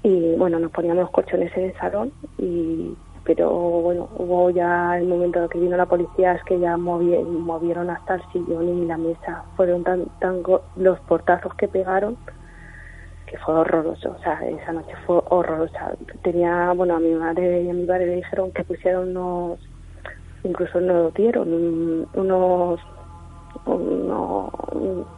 [0.04, 2.94] Y bueno, nos poníamos colchones en el salón y
[3.24, 8.14] pero bueno, hubo ya el momento que vino la policía, es que ya movieron hasta
[8.14, 9.42] el sillón y la mesa.
[9.56, 10.44] Fueron tan, tan
[10.76, 12.16] los portazos que pegaron
[13.36, 15.92] que fue horroroso, o sea, esa noche fue horrorosa.
[16.22, 19.58] Tenía, bueno, a mi madre y a mi padre le dijeron que pusieron unos,
[20.44, 22.80] incluso nos dieron unos,
[23.66, 24.50] unos,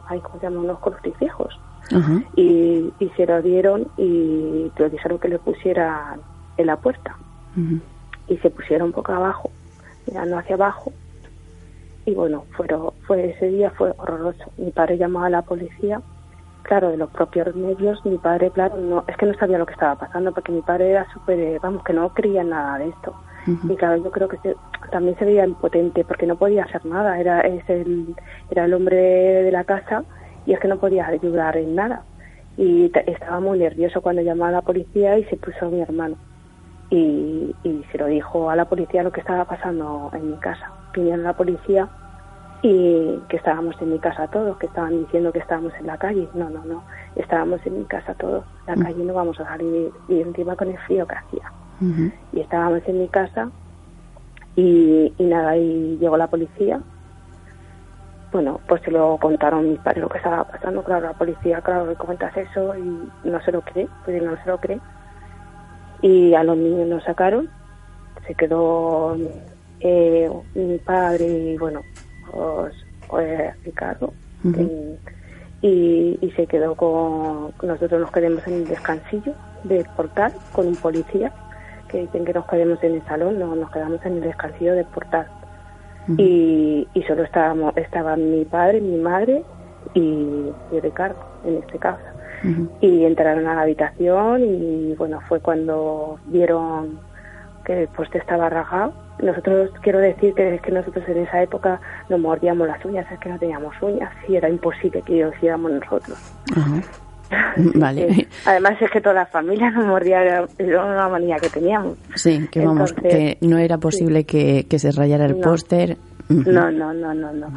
[0.07, 0.61] ay, ¿cómo se llama?
[0.61, 1.59] Unos crucifijos.
[2.37, 6.21] y, y se lo dieron y le dijeron que le pusieran
[6.59, 7.17] en la puerta
[8.29, 9.51] y se pusieron poco abajo,
[10.07, 10.93] mirando hacia abajo.
[12.05, 14.45] Y bueno, fueron, fue ese día fue horroroso.
[14.59, 16.01] Mi padre llamó a la policía,
[16.69, 18.05] claro, de los propios medios.
[18.05, 20.91] Mi padre, claro, no, es que no sabía lo que estaba pasando, porque mi padre
[20.91, 23.15] era súper, vamos, que no creía en nada de esto.
[23.47, 24.37] Y claro, yo creo que
[24.91, 27.19] también se veía impotente, porque no podía hacer nada.
[27.19, 28.15] Era, es el,
[28.51, 30.05] era el hombre de la casa
[30.45, 32.03] y es que no podía ayudar en nada.
[32.59, 36.17] Y estaba muy nervioso cuando llamó a la policía y se puso a mi hermano
[36.91, 40.71] y, y se lo dijo a la policía lo que estaba pasando en mi casa.
[40.93, 41.89] Vinieron la policía
[42.63, 46.29] y que estábamos en mi casa todos, que estaban diciendo que estábamos en la calle.
[46.35, 46.83] No, no, no,
[47.17, 48.45] estábamos en mi casa todos.
[48.67, 48.83] La Mm.
[48.83, 51.53] calle no vamos a salir y encima con el frío que hacía.
[52.33, 53.51] Y estábamos en mi casa
[54.57, 56.81] y, y nada, y llegó la policía.
[58.33, 60.83] Bueno, pues se lo contaron mis padres lo que estaba pasando.
[60.83, 64.51] Claro, la policía, claro, le comentas eso y no se lo cree, pues no se
[64.51, 64.81] lo cree.
[66.03, 67.49] Y a los niños nos sacaron,
[68.27, 69.17] se quedó
[69.81, 71.81] eh, mi padre y bueno,
[72.31, 72.75] pues,
[73.09, 74.13] pues, Ricardo.
[75.63, 77.53] y, y se quedó con.
[77.63, 79.33] Nosotros nos quedamos en el descansillo
[79.65, 81.33] del portal con un policía
[81.89, 84.85] que dicen que nos quedemos en el salón, no, nos quedamos en el descansillo del
[84.87, 85.27] portal.
[86.17, 89.43] y, y solo estábamos, estaban mi padre, mi madre
[89.95, 92.03] y, y Ricardo, en este caso.
[92.81, 97.01] Y entraron a la habitación y bueno, fue cuando vieron
[97.69, 98.93] que el poste estaba rajado.
[99.23, 103.19] Nosotros, quiero decir que es que nosotros en esa época nos mordíamos las uñas, es
[103.21, 106.19] que no teníamos uñas y era imposible que lo hiciéramos nosotros.
[106.57, 106.81] Ajá.
[107.75, 108.07] Vale.
[108.11, 111.99] Eh, Además es que toda la familia nos mordía, era una manía que teníamos.
[112.15, 115.43] Sí, que vamos, Entonces, que no era posible que, que se rayara el No.
[115.43, 115.99] póster.
[116.31, 117.49] No, no, no, no, no.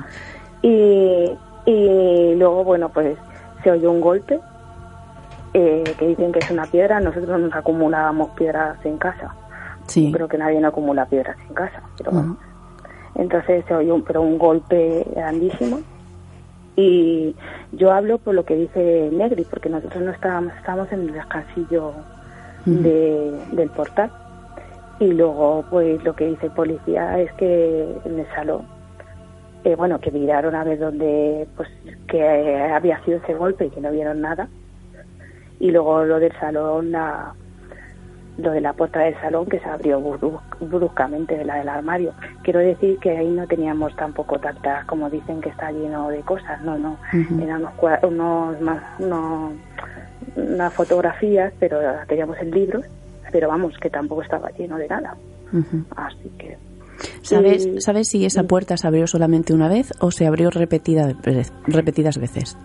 [0.61, 1.31] Y,
[1.65, 3.17] y luego, bueno, pues
[3.63, 4.39] se oyó un golpe
[5.53, 6.99] eh, que dicen que es una piedra.
[6.99, 9.33] Nosotros nos acumulábamos piedras en casa.
[9.91, 10.09] Sí.
[10.13, 11.81] Creo que nadie no acumula piedras en casa.
[11.97, 12.37] Pero bueno.
[13.15, 15.81] Entonces se oyó un, pero un golpe grandísimo.
[16.77, 17.35] Y
[17.73, 21.91] yo hablo por lo que dice Negri, porque nosotros no estábamos, estábamos en el descansillo
[22.65, 24.09] de, del portal.
[25.01, 28.61] Y luego, pues lo que dice el policía es que en el salón,
[29.65, 31.67] eh, bueno, que miraron a ver dónde, pues
[32.07, 34.47] que había sido ese golpe y que no vieron nada.
[35.59, 37.33] Y luego lo del salón, la,
[38.41, 42.13] lo de la puerta del salón que se abrió bru- bruscamente de la del armario.
[42.43, 46.61] Quiero decir que ahí no teníamos tampoco tantas, como dicen que está lleno de cosas,
[46.63, 46.97] no, no.
[47.13, 47.41] Ujú.
[47.41, 49.53] Eran unos, unos, más, unos-
[50.35, 52.81] unas fotografías, pero teníamos el libro,
[53.31, 55.15] pero vamos, que tampoco estaba lleno de nada.
[55.95, 56.57] Así que.
[57.23, 61.13] ¿Sabes, Y- ¿Sabes si esa puerta se abrió solamente una vez o se abrió repetida,
[61.65, 62.57] repetidas veces?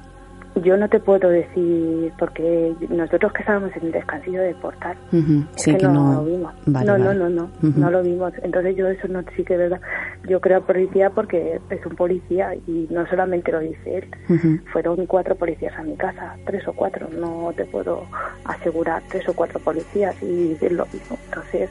[0.63, 5.25] Yo no te puedo decir, porque nosotros que estábamos en el descansillo del portal, es
[5.57, 6.55] Sí, que, que no, lo vimos.
[6.65, 7.05] Vale, no, vale.
[7.05, 8.33] no, no, no, no lo vimos.
[8.43, 9.81] Entonces yo eso no sí que es verdad.
[10.27, 14.61] Yo creo policía porque es un policía y no solamente lo dice él.
[14.73, 18.07] Fueron cuatro policías a mi casa, tres o cuatro, no te puedo
[18.45, 21.19] asegurar, tres o cuatro policías y decir lo mismo.
[21.27, 21.69] Entonces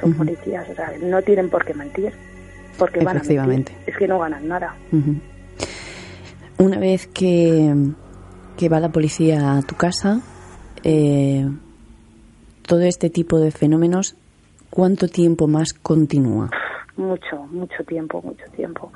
[0.00, 2.12] son policías, o sea, no tienen por qué mentir,
[2.78, 3.76] porque van a mentir.
[3.86, 4.74] Es que no ganan nada.
[6.60, 7.74] Una vez que,
[8.58, 10.20] que va la policía a tu casa,
[10.84, 11.46] eh,
[12.66, 14.14] todo este tipo de fenómenos,
[14.68, 16.50] ¿cuánto tiempo más continúa?
[16.96, 18.92] Mucho, mucho tiempo, mucho tiempo.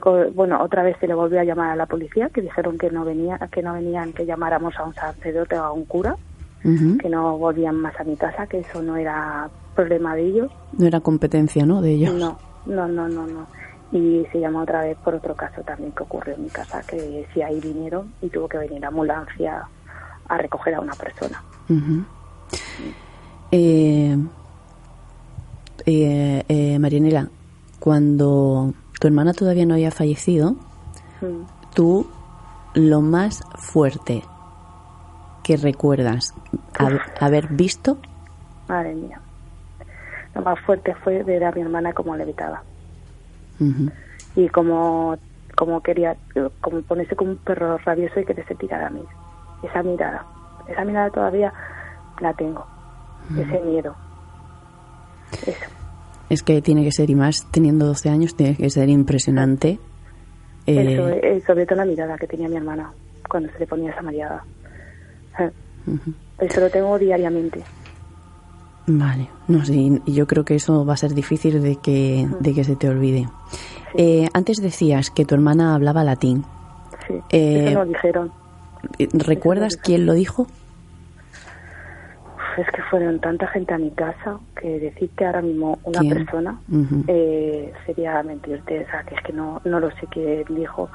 [0.00, 2.88] Co- bueno, otra vez se le volvió a llamar a la policía, que dijeron que
[2.90, 6.16] no venía, que no venían, que llamáramos a un sacerdote o a un cura,
[6.62, 10.50] que no volvían más a mi casa, que eso no era problema de ellos.
[10.78, 11.82] No era competencia, ¿no?
[11.82, 12.14] De ellos.
[12.14, 13.46] No, no, no, no, no.
[13.92, 17.26] Y se llamó otra vez por otro caso también que ocurrió en mi casa, que
[17.32, 19.68] sí ahí vinieron y tuvo que venir ambulancia
[20.28, 21.40] a recoger a una persona.
[21.68, 22.04] Ujú.
[23.52, 24.16] Eh,
[25.86, 27.28] eh, eh, Marianela,
[27.78, 30.56] cuando tu hermana todavía no había fallecido,
[31.74, 32.06] tú
[32.74, 34.22] lo más fuerte
[35.44, 36.34] que recuerdas
[36.74, 37.98] hab- haber visto,
[38.68, 39.20] Madre mía.
[40.34, 42.64] Lo más fuerte fue ver a mi hermana como levitaba.
[44.34, 45.18] Y como
[45.56, 46.16] como quería
[46.60, 49.02] como ponerse como un perro rabioso y quererse tirar a mí.
[49.62, 50.24] Esa mirada.
[50.68, 51.52] Esa mirada todavía
[52.20, 52.66] la tengo.
[53.32, 53.96] Ese miedo.
[55.46, 55.70] Eso.
[56.28, 59.78] Es que tiene que ser, y más teniendo 12 años, tiene que ser impresionante.
[60.66, 62.92] Eh, eso eh, sobre todo la mirada que tenía mi hermana
[63.28, 64.42] cuando se le ponía esa
[65.86, 66.12] ujú.
[66.40, 67.62] eso lo tengo diariamente
[68.86, 72.54] Vale, no sé, y yo creo que eso va a ser difícil de que, de
[72.54, 73.28] que se te olvide.
[73.94, 76.44] Eh, antes decías que tu hermana hablaba latín.
[77.08, 78.30] sí Eh, eso nos dijeron
[79.12, 80.46] ¿Recuerdas quién lo dijo?
[82.56, 86.14] Es que fueron tanta gente a mi casa que decir que ahora mismo una ¿Quién?
[86.14, 86.58] persona
[87.08, 90.88] eh, sería mentirte, o sea, que es que no, no lo sé quién dijo,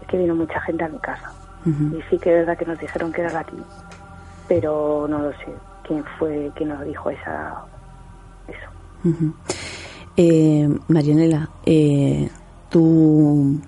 [0.00, 1.32] es que vino mucha gente a mi casa.
[1.66, 3.64] Y sí que es verdad que nos dijeron que era latín,
[4.48, 5.46] pero no lo sé
[5.88, 7.64] quién fue quien nos dijo esa
[8.46, 9.34] eso.
[10.16, 12.28] Eh, Marianela, eh,
[12.68, 13.60] tu,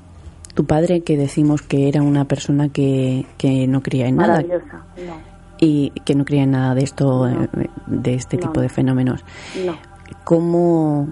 [0.55, 5.31] tu padre, que decimos que era una persona que, que no creía en nada, no.
[5.59, 7.49] Y que no cree en nada de esto, eh,
[7.87, 9.25] de este tipo de fenómenos.
[9.64, 9.77] No.
[10.25, 11.09] ¿Cómo,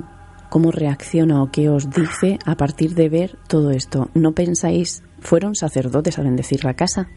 [0.48, 4.08] ¿Cómo reacciona o qué os dice a partir de ver todo esto?
[4.14, 7.08] ¿No pensáis, fueron sacerdotes a bendecir la casa?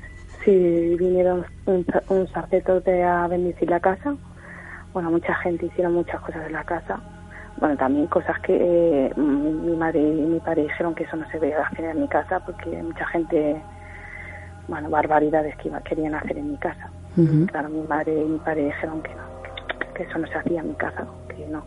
[0.43, 4.15] Sí, vinieron un, un sacerdote a bendecir la casa.
[4.93, 6.99] Bueno, mucha gente hicieron muchas cosas en la casa.
[7.57, 11.37] Bueno, también cosas que eh, mi madre y mi padre dijeron que eso no se
[11.37, 13.61] veía hacer en mi casa porque mucha gente,
[14.67, 16.89] bueno, barbaridades que iba, querían hacer en mi casa.
[17.47, 20.69] Claro, mi madre y mi padre dijeron que no, que eso no se hacía en
[20.69, 21.63] mi casa, que no.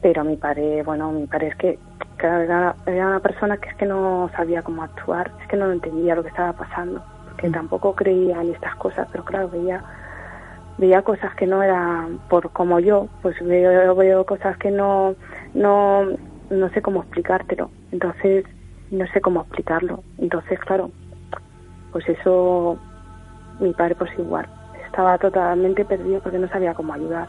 [0.00, 1.78] Pero mi padre, bueno, mi padre es que,
[2.16, 5.70] que era, era una persona que es que no sabía cómo actuar, es que no
[5.70, 7.02] entendía lo que estaba pasando
[7.42, 9.82] que tampoco creía en estas cosas, pero claro, veía
[10.78, 15.14] veía cosas que no eran por como yo, pues veo, cosas que no,
[15.52, 16.04] no,
[16.50, 18.44] no sé cómo explicártelo, entonces
[18.90, 20.90] no sé cómo explicarlo, entonces claro,
[21.90, 22.78] pues eso
[23.60, 24.46] mi padre pues igual,
[24.86, 27.28] estaba totalmente perdido porque no sabía cómo ayudar.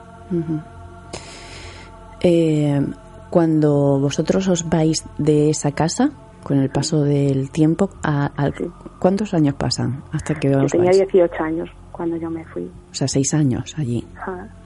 [2.22, 2.82] eh,
[3.30, 6.12] cuando vosotros os vais de esa casa,
[6.44, 8.52] con el paso del tiempo, a, a
[9.00, 10.98] ¿cuántos años pasan hasta que Yo os tenía vais?
[11.12, 12.64] 18 años cuando yo me fui.
[12.92, 14.04] O sea, seis años allí.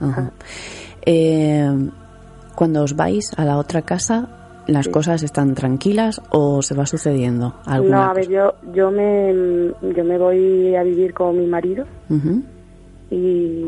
[0.00, 0.30] Ajá.
[1.06, 1.70] Eh,
[2.54, 4.28] cuando os vais a la otra casa,
[4.66, 4.90] ¿las Sí.
[4.90, 9.32] cosas están tranquilas o se va sucediendo No, alguna a ver, yo, yo me,
[9.94, 12.42] yo me voy a vivir con mi marido Ujú.
[13.10, 13.64] y,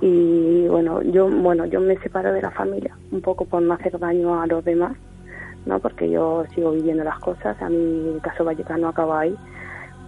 [0.00, 3.98] y bueno, yo, bueno, yo me separo de la familia un poco por no hacer
[3.98, 4.96] daño a los demás,
[5.66, 5.78] ¿no?
[5.78, 9.34] Porque yo sigo viviendo las cosas, a mí el caso Vallecano acaba ahí.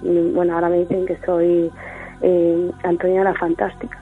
[0.02, 1.70] Y, bueno, ahora me dicen que soy
[2.22, 3.98] eh, Antonia la Fantástica.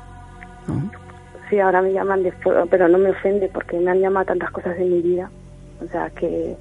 [1.49, 2.33] Sí, ahora me llaman, de,
[2.71, 5.29] pero no me ofende porque me han llamado tantas cosas en mi vida.
[5.85, 6.57] O sea que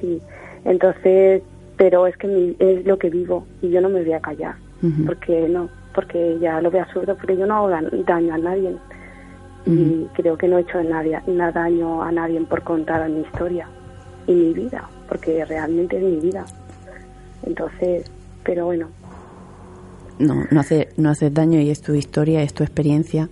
[0.00, 0.20] sí.
[0.64, 1.42] Entonces,
[1.76, 4.54] pero es que mi- es lo que vivo y yo no me voy a callar.
[5.06, 7.70] Porque no, porque ya lo veo absurdo, porque yo no hago
[8.04, 8.76] daño a nadie.
[9.66, 13.66] Y creo que no he hecho nadie, nada daño a nadie por contar mi historia
[14.26, 16.44] y mi vida, porque realmente es mi vida.
[17.44, 18.04] Entonces,
[18.44, 18.88] pero bueno,
[20.18, 23.28] No, no hace, no hace daño y es tu historia, es tu experiencia.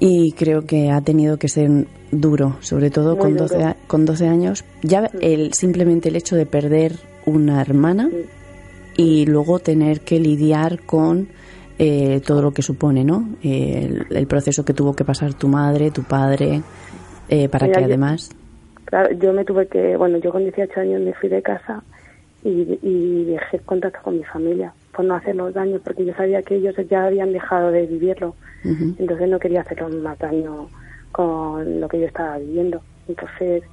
[0.00, 3.68] Y creo que ha tenido que ser duro, sobre todo Muy con 12, duro.
[3.68, 4.64] a- con 12 años.
[4.82, 8.10] Ya el simplemente el hecho de perder una hermana
[8.96, 11.28] y luego tener que lidiar con
[11.78, 13.28] eh, todo lo que supone, ¿no?
[13.42, 16.62] El, el proceso que tuvo que pasar tu madre, tu padre,
[17.28, 18.30] eh, para Mira, que yo- además...
[18.84, 21.82] Claro, yo me tuve que, bueno, yo con 18 años me fui de casa
[22.42, 26.56] y, y dejé contacto con mi familia por no hacerlos daño, porque yo sabía que
[26.56, 30.68] ellos ya habían dejado de vivirlo, entonces no quería hacerlos más daño
[31.10, 32.80] con lo que yo estaba viviendo.
[33.08, 33.64] Entonces,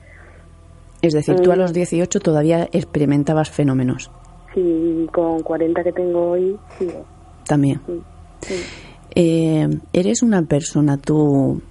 [1.01, 1.59] Es decir, tú a Mm.
[1.59, 4.11] los 18 todavía experimentabas fenómenos
[4.53, 6.57] si con 40 que tengo hoy,
[7.47, 7.79] también.
[7.85, 8.01] Sí,
[8.41, 8.55] sí.
[9.15, 11.61] Eh, ¿Eres una persona, tú...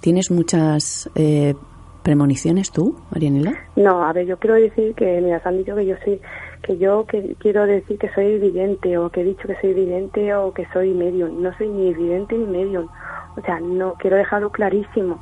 [0.00, 1.54] ¿Tienes muchas eh,
[2.02, 3.52] premoniciones tú, Marianela?
[3.76, 6.20] No, a ver, yo quiero decir que, mira, se han dicho que yo soy,
[6.62, 10.34] que yo que quiero decir que soy vidente, o que he dicho que soy vidente,
[10.34, 11.42] o que soy medium.
[11.42, 12.86] No soy ni vidente ni medium.
[13.36, 15.20] O sea, no, quiero dejarlo clarísimo.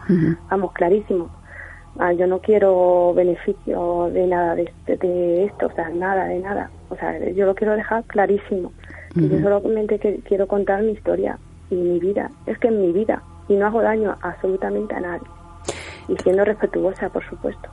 [0.51, 1.29] Vamos, clarísimo.
[1.99, 6.39] Ah, yo no quiero beneficio de nada de, de- de esto, o sea, nada, de
[6.39, 6.71] nada.
[6.91, 8.73] O sea, yo lo quiero dejar clarísimo.
[9.15, 11.39] Que yo solamente que, quiero contar mi historia
[11.71, 12.31] y mi vida.
[12.47, 13.23] Es que es mi vida.
[13.49, 15.27] Y no hago daño absolutamente a nadie.
[16.09, 17.69] Y siendo respetuosa, por supuesto.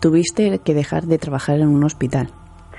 [0.00, 2.28] Tuviste que dejar de trabajar en un hospital.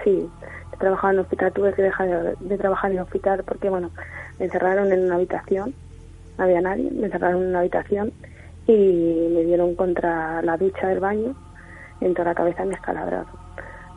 [0.04, 0.28] Sí,
[0.74, 3.70] he trabajado en el hospital, tuve que dejar de, de trabajar en el hospital porque,
[3.70, 3.90] bueno,
[4.38, 5.74] me encerraron en una habitación,
[6.38, 8.12] no había nadie, me encerraron en una habitación
[8.68, 11.34] y me dieron contra la ducha del baño,
[12.02, 13.26] en toda la cabeza me escalabraron.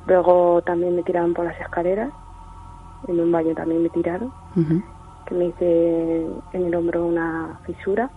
[0.07, 2.11] Luego también me tiraron por las escaleras,
[3.09, 4.33] en un baño también me tiraron,
[5.27, 8.11] que me hice en el hombro una fisura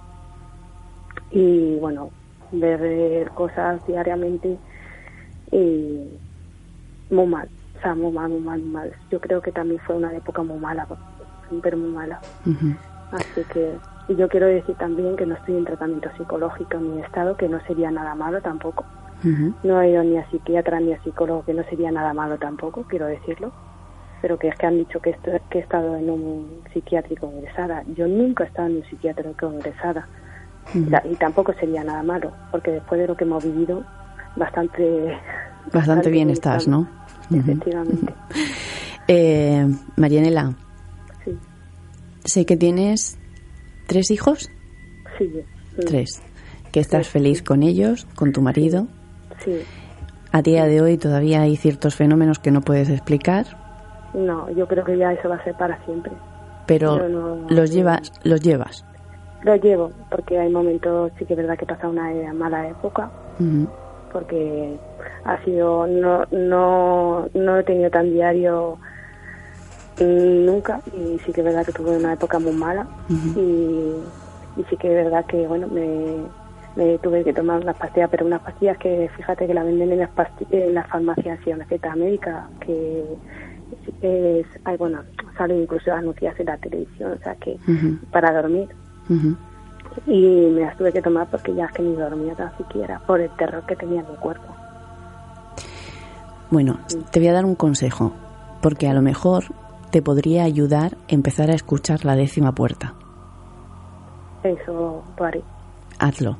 [1.31, 2.09] y, bueno,
[2.53, 4.59] ver eh, cosas diariamente
[5.51, 6.19] y
[7.09, 8.95] muy mal, o sea, muy mal, muy mal, muy mal.
[9.09, 10.87] Yo creo que también fue una época muy mala,
[11.61, 12.21] pero muy mala.
[13.11, 17.03] Así que, y yo quiero decir también que no estoy en tratamiento psicológico ni en
[17.03, 18.85] estado, que no sería nada malo tampoco.
[19.63, 22.83] No he ido ni a psiquiatra ni a psicólogo, que no sería nada malo tampoco,
[22.85, 23.53] quiero decirlo.
[24.21, 27.83] Pero que es que han dicho que, esto- que he estado en un psiquiátrico ingresada.
[27.87, 30.07] Yo nunca he estado en un psiquiátrico ingresada.
[30.73, 33.83] Y tampoco sería nada malo, porque después de lo que hemos vivido,
[34.35, 35.17] bastante...
[35.71, 36.87] Bastante bien estás, ¿no?
[37.33, 38.13] Efectivamente.
[39.07, 39.65] Eh,
[39.97, 40.53] Marianela,
[41.25, 41.37] Sí,
[42.25, 43.17] sé que tienes
[43.87, 44.49] tres hijos,
[45.17, 45.29] sí.
[45.75, 45.85] sí.
[45.85, 46.21] tres,
[46.71, 48.87] que estás feliz con ellos, con tu marido.
[49.43, 49.59] Sí.
[50.31, 53.45] A día de hoy todavía hay ciertos fenómenos que no puedes explicar.
[54.13, 56.11] No, yo creo que ya eso va a ser para siempre.
[56.65, 57.07] pero
[57.49, 58.85] los llevas, los llevas.
[59.43, 63.09] Los llevo, porque hay momentos, sí que es verdad que pasa una mala época,
[64.11, 64.77] porque
[65.25, 68.77] ha sido, no, no, no he tenido tan diario
[69.99, 72.87] nunca, y sí que es verdad que tuve una época muy mala,
[73.35, 73.39] y,
[74.55, 76.23] y sí que es verdad que, bueno, me,
[76.75, 79.99] me tuve que tomar unas pastillas, pero unas pastillas que fíjate que la venden en
[79.99, 80.09] las,
[80.51, 83.03] en las farmacias y en receta médica, que
[84.01, 85.03] es, hay, bueno,
[85.37, 87.57] salen incluso anunciadas en la televisión, o sea que
[88.11, 88.69] para dormir.
[90.07, 93.21] Y me las tuve que tomar porque ya es que ni dormía tan siquiera por
[93.21, 94.47] el terror que tenía en mi cuerpo.
[96.49, 96.79] Bueno,
[97.11, 98.13] te voy a dar un consejo,
[98.61, 99.45] porque a lo mejor
[99.91, 102.93] te podría ayudar empezar a escuchar la décima puerta.
[104.43, 105.43] Eso lo
[105.99, 106.37] Hazlo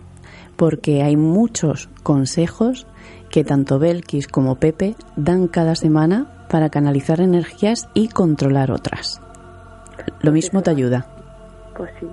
[0.55, 2.88] porque hay muchos consejos
[3.30, 9.22] que tanto Belkis como Pepe dan cada semana para canalizar energías y controlar otras.
[10.22, 11.07] Lo mismo te ayuda.
[11.76, 12.07] Pues sí,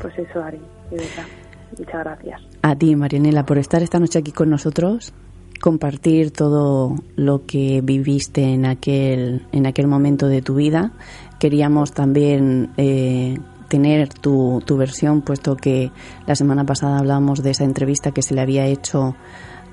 [0.00, 0.60] pues eso, Ari,
[0.90, 2.40] Muchas gracias.
[2.62, 5.12] A ti, Marianela, por estar esta noche aquí con nosotros,
[5.60, 10.92] compartir todo lo que viviste en aquel, en aquel momento de tu vida.
[11.38, 13.38] Queríamos también eh,
[13.68, 15.90] tener tu, tu versión, puesto que
[16.26, 19.14] la semana pasada hablábamos de esa entrevista que se le había hecho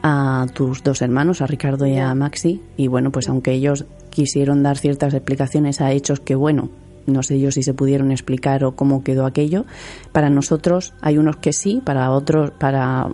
[0.04, 4.62] a tus dos hermanos, a Ricardo y a Maxi, y bueno, pues aunque ellos quisieron
[4.62, 6.70] dar ciertas explicaciones a hechos que, bueno,
[7.06, 9.66] no sé yo si se pudieron explicar o cómo quedó aquello,
[10.12, 13.08] para nosotros hay unos que sí, para otros, para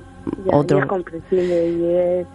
[0.51, 0.81] otros...
[0.81, 2.27] Es comprensible y es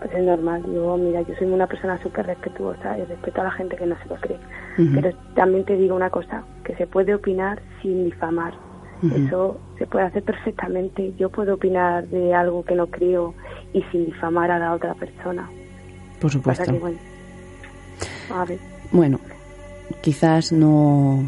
[0.00, 0.62] pues es normal.
[0.74, 3.96] Yo, mira, yo soy una persona súper respetuosa y respeto a la gente que no
[4.02, 4.38] se lo cree.
[4.76, 8.54] Pero también te digo una cosa, que se puede opinar sin difamar.
[9.02, 11.12] Eso se puede hacer perfectamente.
[11.18, 13.34] Yo puedo opinar de algo que no creo
[13.72, 15.48] y sin difamar a la otra persona.
[16.18, 16.72] Por supuesto.
[16.72, 16.98] bueno,
[18.34, 18.58] a ver.
[18.92, 19.20] bueno,
[20.00, 21.24] quizás no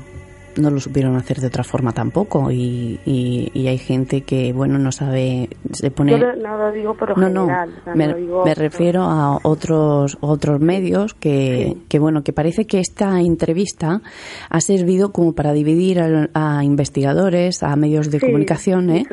[0.56, 4.92] no lo supieron hacer de otra forma tampoco y, y, hay gente que bueno no
[4.92, 7.48] sabe se pone no lo digo por no no
[7.94, 14.02] me, refiero a otros otros medios que, que bueno que parece que esta entrevista
[14.50, 16.00] ha servido como para dividir
[16.34, 19.04] a, investigadores a medios de comunicación ¿eh?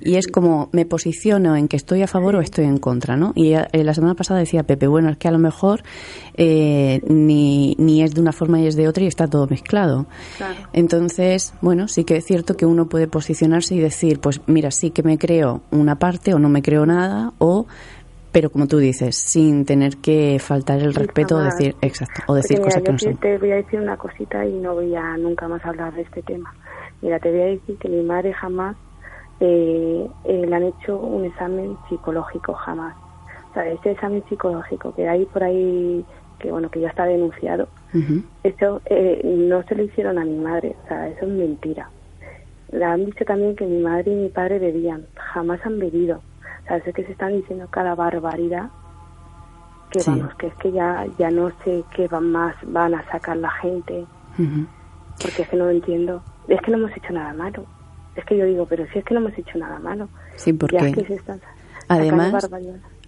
[0.00, 3.32] y es como me posiciono en que estoy a favor o estoy en contra no
[3.34, 5.82] y eh, la semana pasada decía Pepe bueno es que a lo mejor
[6.36, 10.06] eh, ni, ni es de una forma y es de otra y está todo mezclado.
[10.36, 10.68] Claro.
[10.84, 14.90] Entonces, bueno, sí que es cierto que uno puede posicionarse y decir, pues mira, sí
[14.90, 17.66] que me creo una parte o no me creo nada, o
[18.30, 22.60] pero como tú dices, sin tener que faltar el respeto o decir, exacto, o decir
[22.60, 23.16] cosas que no son.
[23.16, 26.20] Te voy a decir una cosita y no voy a nunca más hablar de este
[26.22, 26.52] tema.
[27.00, 28.76] Mira, te voy a decir que mi madre jamás
[29.40, 32.94] eh, eh, le han hecho un examen psicológico, jamás.
[33.52, 36.04] O sea, ese examen psicológico que hay por ahí,
[36.44, 37.68] que bueno, que ya está denunciado,
[38.42, 41.88] eso eh, no se lo hicieron a mi madre, o sea, eso es mentira.
[42.70, 46.20] Le han dicho también que mi madre y mi padre bebían, jamás han bebido.
[46.64, 48.68] O sea, es que se están diciendo cada barbaridad
[49.90, 53.38] que vamos, que es que ya, ya no sé qué van más van a sacar
[53.38, 54.04] la gente,
[55.22, 56.22] porque es que no lo entiendo.
[56.46, 57.64] Es que no hemos hecho nada malo.
[58.16, 60.10] Es que yo digo, pero si es que no hemos hecho nada malo.
[60.36, 60.76] Sí, porque
[61.88, 62.50] además,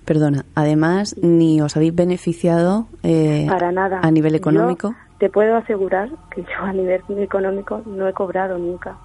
[0.07, 4.01] Perdona, además ni os habéis beneficiado eh, Para nada.
[4.05, 4.95] a nivel económico.
[5.19, 8.97] te puedo asegurar que yo a nivel económico no he cobrado nunca.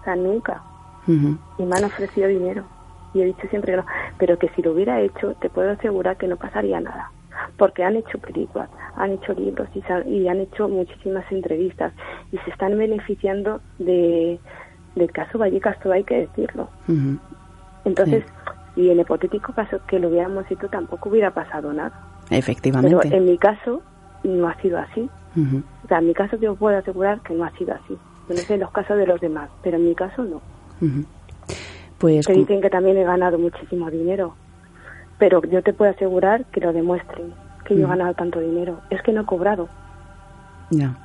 [0.00, 0.62] O sea, nunca.
[1.06, 2.64] Y me han ofrecido dinero.
[3.12, 3.86] Y he dicho siempre que no.
[4.16, 7.10] Pero que si lo hubiera hecho, te puedo asegurar que no pasaría nada.
[7.58, 9.68] Porque han hecho películas, han hecho libros
[10.06, 11.92] y, han hecho muchísimas entrevistas.
[12.32, 14.40] Y se están beneficiando de,
[14.94, 16.70] del caso Vallecas, todo hay que decirlo.
[17.84, 18.24] Entonces,
[18.76, 21.92] y en hipotético caso que lo hubiéramos hecho tampoco hubiera pasado nada.
[22.30, 22.96] Efectivamente.
[23.02, 23.82] Pero en mi caso
[24.22, 25.08] no ha sido así.
[25.84, 27.96] O sea, en mi caso yo puedo asegurar que no ha sido así.
[28.28, 30.40] no sé en los casos de los demás, pero en mi caso no.
[31.98, 34.34] Pues que dicen que también he ganado muchísimo dinero,
[35.18, 37.32] pero yo te puedo asegurar que lo demuestren,
[37.64, 38.80] que yo he ganado tanto dinero.
[38.90, 39.68] Es que no he cobrado.
[40.70, 40.96] Ya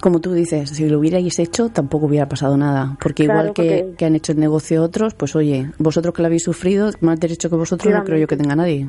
[0.00, 4.14] como tú dices, si lo hubierais hecho tampoco hubiera pasado nada, porque igual que, han
[4.14, 7.92] hecho el negocio otros, pues oye, vosotros que lo habéis sufrido, más derecho que vosotros
[7.92, 8.88] no creo yo que tenga nadie.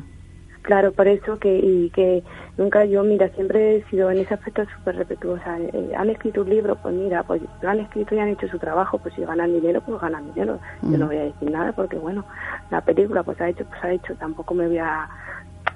[0.64, 2.22] Claro, por eso que, y que
[2.56, 5.58] nunca yo, mira, siempre he sido en ese aspecto súper respetuosa.
[5.58, 8.58] Eh, han escrito un libro, pues mira, pues lo han escrito y han hecho su
[8.58, 10.58] trabajo, pues si ganan dinero, pues ganan dinero.
[10.80, 12.24] Yo no voy a decir nada porque, bueno,
[12.70, 15.06] la película pues ha hecho, pues ha hecho, tampoco me voy a,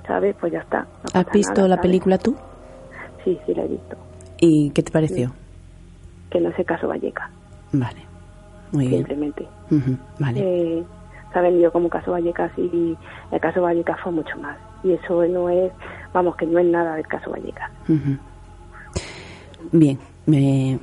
[0.07, 0.35] ¿sabes?
[0.41, 0.87] Pues ya está.
[1.13, 2.35] ¿Has visto la película tú?
[3.25, 4.08] Sí, sí, la he visto.
[4.41, 5.33] ¿Y qué te pareció?
[6.31, 7.31] Que no sé caso Valleca.
[7.73, 8.01] Vale,
[8.73, 9.07] muy bien.
[9.07, 9.47] Simplemente.
[10.19, 10.41] vale.
[10.41, 10.85] Eh,
[11.33, 12.97] se ha vendido como caso Vallecas y
[13.31, 14.57] el caso Vallecas fue mucho más.
[14.83, 15.73] Y eso no es,
[16.13, 17.71] vamos, que no es nada del caso Vallecas.
[19.73, 20.79] Bien, me,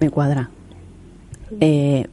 [0.00, 0.48] me cuadra.
[1.60, 2.06] Eh,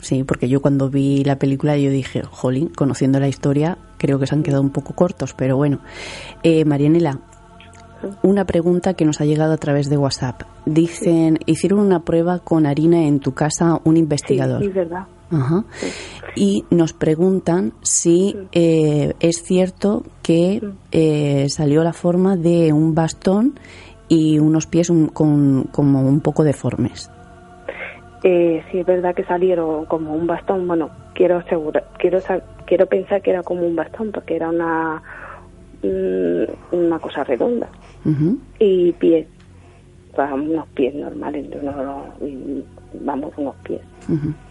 [0.00, 4.26] sí, porque yo cuando vi la película yo dije, jolín, conociendo la historia, creo que
[4.26, 5.80] se han quedado un poco cortos, pero bueno.
[6.42, 7.20] Eh, Marianela,
[8.22, 10.42] una pregunta que nos ha llegado a través de WhatsApp.
[10.64, 14.60] Dicen, hicieron una prueba con harina en tu casa un investigador.
[14.62, 15.04] Sí, es verdad.
[15.30, 15.64] Ajá.
[16.36, 20.62] Y nos preguntan si eh, es cierto que
[20.92, 23.58] eh, salió la forma de un bastón
[24.08, 27.10] y unos pies un- con, como un poco deformes.
[28.22, 30.66] Eh, sí, es verdad que salieron como un bastón.
[30.68, 32.18] Bueno, quiero asegurar, quiero
[32.66, 35.02] quiero pensar que era como un bastón porque era una
[35.82, 37.68] mm, una cosa redonda
[38.58, 39.26] Y pies,
[40.16, 41.46] unos pies normales,
[43.00, 43.80] vamos, unos pies.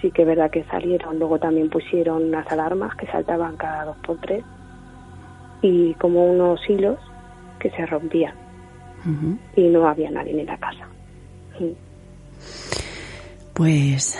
[0.02, 1.18] Sí que es verdad que salieron.
[1.18, 4.44] Luego también pusieron unas alarmas que saltaban cada dos por tres
[5.61, 6.99] y como unos hilos
[7.60, 8.34] que se rompían
[9.56, 10.88] y no había nadie en la casa.
[11.57, 11.76] Sí.
[13.53, 14.19] Pues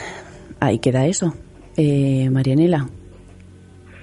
[0.60, 1.34] ahí queda eso.
[1.76, 2.88] Eh, Marianela,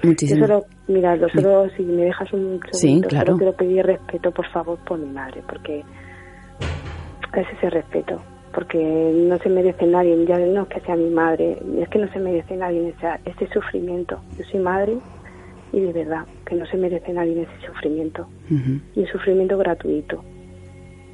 [0.02, 3.27] muchísimas solo, mira, yo solo, si me dejas un segundo, Sí, claro.
[3.27, 5.81] solo quiero pedir respeto, por favor, por mi madre, porque
[7.35, 8.20] es ese respeto,
[8.55, 12.12] porque no se merece nadie, ya no es que sea mi madre, es que no
[12.12, 14.20] se merece nadie ese, ese sufrimiento.
[14.39, 14.98] Yo soy madre
[15.73, 18.28] y de verdad que no se merece nadie ese sufrimiento,
[18.94, 20.23] y un sufrimiento gratuito.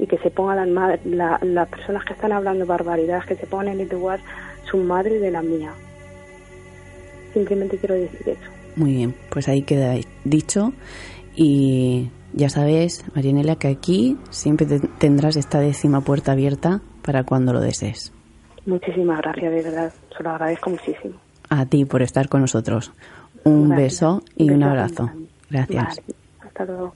[0.00, 3.68] Y que se pongan las la- las personas que están hablando barbaridades, que se pongan
[3.68, 4.20] en el lugar
[4.64, 5.72] su madre de la mía.
[7.32, 8.50] Simplemente quiero decir eso.
[8.78, 9.94] Muy bien, pues ahí queda
[10.24, 10.72] dicho.
[11.34, 17.52] Y ya sabes, Marianela, que aquí siempre te- tendrás esta décima puerta abierta para cuando
[17.52, 18.12] lo desees.
[18.66, 19.92] Muchísimas gracias, de verdad.
[20.16, 21.14] Se lo agradezco muchísimo.
[21.48, 22.92] A ti por estar con nosotros.
[23.44, 23.92] Un Gracias.
[23.92, 25.10] beso y un abrazo.
[25.50, 25.84] Gracias.
[25.96, 26.02] Vale,
[26.40, 26.94] hasta luego.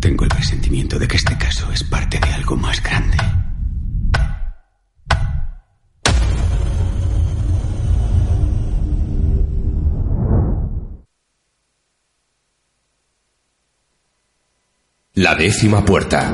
[0.00, 3.16] Tengo el presentimiento de que este caso es parte de algo más grande.
[15.18, 16.32] La décima puerta.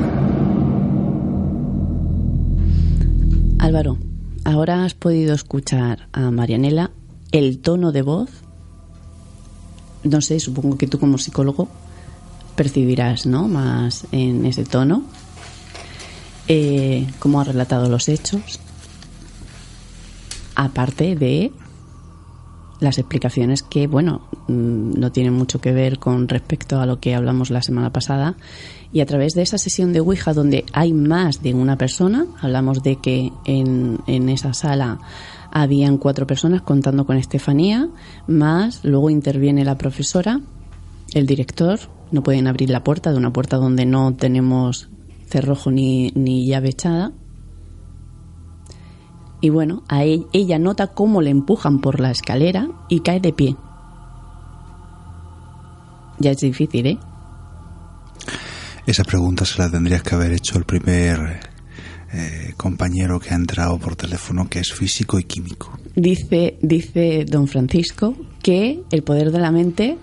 [3.59, 3.97] Álvaro,
[4.44, 6.90] ahora has podido escuchar a Marianela
[7.32, 8.28] el tono de voz.
[10.02, 11.70] No sé, supongo que tú como psicólogo
[12.56, 13.48] percibirás, ¿no?
[13.48, 15.02] Más en ese tono.
[16.48, 18.61] Eh, cómo ha relatado los hechos.
[20.56, 21.52] Aparte de
[22.85, 27.15] las explicaciones que, bueno, mm, no tienen mucho que ver con respecto a lo que
[27.15, 28.36] hablamos la semana pasada.
[28.93, 32.82] Y a través de esa sesión de Ouija, donde hay más de una persona, hablamos
[32.82, 35.01] de que en, en esa sala
[35.51, 37.89] habían cuatro personas contando con Estefanía,
[38.27, 40.40] más luego interviene la profesora,
[41.12, 41.78] el director,
[42.11, 44.89] no pueden abrir la puerta de una puerta donde no tenemos
[45.27, 47.12] cerrojo ni, ni llave echada.
[49.44, 53.34] Y bueno, a e- ella nota cómo le empujan por la escalera y cae de
[53.34, 53.56] pie.
[56.18, 56.98] Ya es difícil, ¿eh?
[58.86, 61.40] Esa pregunta se la tendrías que haber hecho el primer
[62.14, 65.78] eh, compañero que ha entrado por teléfono, que es físico y químico.
[65.94, 69.98] Dice, dice don Francisco que el poder de la mente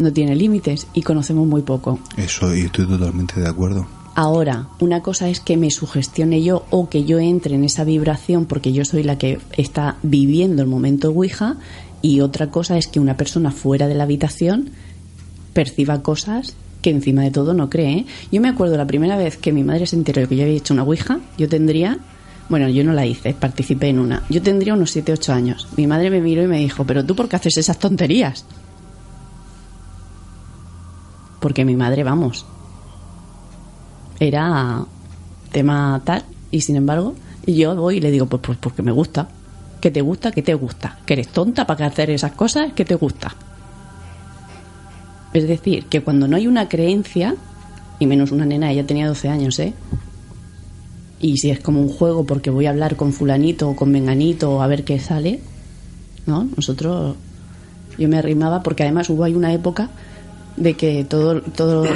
[0.00, 2.00] no tiene límites y conocemos muy poco.
[2.16, 3.86] Eso, y estoy totalmente de acuerdo.
[4.20, 8.46] Ahora, una cosa es que me sugestione yo o que yo entre en esa vibración
[8.46, 11.54] porque yo soy la que está viviendo el momento Ouija
[12.02, 14.70] y otra cosa es que una persona fuera de la habitación
[15.52, 17.98] perciba cosas que encima de todo no cree.
[17.98, 18.06] ¿eh?
[18.32, 20.56] Yo me acuerdo la primera vez que mi madre se enteró de que yo había
[20.56, 21.98] hecho una Ouija, yo tendría,
[22.48, 25.68] bueno, yo no la hice, participé en una, yo tendría unos 7, 8 años.
[25.76, 28.44] Mi madre me miró y me dijo, pero tú por qué haces esas tonterías?
[31.38, 32.46] Porque mi madre, vamos,
[34.20, 34.84] era
[35.52, 37.14] tema tal y sin embargo
[37.46, 39.28] yo voy y le digo pues, pues porque me gusta
[39.80, 42.94] que te gusta que te gusta que eres tonta para hacer esas cosas que te
[42.94, 43.34] gusta.
[45.32, 47.36] Es decir que cuando no hay una creencia
[47.98, 49.72] y menos una nena ella tenía 12 años eh
[51.20, 54.62] y si es como un juego porque voy a hablar con fulanito o con menganito
[54.62, 55.40] a ver qué sale
[56.26, 57.16] no nosotros
[57.98, 59.90] yo me arrimaba porque además hubo ahí una época
[60.56, 61.86] de que todo todo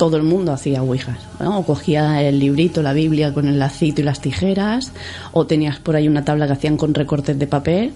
[0.00, 1.58] todo el mundo hacía ouijas ¿no?
[1.58, 4.92] o cogía el librito la biblia con el lacito y las tijeras
[5.32, 7.92] o tenías por ahí una tabla que hacían con recortes de papel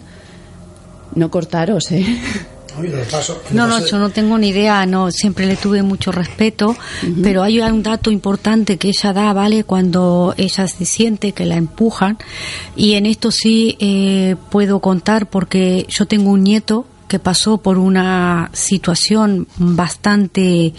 [1.14, 2.04] no cortaros eh
[3.52, 6.76] No, no, yo no tengo ni idea, no, siempre le tuve mucho respeto,
[7.22, 9.62] pero hay un dato importante que ella da, ¿vale?
[9.62, 12.18] Cuando ella se siente que la empujan,
[12.74, 17.78] y en esto sí eh, puedo contar porque yo tengo un nieto que pasó por
[17.78, 20.74] una situación bastante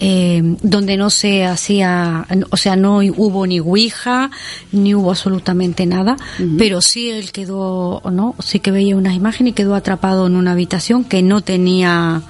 [0.00, 4.30] eh, donde no se hacía, o sea, no hubo ni ouija,
[4.72, 6.16] ni hubo absolutamente nada,
[6.56, 8.34] pero sí él quedó, ¿no?
[8.38, 12.22] Sí que veía unas imágenes y quedó atrapado en una habitación que no tenía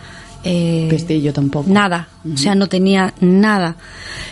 [0.43, 1.71] eh, tampoco.
[1.71, 3.77] Nada, o sea, no tenía nada.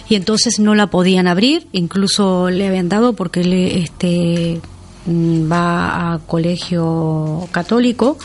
[0.09, 4.61] Y entonces no la podían abrir, incluso le habían dado porque le, este
[5.07, 8.19] va a colegio católico,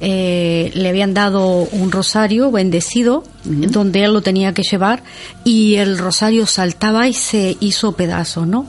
[0.00, 5.02] eh, le habían dado un rosario bendecido donde él lo tenía que llevar
[5.44, 8.66] y el rosario saltaba y se hizo pedazo, ¿no?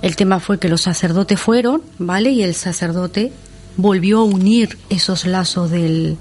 [0.00, 2.30] El tema fue que los sacerdotes fueron, ¿vale?
[2.30, 3.32] Y el sacerdote
[3.76, 6.18] volvió a unir esos lazos del,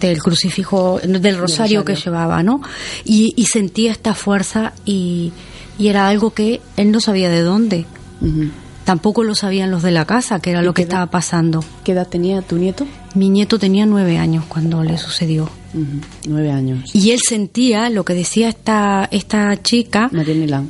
[0.00, 2.60] del crucifijo, del rosario, que llevaba, ¿no?
[3.04, 5.32] Y, sentía esta fuerza y,
[5.78, 7.86] era algo que él no sabía de dónde.
[8.84, 11.64] Tampoco lo sabían los de la casa, que era lo que estaba pasando.
[11.84, 12.86] ¿Qué edad tenía tu nieto?
[13.14, 15.48] Mi nieto tenía nueve años cuando le sucedió.
[16.26, 16.94] Nueve años.
[16.94, 20.10] Y él sentía lo que decía esta, esta chica.
[20.12, 20.64] María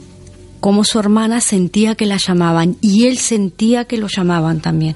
[0.60, 4.94] Como su hermana sentía que la llamaban y él sentía que lo llamaban también.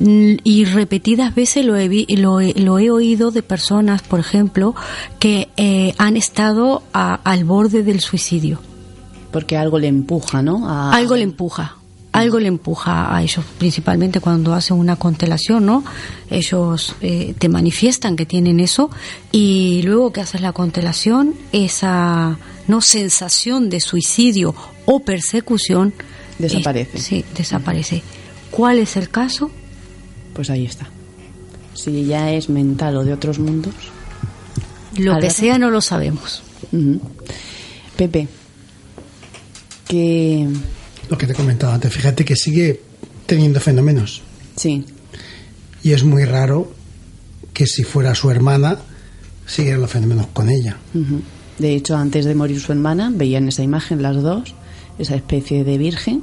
[0.00, 4.74] Y repetidas veces lo he, lo, lo, he oído de personas, por ejemplo,
[5.18, 8.60] que eh, han estado al borde del suicidio.
[9.30, 10.68] Porque algo le empuja, ¿no?
[10.92, 11.77] Algo le empuja.
[12.12, 15.84] Algo le empuja a ellos, principalmente cuando hacen una constelación, ¿no?
[16.30, 18.90] Ellos eh, te manifiestan que tienen eso
[19.30, 24.54] y luego que haces la constelación, esa no sensación de suicidio
[24.86, 25.92] o persecución
[26.38, 26.98] desaparece.
[26.98, 28.02] sí, desaparece.
[28.50, 29.50] ¿Cuál es el caso?
[30.34, 30.88] Pues ahí está.
[31.74, 33.74] Si ya es mental o de otros mundos.
[34.96, 36.42] Lo que sea no lo sabemos.
[37.96, 38.28] Pepe,
[39.86, 40.48] que...
[41.08, 42.80] Lo que te he comentado antes, fíjate que sigue
[43.26, 44.22] teniendo fenómenos.
[44.56, 44.84] Sí.
[45.82, 46.72] Y es muy raro
[47.52, 48.78] que si fuera su hermana,
[49.46, 50.76] siguieran los fenómenos con ella.
[51.58, 54.54] De hecho, antes de morir su hermana, veían esa imagen las dos,
[54.98, 56.22] esa especie de virgen,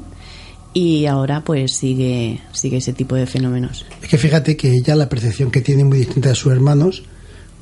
[0.73, 3.85] y ahora pues sigue, sigue ese tipo de fenómenos.
[4.01, 7.03] Es que fíjate que ella la percepción que tiene muy distinta de sus hermanos,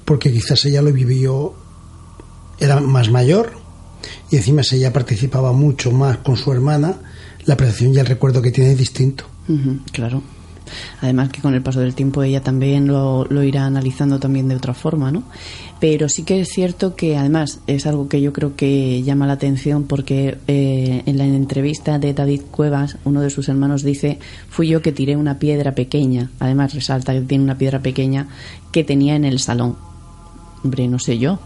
[0.03, 1.53] porque quizás ella lo vivió,
[2.59, 3.53] era más mayor
[4.31, 6.97] y encima ella participaba mucho más con su hermana,
[7.45, 9.25] la percepción y el recuerdo que tiene es distinto.
[9.91, 10.21] claro.
[11.01, 14.55] Además que con el paso del tiempo ella también lo, lo, irá analizando también de
[14.55, 15.23] otra forma, ¿no?
[15.79, 19.33] Pero sí que es cierto que además es algo que yo creo que llama la
[19.33, 24.69] atención porque eh, en la entrevista de David Cuevas, uno de sus hermanos dice, fui
[24.69, 28.27] yo que tiré una piedra pequeña, además resalta que tiene una piedra pequeña
[28.71, 29.75] que tenía en el salón.
[30.63, 31.39] Hombre, no sé yo.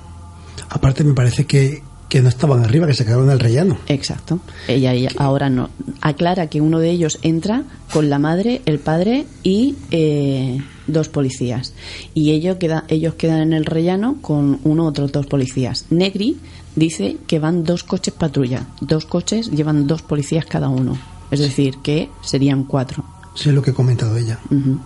[0.69, 3.77] Aparte me parece que que no estaban arriba, que se quedaron en el rellano.
[3.87, 4.39] Exacto.
[4.67, 5.69] Ella, ahora no.
[6.01, 11.73] Aclara que uno de ellos entra con la madre, el padre y eh, dos policías.
[12.13, 15.85] Y ellos, queda, ellos quedan en el rellano con uno otros dos policías.
[15.89, 16.37] Negri
[16.75, 18.67] dice que van dos coches patrulla.
[18.79, 20.97] Dos coches llevan dos policías cada uno.
[21.29, 23.03] Es decir, que serían cuatro.
[23.35, 24.39] Sí, es lo que ha comentado ella.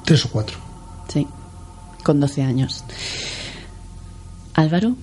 [0.03, 0.57] Tres o cuatro.
[1.07, 1.27] Sí,
[2.03, 2.83] con 12 años.
[4.53, 4.95] Álvaro.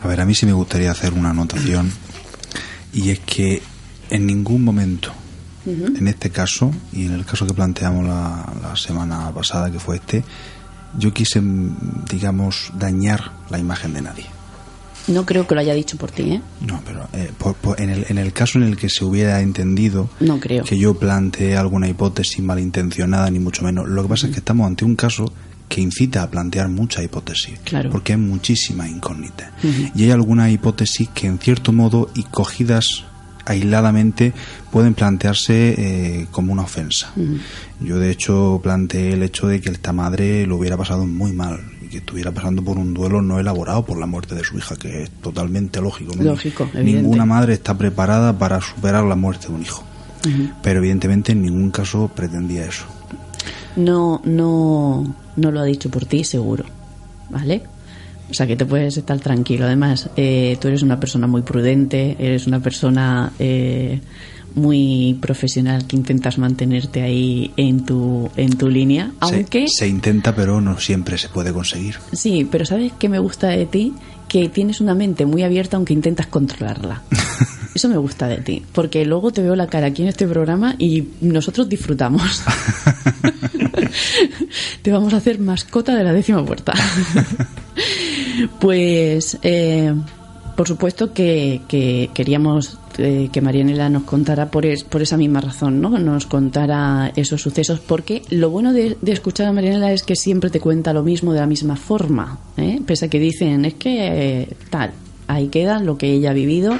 [0.00, 1.90] A ver, a mí sí me gustaría hacer una anotación
[2.92, 3.62] y es que
[4.10, 5.12] en ningún momento,
[5.66, 10.24] en este caso y en el caso que planteamos la, semana pasada, que fue este,
[10.98, 11.42] yo quise,
[12.10, 14.26] digamos, dañar la imagen de nadie.
[15.08, 16.42] No creo que lo haya dicho por ti, ¿eh?
[16.60, 17.32] No, pero eh,
[17.78, 20.64] en, el, en el caso en el que se hubiera entendido no creo.
[20.64, 23.88] que yo planteé alguna hipótesis malintencionada, ni mucho menos.
[23.88, 25.32] Lo que pasa es que estamos ante un caso
[25.68, 27.58] que incita a plantear mucha hipótesis,
[27.90, 29.50] porque hay muchísimas incógnitas.
[29.94, 33.04] Y hay algunas hipótesis que en cierto modo y cogidas
[33.44, 34.34] aisladamente
[34.70, 37.12] pueden plantearse eh, como una ofensa.
[37.80, 41.60] Yo de hecho planteé el hecho de que esta madre lo hubiera pasado muy mal
[41.82, 44.76] y que estuviera pasando por un duelo no elaborado por la muerte de su hija,
[44.76, 46.14] que es totalmente lógico.
[46.20, 49.84] Lógico, Ninguna madre está preparada para superar la muerte de un hijo.
[50.62, 52.84] Pero evidentemente en ningún caso pretendía eso
[53.78, 56.64] no, no, no lo ha dicho por ti, seguro.
[57.30, 57.62] ¿Vale?
[58.30, 59.64] O sea que te puedes estar tranquilo.
[59.64, 64.00] Además, eh, tú eres una persona muy prudente, eres una persona eh,
[64.54, 69.12] muy profesional que intentas mantenerte ahí en tu, en tu línea.
[69.20, 69.66] Aunque.
[69.68, 71.96] Se, se, intenta, pero no siempre se puede conseguir.
[72.12, 73.94] Sí, pero ¿sabes qué me gusta de ti?
[74.28, 77.02] Que tienes una mente muy abierta, aunque intentas controlarla.
[77.74, 80.74] Eso me gusta de ti, porque luego te veo la cara aquí en este programa
[80.78, 82.42] y nosotros disfrutamos.
[84.82, 86.72] te vamos a hacer mascota de la décima puerta.
[88.60, 89.94] pues, eh,
[90.56, 91.60] Por supuesto que,
[92.14, 95.90] queríamos eh, que Marianela nos contara por, por esa misma razón, ¿no?
[95.90, 100.58] Nos contara esos sucesos, porque lo bueno de, escuchar a Marianela es que siempre te
[100.58, 102.80] cuenta lo mismo de la misma forma, ¿eh?
[102.84, 104.90] pese a que dicen, es que tal,
[105.28, 106.76] ahí queda lo que ella ha vivido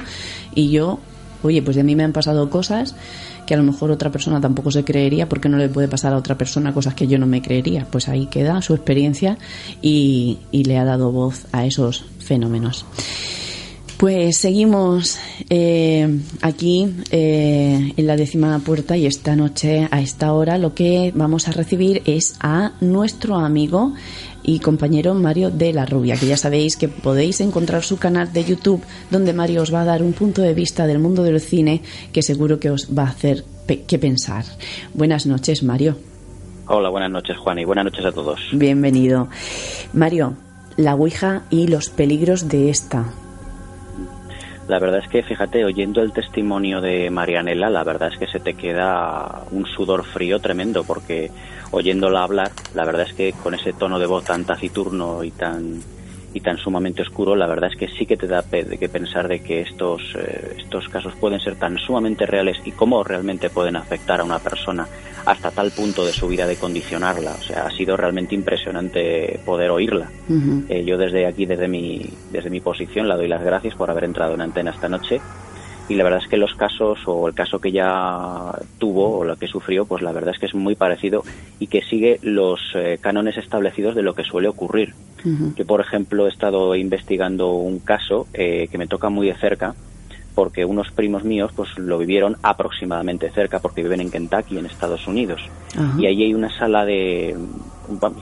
[0.55, 0.99] y yo,
[1.43, 2.95] oye, pues de mí me han pasado cosas
[3.49, 6.17] que a lo mejor otra persona tampoco se creería porque no le puede pasar a
[6.17, 7.87] otra persona cosas que yo no me creería.
[7.89, 9.39] Pues ahí queda su experiencia
[9.81, 12.85] y, le ha dado voz a esos fenómenos.
[13.97, 15.17] Pues seguimos
[15.49, 21.11] eh, aquí eh, en la décima puerta y esta noche a esta hora lo que
[21.15, 23.95] vamos a recibir es a nuestro amigo
[24.43, 28.43] y compañero Mario de la Rubia, que ya sabéis que podéis encontrar su canal de
[28.43, 31.81] YouTube donde Mario os va a dar un punto de vista del mundo del cine
[32.13, 33.43] que seguro que os va a hacer
[33.87, 34.45] que pensar.
[34.93, 35.97] Buenas noches, Mario.
[36.67, 38.39] Hola, buenas noches, Juan, y buenas noches a todos.
[38.53, 39.27] Bienvenido.
[39.93, 40.35] Mario,
[40.77, 43.05] la Ouija y los peligros de esta.
[44.67, 48.39] La verdad es que, fíjate, oyendo el testimonio de Marianela, la verdad es que se
[48.39, 51.31] te queda un sudor frío tremendo, porque
[51.71, 55.81] oyéndola hablar, la verdad es que con ese tono de voz tan taciturno y tan
[56.33, 59.39] y tan sumamente oscuro, la verdad es que sí que te da que pensar de
[59.39, 64.19] que estos, eh, estos casos pueden ser tan sumamente reales y cómo realmente pueden afectar
[64.19, 64.87] a una persona
[65.25, 67.31] hasta tal punto de su vida de condicionarla.
[67.31, 70.09] O sea, ha sido realmente impresionante poder oírla.
[70.69, 74.03] Eh, yo desde aquí, desde mi, desde mi posición, la doy las gracias por haber
[74.03, 75.19] entrado en antena esta noche
[75.89, 79.35] y la verdad es que los casos o el caso que ya tuvo o lo
[79.35, 81.23] que sufrió, pues la verdad es que es muy parecido
[81.59, 84.93] y que sigue los eh, cánones establecidos de lo que suele ocurrir.
[85.55, 89.75] Que por ejemplo he estado investigando un caso eh, que me toca muy de cerca
[90.33, 95.05] porque unos primos míos pues lo vivieron aproximadamente cerca porque viven en Kentucky en Estados
[95.07, 95.41] Unidos.
[95.97, 97.35] Y allí hay una sala de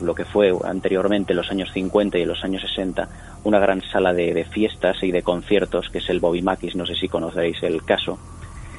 [0.02, 3.08] lo que fue anteriormente los años 50 y los años 60
[3.44, 6.96] una gran sala de, fiestas y de conciertos que es el Bobby Mackis no sé
[6.96, 8.18] si conocéis el caso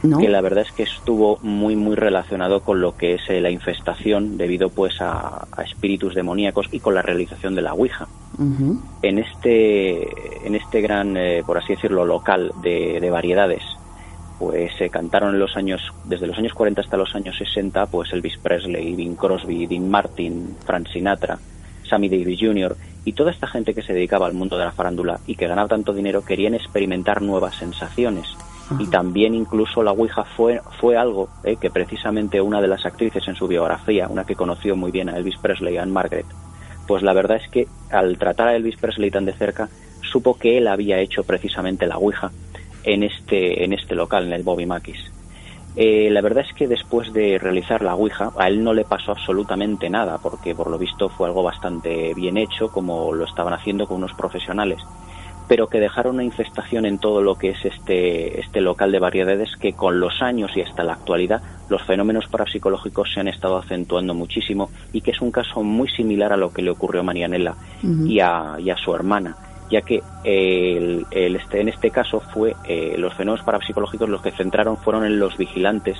[0.00, 3.50] que la verdad es que estuvo muy muy relacionado con lo que es eh, la
[3.50, 8.06] infestación debido pues a, espíritus demoníacos y con la realización de la Ouija.
[9.02, 13.62] En este en este gran eh, por así decirlo local de, variedades
[14.38, 18.12] pues se cantaron en los años desde los años 40 hasta los años 60 pues
[18.12, 21.38] Elvis Presley, Bing Crosby, Dean Martin, Frank Sinatra,
[21.88, 22.76] Sammy Davis Jr.
[23.04, 25.68] y toda esta gente que se dedicaba al mundo de la farándula y que ganaba
[25.68, 28.36] tanto dinero querían experimentar nuevas sensaciones
[28.78, 33.26] y también incluso la Ouija fue, fue algo eh, que precisamente una de las actrices
[33.26, 36.26] en su biografía, una que conoció muy bien a Elvis Presley, Anne Margaret,
[36.86, 39.70] pues la verdad es que al tratar a Elvis Presley tan de cerca,
[40.02, 42.30] supo que él había hecho precisamente la Ouija
[42.88, 44.98] en este, en este local, en el Bobby Mackis.
[45.76, 49.12] Eh, la verdad es que después de realizar la Ouija, a él no le pasó
[49.12, 53.86] absolutamente nada, porque por lo visto fue algo bastante bien hecho, como lo estaban haciendo
[53.86, 54.80] con unos profesionales.
[55.46, 59.54] Pero que dejaron una infestación en todo lo que es este, este local de variedades
[59.56, 64.14] que con los años y hasta la actualidad los fenómenos parapsicológicos se han estado acentuando
[64.14, 67.54] muchísimo y que es un caso muy similar a lo que le ocurrió a Marianela
[67.82, 69.36] y, a, su hermana
[69.70, 74.76] ya que el, este, en este caso fue eh, los fenómenos parapsicológicos los que centraron
[74.76, 75.98] fueron en los vigilantes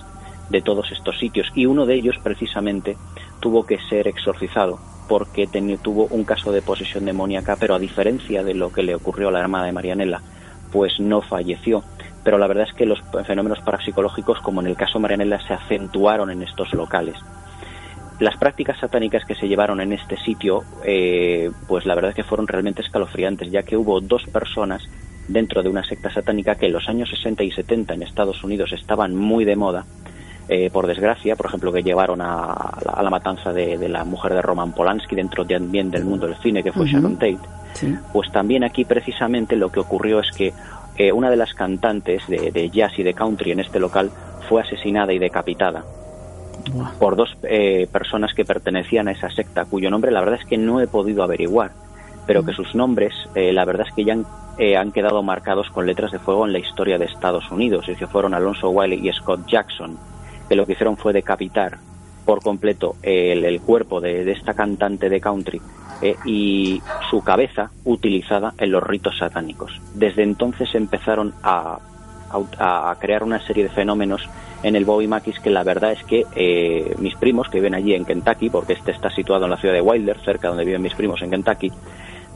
[0.49, 2.97] de todos estos sitios y uno de ellos precisamente
[3.41, 4.79] tuvo que ser exorcizado
[5.09, 5.49] porque
[5.83, 9.33] tuvo un caso de posesión demoníaca, pero a diferencia de lo que le ocurrió a
[9.33, 10.21] la hermana de Marianela,
[10.71, 11.83] pues no falleció.
[12.23, 15.55] Pero la verdad es que los fenómenos parapsicológicos, como en el caso de Marianela, se
[15.55, 17.17] acentuaron en estos locales.
[18.21, 22.25] Las prácticas satánicas que se llevaron en este sitio, eh, pues la verdad es que
[22.25, 24.83] fueron realmente escalofriantes, ya que hubo dos personas
[25.29, 28.73] dentro de una secta satánica que en los años 60 y 70 en Estados Unidos
[28.73, 29.85] estaban muy de moda,
[30.49, 34.73] eh, por desgracia, por ejemplo, que llevaron a, la, matanza de, la mujer de Roman
[34.73, 37.39] Polanski dentro también del mundo del cine, que fue Sharon Tate,
[38.13, 40.53] pues también aquí precisamente lo que ocurrió es que
[40.97, 44.11] eh, una de las cantantes de, jazz y de country en este local
[44.49, 45.85] fue asesinada y decapitada
[46.99, 50.59] por dos eh, personas que pertenecían a esa secta, cuyo nombre la verdad es que
[50.59, 51.73] no he podido averiguar,
[52.27, 54.27] pero que sus nombres la verdad es que ya han,
[54.77, 58.07] han, quedado marcados con letras de fuego en la historia de Estados Unidos, y que
[58.07, 59.99] fueron Alonso Wiley y Scott Jackson
[60.49, 61.79] que lo que hicieron fue decapitar
[62.25, 65.61] por completo el, cuerpo de, esta cantante de country
[66.03, 69.81] eh, y su cabeza utilizada en los ritos satánicos.
[69.95, 71.79] Desde entonces empezaron a,
[72.31, 74.29] a, crear una serie de fenómenos
[74.63, 77.95] en el Bobby Mackis que la verdad es que eh, mis primos que viven allí
[77.95, 80.95] en Kentucky, porque este está situado en la ciudad de Wilder, cerca donde viven mis
[80.95, 81.71] primos en Kentucky,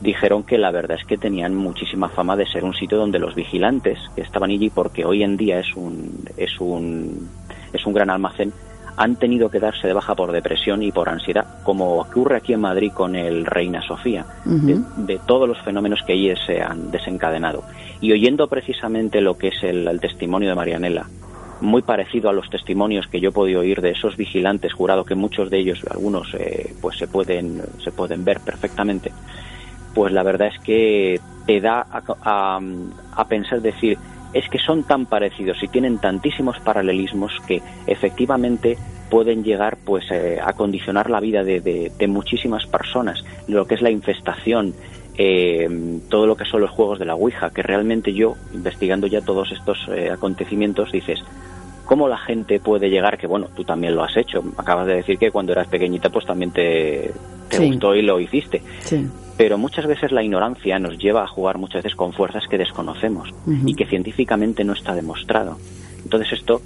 [0.01, 3.35] dijeron que la verdad es que tenían muchísima fama de ser un sitio donde los
[3.35, 7.29] vigilantes que estaban allí, porque hoy en día es un, es un
[7.71, 8.53] es un gran almacén,
[8.97, 12.61] han tenido que darse de baja por depresión y por ansiedad, como ocurre aquí en
[12.61, 17.63] Madrid con el Reina Sofía, de, todos los fenómenos que allí se han desencadenado.
[18.01, 21.07] Y oyendo precisamente lo que es el, testimonio de Marianela,
[21.61, 25.15] muy parecido a los testimonios que yo he podido oír de esos vigilantes, jurado que
[25.15, 29.11] muchos de ellos, algunos, eh, pues se pueden, se pueden ver perfectamente,
[29.95, 32.59] pues la verdad es que te da a,
[33.15, 33.97] a pensar, decir,
[34.33, 38.77] es que son tan parecidos y tienen tantísimos paralelismos que efectivamente
[39.09, 43.23] pueden llegar pues eh, a condicionar la vida de, muchísimas personas.
[43.47, 44.73] Lo que es la infestación
[45.15, 45.69] eh,
[46.09, 49.51] todo lo que son los juegos de la ouija que realmente yo investigando ya todos
[49.51, 51.19] estos eh, acontecimientos dices
[51.85, 54.43] cómo la gente puede llegar que bueno tú también lo has hecho.
[54.57, 57.11] Acabas de decir que cuando eras pequeñita pues también te,
[57.59, 58.63] gustó y lo hiciste.
[58.79, 59.07] Sí
[59.37, 63.29] pero muchas veces la ignorancia nos lleva a jugar muchas veces con fuerzas que desconocemos
[63.65, 65.57] y que científicamente no está demostrado.
[66.03, 66.61] Entonces esto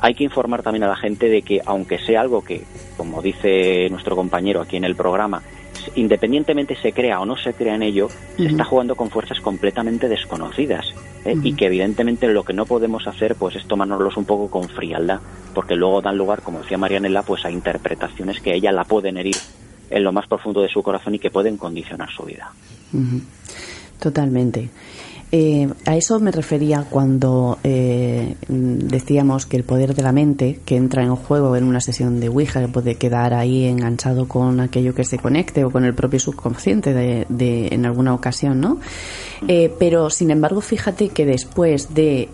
[0.00, 2.62] hay que informar también a la gente de que aunque sea algo que,
[2.96, 5.42] como dice nuestro compañero aquí en el programa,
[5.96, 10.08] independientemente se crea o no se crea en ello, se está jugando con fuerzas completamente
[10.08, 10.86] desconocidas
[11.24, 11.34] ¿eh?
[11.42, 15.20] y que evidentemente lo que no podemos hacer pues es tomárnoslos un poco con frialdad,
[15.54, 19.36] porque luego dan lugar, como decía Marianela, pues a interpretaciones que ella la pueden herir
[19.90, 22.52] en lo más profundo de su corazón y que pueden condicionar su vida.
[23.98, 24.70] Totalmente.
[25.30, 30.76] Eh, a eso me refería cuando eh, decíamos que el poder de la mente que
[30.76, 34.94] entra en juego en una sesión de Ouija que puede quedar ahí enganchado con aquello
[34.94, 37.26] que se conecte o con el propio subconsciente de,
[37.68, 38.78] en alguna ocasión, ¿no?
[39.46, 42.28] Eh, pero sin embargo, fíjate que después de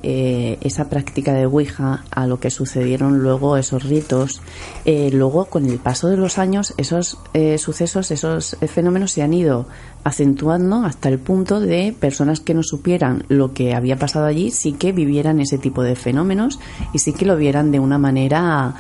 [0.62, 4.40] esa práctica de Ouija, a lo que sucedieron luego esos ritos,
[4.84, 7.18] luego con el paso de los años, esos
[7.58, 9.66] sucesos, esos fenómenos se han ido
[10.04, 14.74] acentuando hasta el punto de personas que no supieran lo que había pasado allí, sí
[14.74, 16.60] que vivieran ese tipo de fenómenos
[16.92, 18.74] y sí que lo vieran de una manera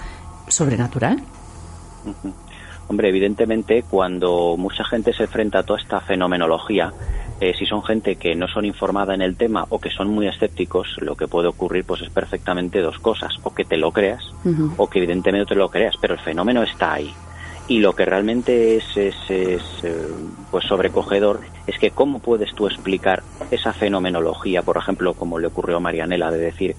[0.48, 1.22] sobrenatural.
[2.86, 6.92] Hombre, evidentemente cuando mucha gente se enfrenta a toda esta fenomenología,
[7.40, 10.28] eh, si son gente que no son informada en el tema o que son muy
[10.28, 14.22] escépticos, lo que puede ocurrir pues es perfectamente dos cosas, o que te lo creas
[14.76, 17.12] o que evidentemente no te lo creas, pero el fenómeno está ahí
[17.68, 20.08] y lo que realmente es, es, es, eh,
[20.50, 25.78] pues sobrecogedor es que cómo puedes tú explicar esa fenomenología, por ejemplo, como le ocurrió
[25.78, 26.76] a Marianela, de decir,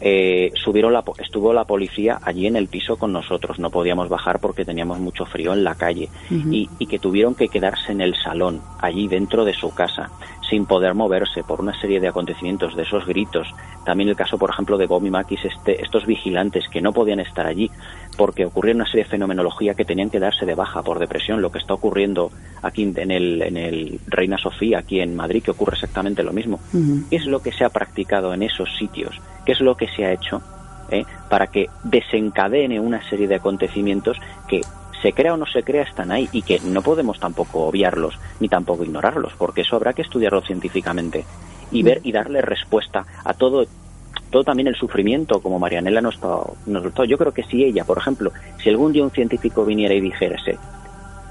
[0.00, 4.38] eh, subieron la, estuvo la policía allí en el piso con nosotros, no podíamos bajar
[4.40, 8.14] porque teníamos mucho frío en la calle y, y, que tuvieron que quedarse en el
[8.14, 10.10] salón, allí dentro de su casa,
[10.48, 13.48] sin poder moverse por una serie de acontecimientos, de esos gritos.
[13.84, 17.46] También el caso, por ejemplo, de Bobby Makis, este, estos vigilantes que no podían estar
[17.46, 17.70] allí
[18.18, 21.52] porque ocurrió una serie de fenomenología que tenían que darse de baja por depresión, lo
[21.52, 22.32] que está ocurriendo
[22.62, 26.58] aquí en el, en el Reina Sofía, aquí en Madrid, que ocurre exactamente lo mismo.
[27.08, 29.20] ¿Qué es lo que se ha practicado en esos sitios?
[29.46, 30.42] ¿Qué es lo que se ha hecho
[30.90, 34.18] eh, para que desencadene una serie de acontecimientos
[34.48, 34.62] que
[35.00, 38.48] se crea o no se crea están ahí y que no podemos tampoco obviarlos ni
[38.48, 41.24] tampoco ignorarlos, porque eso habrá que estudiarlo científicamente
[41.70, 43.64] y ver y darle respuesta a todo
[44.30, 46.18] todo también el sufrimiento, como Marianela nos,
[46.66, 48.32] nos Yo creo que si ella, por ejemplo,
[48.62, 50.58] si algún día un científico viniera y dijese,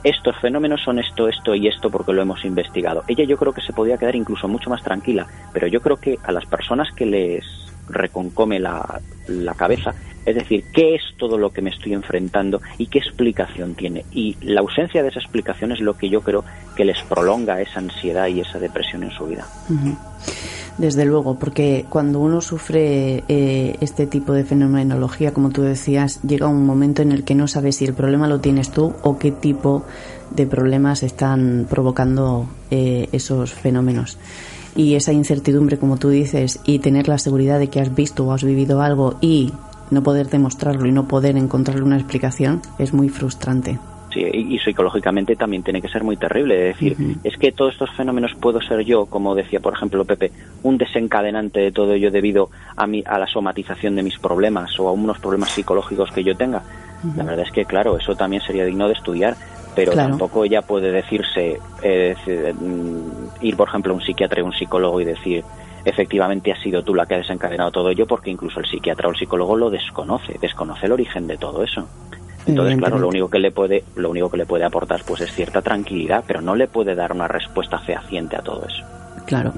[0.04, 3.62] estos fenómenos son esto, esto y esto porque lo hemos investigado, ella yo creo que
[3.62, 7.06] se podría quedar incluso mucho más tranquila, pero yo creo que a las personas que
[7.06, 7.46] les
[7.90, 9.94] reconcome la, la cabeza,
[10.26, 14.04] es decir, ¿qué es todo lo que me estoy enfrentando y qué explicación tiene?
[14.12, 16.44] Y la ausencia de esa explicación es lo que yo creo
[16.76, 19.46] que les prolonga esa ansiedad y esa depresión en su vida.
[20.78, 26.48] Desde luego, porque cuando uno sufre eh, este tipo de fenomenología, como tú decías, llega
[26.48, 29.32] un momento en el que no sabes si el problema lo tienes tú o qué
[29.32, 29.84] tipo
[30.30, 34.20] de problemas están provocando eh, esos fenómenos.
[34.76, 38.32] Y esa incertidumbre, como tú dices, y tener la seguridad de que has visto o
[38.32, 39.54] has vivido algo y
[39.90, 43.80] no poder demostrarlo y no poder encontrarle una explicación es muy frustrante
[44.20, 46.70] y, psicológicamente también tiene que ser muy terrible.
[46.70, 50.32] Es decir, es que todos estos fenómenos puedo ser yo, como decía por ejemplo Pepe,
[50.64, 54.88] un desencadenante de todo ello debido a, mi, a la somatización de mis problemas o
[54.88, 56.64] a unos problemas psicológicos que yo tenga.
[57.16, 59.36] La verdad es que, claro, eso también sería digno de estudiar,
[59.76, 62.16] pero tampoco ella puede decirse, eh,
[62.60, 65.44] mm, ir por ejemplo a un psiquiatra y un psicólogo y decir,
[65.86, 69.12] efectivamente has sido tú la que ha desencadenado todo ello porque incluso el psiquiatra o
[69.12, 71.88] el psicólogo lo desconoce, desconoce el origen de todo eso.
[72.48, 75.32] Entonces, claro, lo único que le puede, lo único que le puede aportar pues es
[75.32, 78.84] cierta tranquilidad, pero no le puede dar una respuesta fehaciente a todo eso.
[79.26, 79.54] Claro.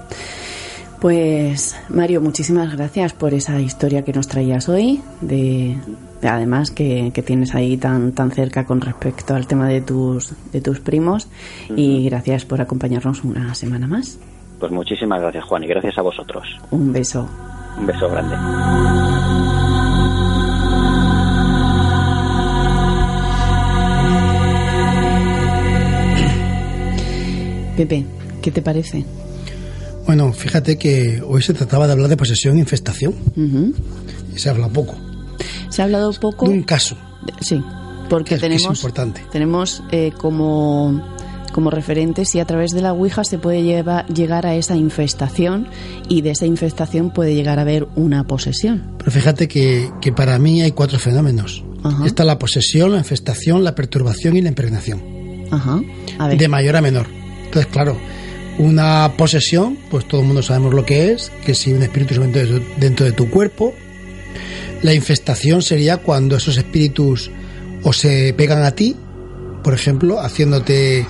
[1.00, 5.78] Pues Mario, muchísimas gracias por esa historia que nos traías hoy, de,
[6.22, 10.82] además que, tienes ahí tan tan cerca con respecto al tema de tus de tus
[10.82, 11.30] primos
[11.70, 14.20] y gracias por acompañarnos una semana más.
[14.60, 16.46] Pues muchísimas gracias Juan y gracias a vosotros.
[16.72, 17.30] Un beso.
[17.78, 18.36] Un beso grande.
[27.80, 28.04] Pepe,
[28.42, 29.06] ¿qué te parece?
[30.06, 33.16] Bueno, fíjate que hoy se trataba de hablar de posesión e infestación.
[34.36, 34.96] Y se habla poco.
[35.70, 36.46] Se ha hablado poco.
[36.46, 36.98] De un caso.
[37.40, 37.64] Sí,
[38.10, 38.64] porque tenemos.
[38.64, 39.22] es importante.
[39.32, 41.02] Tenemos eh, como
[41.54, 45.68] como referentes y a través de la Ouija se puede llegar a esa infestación
[46.10, 48.96] y de esa infestación puede llegar a haber una posesión.
[48.98, 51.64] Pero fíjate que, que para mí hay cuatro fenómenos.
[52.06, 55.02] Está la posesión, la infestación, la perturbación y la impregnación.
[55.50, 55.80] Ajá.
[56.30, 57.19] De mayor a menor.
[57.50, 57.98] Entonces, claro,
[58.60, 62.20] una posesión, pues todo el mundo sabemos lo que es, que si un espíritu se
[62.20, 62.46] mete
[62.78, 63.74] dentro de tu cuerpo.
[64.84, 67.32] La infestación sería cuando esos espíritus
[67.82, 68.96] o se pegan a ti,
[69.64, 71.08] por ejemplo, haciéndote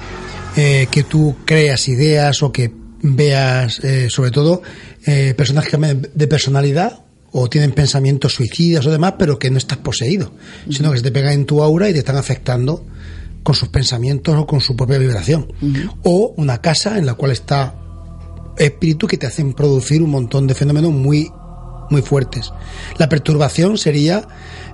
[0.55, 2.71] eh, que tú creas ideas o que
[3.01, 4.61] veas, eh, sobre todo,
[5.05, 7.01] eh, personas que cambian de personalidad
[7.33, 10.31] o tienen pensamientos suicidas o demás, pero que no estás poseído,
[10.69, 12.85] sino que se te pegan en tu aura y te están afectando
[13.43, 15.51] con sus pensamientos o con su propia vibración.
[16.03, 17.75] O una casa en la cual está
[18.57, 21.31] espíritu que te hacen producir un montón de fenómenos muy,
[21.89, 22.51] muy fuertes.
[22.97, 24.27] La perturbación sería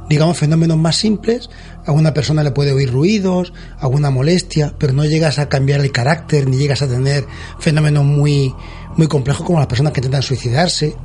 [0.10, 1.50] digamos, fenómenos más simples.
[1.86, 5.92] A una persona le puede oír ruidos, alguna molestia, pero no llegas a cambiar el
[5.92, 7.26] carácter, ni llegas a tener
[7.60, 8.54] fenómenos muy,
[8.98, 10.96] muy complejos como las personas que intentan suicidarse.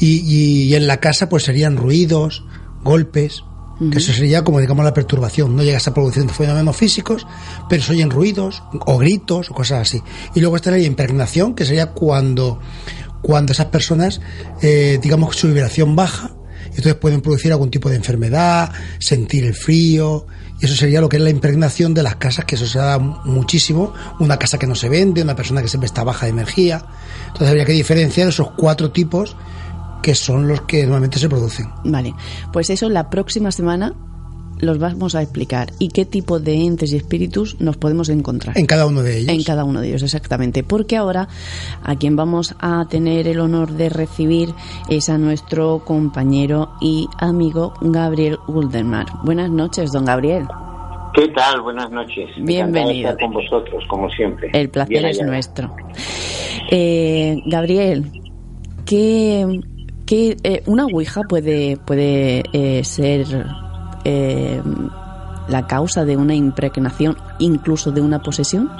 [0.00, 2.44] Y, en la casa, pues serían ruidos,
[2.84, 3.42] golpes,
[3.78, 5.54] que eso sería como, digamos, la perturbación.
[5.54, 7.26] No llegas a producir fenómenos físicos,
[7.68, 10.02] pero se oyen ruidos, o gritos, o cosas así.
[10.34, 12.60] Y luego estaría la impregnación, que sería cuando,
[13.22, 14.20] cuando esas personas,
[14.62, 16.32] eh, digamos, su vibración baja,
[16.66, 20.26] entonces pueden producir algún tipo de enfermedad, sentir el frío,
[20.60, 22.98] y eso sería lo que es la impregnación de las casas, que eso se da
[22.98, 26.84] muchísimo, una casa que no se vende, una persona que siempre está baja de energía.
[27.26, 29.36] Entonces habría que diferenciar esos cuatro tipos
[30.02, 31.68] que son los que normalmente se producen.
[31.84, 32.14] Vale,
[32.52, 33.94] pues eso la próxima semana
[34.60, 38.56] los vamos a explicar y qué tipo de entes y espíritus nos podemos encontrar.
[38.58, 39.34] En cada uno de ellos.
[39.34, 40.62] En cada uno de ellos, exactamente.
[40.62, 41.28] Porque ahora
[41.82, 44.50] a quien vamos a tener el honor de recibir
[44.88, 49.06] es a nuestro compañero y amigo Gabriel Guldenmar.
[49.22, 50.46] Buenas noches, don Gabriel.
[51.14, 51.62] ¿Qué tal?
[51.62, 52.28] Buenas noches.
[52.38, 53.10] Bienvenido.
[53.10, 54.50] Estar con vosotros, como siempre.
[54.52, 55.74] El placer es nuestro.
[56.70, 58.10] Eh, Gabriel,
[58.84, 59.60] ¿qué,
[60.08, 63.26] qué eh, una ouija puede, puede eh, ser
[64.04, 64.60] eh,
[65.48, 68.70] la causa de una impregnación, incluso de una posesión?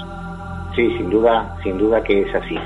[0.74, 2.56] Sí, sin duda, sin duda que es así.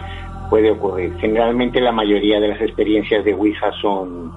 [0.49, 1.13] Puede ocurrir.
[1.19, 4.31] Generalmente la mayoría de las experiencias de Ouija son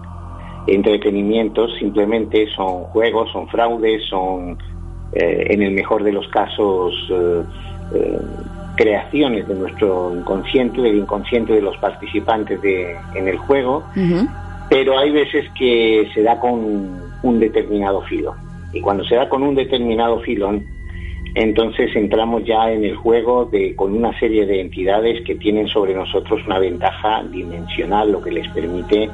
[0.65, 4.57] entretenimientos, simplemente son juegos, son fraudes, son,
[5.13, 6.95] eh, en el mejor de los casos,
[8.75, 13.83] creaciones de nuestro inconsciente, del inconsciente de los participantes de, en el juego,
[14.69, 18.35] pero hay veces que se da con un determinado filo.
[18.73, 20.65] Y cuando se da con un determinado filón,
[21.35, 25.93] entonces entramos ya en el juego de con una serie de entidades que tienen sobre
[25.93, 29.09] nosotros una ventaja dimensional, lo que les permite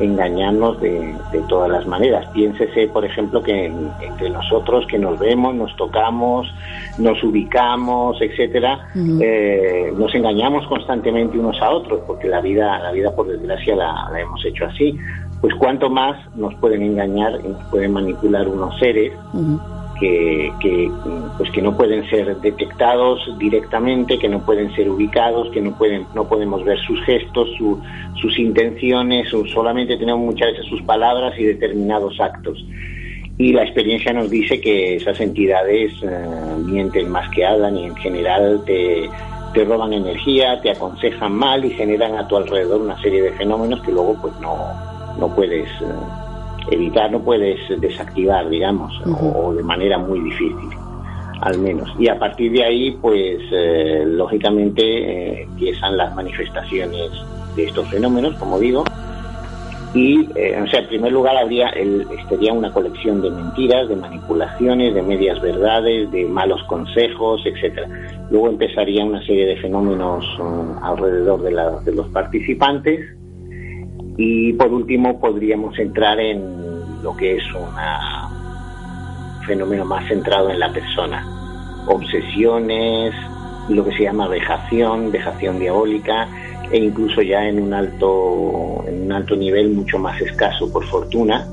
[0.00, 1.14] engañarnos de,
[1.48, 2.26] todas las maneras.
[2.32, 6.52] Piénsese, por ejemplo, que entre nosotros que nos vemos, nos tocamos,
[6.98, 8.88] nos ubicamos, etcétera,
[9.20, 14.20] eh, nos engañamos constantemente unos a otros, porque la vida, la vida por desgracia la
[14.20, 14.98] hemos hecho así.
[15.40, 19.12] Pues cuanto más nos pueden engañar y nos pueden manipular unos seres
[20.00, 20.90] que,
[21.36, 26.06] pues que no pueden ser detectados directamente, que no pueden ser ubicados, que no pueden
[26.14, 27.48] no podemos ver sus gestos,
[28.20, 32.64] sus intenciones, solamente tenemos muchas veces sus palabras y determinados actos.
[33.38, 36.26] Y la experiencia nos dice que esas entidades eh,
[36.64, 39.08] mienten más que hablan y en general te,
[39.54, 43.80] te roban energía, te aconsejan mal y generan a tu alrededor una serie de fenómenos
[43.82, 44.56] que luego pues no,
[45.20, 46.27] no puedes eh,
[46.70, 50.70] evitar, no puedes desactivar, digamos, o, de manera muy difícil,
[51.40, 51.88] al menos.
[51.98, 57.10] Y a partir de ahí, pues eh, lógicamente eh, empiezan las manifestaciones
[57.56, 58.84] de estos fenómenos, como digo,
[59.94, 64.94] y, o sea, en primer lugar habría el, sería una colección de mentiras, de manipulaciones,
[64.94, 67.88] de medias verdades, de malos consejos, etcétera.
[68.30, 70.26] Luego empezaría una serie de fenómenos
[70.82, 73.00] alrededor de, de los participantes
[74.18, 77.68] y por último podríamos entrar en lo que es un
[79.46, 81.24] fenómeno más centrado en la persona.
[81.86, 83.14] Obsesiones,
[83.68, 86.28] lo que se llama vejación, vejación diabólica
[86.70, 91.46] e incluso ya en un alto, en un alto nivel mucho más escaso por fortuna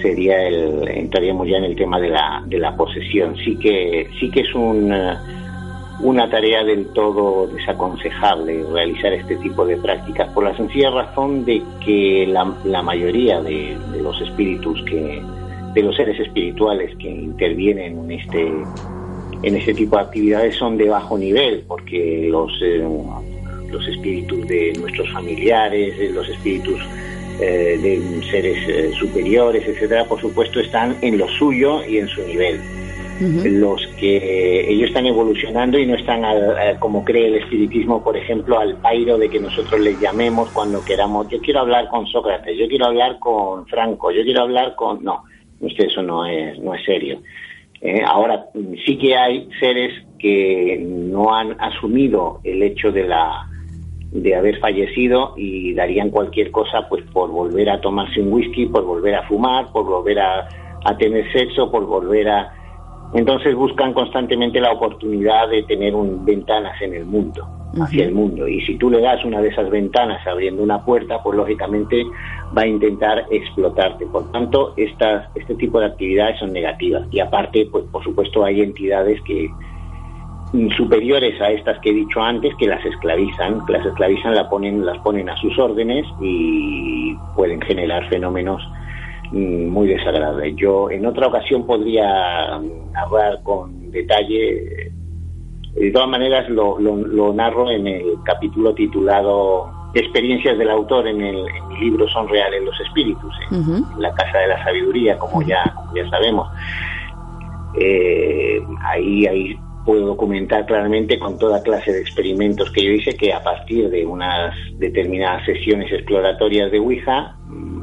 [0.00, 3.36] sería el, entraríamos ya en el tema de la, de la posesión.
[3.36, 4.92] Sí que, sí que es un
[6.00, 11.62] una tarea del todo desaconsejable realizar este tipo de prácticas por la sencilla razón de
[11.84, 15.22] que la, mayoría de, los espíritus que
[15.74, 18.52] de los seres espirituales que intervienen en este
[19.42, 22.86] en este tipo de actividades son de bajo nivel, porque los, eh,
[23.68, 26.80] los espíritus de nuestros familiares, eh, los espíritus
[27.40, 32.60] eh, de seres superiores, etcétera, por supuesto están en lo suyo y en su nivel.
[33.44, 36.22] Los que ellos están evolucionando y no están,
[36.78, 41.28] como cree el espiritismo, por ejemplo, al pairo de que nosotros les llamemos cuando queramos.
[41.28, 45.04] Yo quiero hablar con Sócrates, yo quiero hablar con Franco, yo quiero hablar con.
[45.04, 45.22] No,
[45.60, 47.20] eso no es, no es serio.
[47.80, 48.46] Eh, ahora,
[48.86, 53.48] sí que hay seres que no han asumido el hecho de la
[54.12, 58.84] de haber fallecido y darían cualquier cosa pues por volver a tomarse un whisky, por
[58.84, 60.48] volver a fumar, por volver a
[60.98, 62.61] tener sexo, por volver a...
[63.14, 67.46] Entonces buscan constantemente la oportunidad de tener un, ventanas en el mundo
[67.80, 68.46] hacia el mundo.
[68.48, 72.04] Y si tú le das una de esas ventanas abriendo una puerta, pues lógicamente
[72.56, 74.06] va a intentar explotarte.
[74.06, 77.06] Por tanto, estas, este tipo de actividades son negativas.
[77.10, 79.50] Y aparte, pues por supuesto hay entidades que
[80.76, 84.98] superiores a estas que he dicho antes que las esclavizan, las esclavizan, la ponen, las
[84.98, 88.81] ponen a sus órdenes y pueden generar fenómenos mm,
[89.32, 90.54] muy desagradables.
[90.56, 92.54] Yo en otra ocasión podría
[92.94, 94.92] hablar con detalle
[95.74, 101.44] de todas maneras, lo, lo, narro en el capítulo titulado Experiencias del autor en el,
[101.80, 105.62] libro Son reales los espíritus, en, la Casa de la Sabiduría, como, ya,
[105.94, 106.48] ya sabemos.
[107.78, 113.32] Eh, ahí, ahí puedo documentar claramente con toda clase de experimentos que yo hice que
[113.32, 117.81] a partir de unas determinadas sesiones exploratorias de Ouija, mm,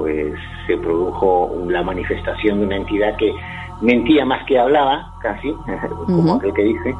[0.00, 0.32] pues
[0.66, 3.34] se produjo la manifestación de una entidad que
[3.82, 5.52] mentía más que hablaba, casi,
[6.06, 6.94] como aquel que dice,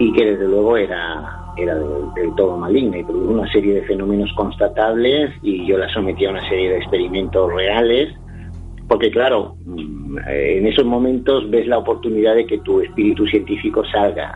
[0.00, 4.32] y que desde luego era, era del, todo maligna y produjo una serie de fenómenos
[4.34, 8.12] constatables y yo la sometí a una serie de experimentos reales,
[8.88, 14.30] porque claro, mm, en esos momentos ves la oportunidad de que tu espíritu científico salga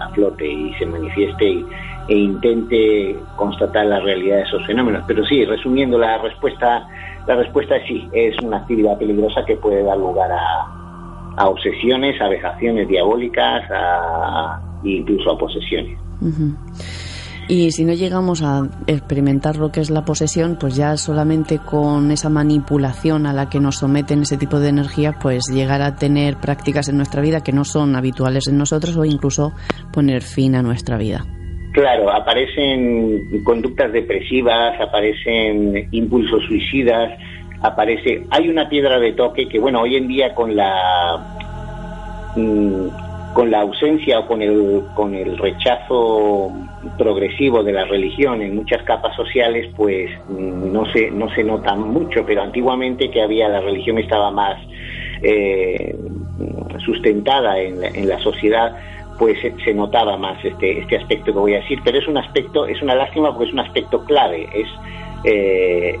[0.00, 1.64] a flote y se manifieste
[2.08, 5.04] e intente constatar la realidad de esos fenómenos.
[5.06, 6.88] Pero sí, resumiendo la respuesta,
[7.26, 12.28] la respuesta es sí, es una actividad peligrosa que puede dar lugar a, obsesiones, a
[12.28, 15.98] vejaciones diabólicas, a, incluso a posesiones.
[17.48, 22.10] Y si no llegamos a experimentar lo que es la posesión, pues ya solamente con
[22.10, 26.36] esa manipulación a la que nos someten ese tipo de energía, pues llegar a tener
[26.36, 29.52] prácticas en nuestra vida que no son habituales en nosotros o incluso
[29.92, 31.26] poner fin a nuestra vida.
[31.72, 37.18] Claro, aparecen conductas depresivas, aparecen impulsos suicidas,
[37.62, 38.24] aparece.
[38.30, 41.18] Hay una piedra de toque que, bueno, hoy en día con la
[42.36, 42.88] mm,
[43.32, 46.52] con la ausencia o con el con el rechazo
[46.98, 51.74] progresivo de la religión en muchas capas sociales, pues mm, no se no se nota
[51.74, 54.58] mucho, pero antiguamente que había la religión estaba más
[55.22, 55.96] eh,
[56.84, 58.76] sustentada en la, en la sociedad
[59.22, 62.66] pues se, notaba más este este aspecto que voy a decir pero es un aspecto
[62.66, 64.66] es una lástima porque es un aspecto clave es
[65.22, 65.96] eh,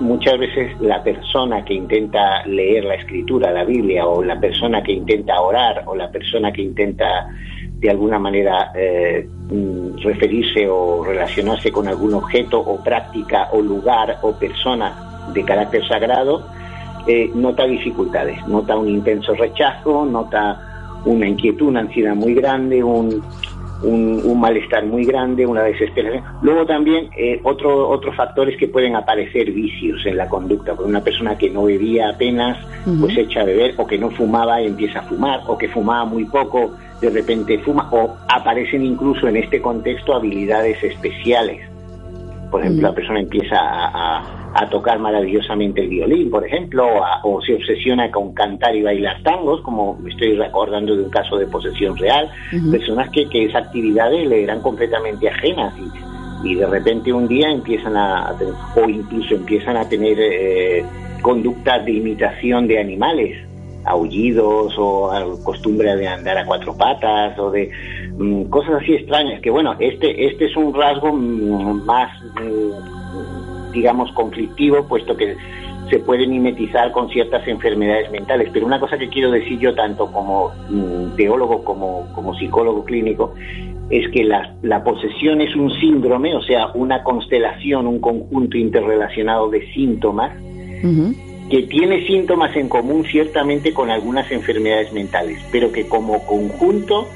[0.00, 4.90] muchas veces la persona que intenta leer la escritura, la Biblia, o la persona que
[4.90, 7.28] intenta orar, o la persona que intenta
[7.78, 14.18] de alguna manera eh, mm, referirse o relacionarse con algún objeto o práctica o lugar
[14.22, 16.48] o persona de carácter sagrado,
[17.06, 20.71] eh, nota dificultades, nota un intenso rechazo, nota
[21.04, 23.22] una inquietud, una ansiedad muy grande, un,
[23.82, 26.22] un, malestar muy grande, una desesperación.
[26.42, 31.02] Luego también eh, otro, otros factores que pueden aparecer vicios en la conducta, por una
[31.02, 32.58] persona que no bebía apenas,
[33.00, 36.04] pues echa a beber, o que no fumaba y empieza a fumar, o que fumaba
[36.04, 41.71] muy poco, de repente fuma, o aparecen incluso en este contexto habilidades especiales.
[42.52, 46.86] Por ejemplo, la persona empieza a a tocar maravillosamente el violín, por ejemplo,
[47.22, 51.36] o, se obsesiona con cantar y bailar tangos, como me estoy recordando de un caso
[51.38, 52.30] de posesión real,
[52.70, 57.50] personas que, que esas actividades le eran completamente ajenas y, y de repente un día
[57.50, 60.84] empiezan a, tener, o incluso empiezan a tener eh,
[61.22, 63.48] conductas de imitación de animales,
[63.84, 65.10] aullidos o
[65.42, 67.68] costumbre de andar a cuatro patas o de
[68.16, 74.12] mm, cosas así extrañas que bueno este este es un rasgo mm, más mm, digamos,
[74.12, 75.36] conflictivo, puesto que
[75.90, 78.48] se puede mimetizar con ciertas enfermedades mentales.
[78.52, 83.34] Pero una cosa que quiero decir yo, tanto como mm, teólogo como, como psicólogo clínico,
[83.90, 89.50] es que la, la, posesión es un síndrome, o sea, una constelación, un conjunto interrelacionado
[89.50, 90.32] de síntomas,
[91.50, 97.08] que tiene síntomas en común ciertamente con algunas enfermedades mentales, pero que como conjunto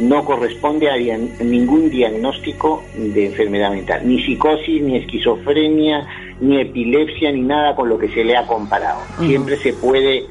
[0.00, 0.96] no corresponde a
[1.44, 6.06] ningún diagnóstico de enfermedad mental, ni psicosis, ni esquizofrenia,
[6.40, 9.00] ni epilepsia, ni nada con lo que se le ha comparado.
[9.18, 10.24] Siempre se puede,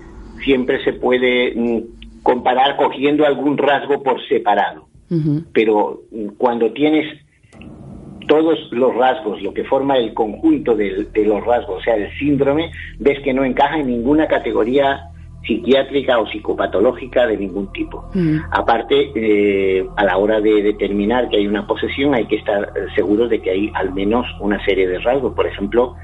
[0.43, 4.87] siempre se puede mm, comparar cogiendo algún rasgo por separado.
[5.53, 6.01] Pero
[6.37, 7.05] cuando tienes
[8.27, 12.71] todos los rasgos, lo que forma el conjunto de, los rasgos, o sea, el síndrome,
[12.99, 15.09] ves que no encaja en ninguna categoría
[15.45, 18.09] psiquiátrica o psicopatológica de ningún tipo.
[18.51, 23.29] Aparte, eh, a la hora de determinar que hay una posesión, hay que estar seguros
[23.29, 25.33] de que hay al menos una serie de rasgos.
[25.33, 25.95] Por ejemplo,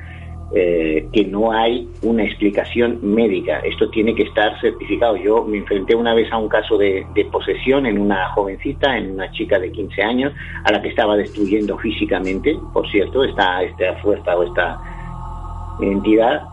[0.55, 3.57] eh, que no hay una explicación médica.
[3.61, 5.15] Esto tiene que estar certificado.
[5.15, 9.31] Yo me enfrenté una vez a un caso de, posesión en una jovencita, en una
[9.31, 10.33] chica de 15 años,
[10.63, 14.79] a la que estaba destruyendo físicamente, por cierto, esta, esta fuerza o esta
[15.81, 16.43] entidad,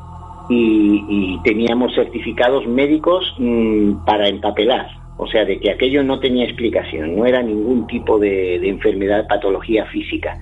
[0.51, 7.15] y, teníamos certificados médicos mm, para empapelar o sea, de que aquello no tenía explicación,
[7.15, 10.39] no era ningún tipo de, enfermedad, patología física.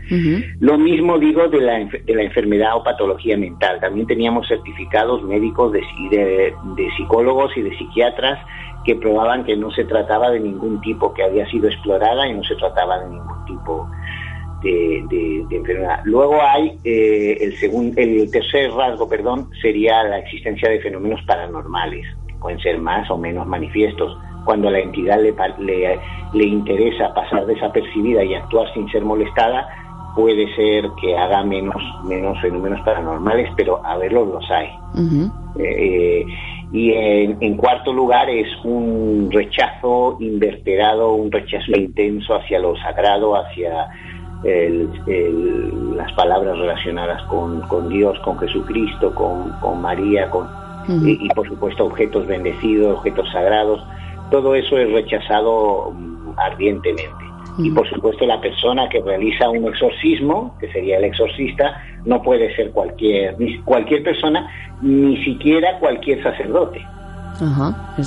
[0.60, 3.80] Lo mismo digo de la, de la, enfermedad o patología mental.
[3.80, 5.80] También teníamos certificados médicos de,
[6.12, 8.39] de, psicólogos y de psiquiatras
[8.85, 12.44] que probaban que no se trataba de ningún tipo que había sido explorada y no
[12.44, 13.90] se trataba de ningún tipo
[14.62, 16.01] de, enfermedad.
[16.05, 22.06] Luego hay eh, el, segundo, el tercer rasgo, perdón, sería la existencia de fenómenos paranormales.
[22.40, 25.35] Pueden ser más o menos manifiestos cuando a la entidad le,
[26.32, 29.68] le, interesa pasar desapercibida y actuar sin ser molestada,
[30.14, 34.70] puede ser que haga menos, menos fenómenos paranormales, pero a verlos los hay.
[35.59, 36.24] Eh,
[36.72, 43.89] y en, cuarto lugar es un rechazo inverterado, un rechazo intenso hacia lo sagrado, hacia
[44.44, 50.48] las palabras relacionadas con, Dios, con Jesucristo, con, María, con,
[50.89, 53.82] y, por supuesto objetos bendecidos, objetos sagrados
[54.31, 57.24] todo eso es rechazado mm, ardientemente.
[57.59, 62.55] Y por supuesto la persona que realiza un exorcismo, que sería el exorcista, no puede
[62.55, 63.35] ser cualquier,
[63.65, 64.48] cualquier persona,
[64.81, 66.86] ni siquiera cualquier sacerdote.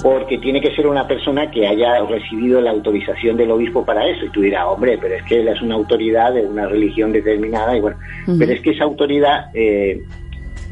[0.04, 4.26] Porque tiene que ser una persona que haya recibido la autorización del obispo para eso.
[4.26, 7.76] Y tú dirás, hombre, pero es que él es una autoridad de una religión determinada.
[7.76, 7.98] Y bueno,
[8.38, 10.02] pero es que esa autoridad eh,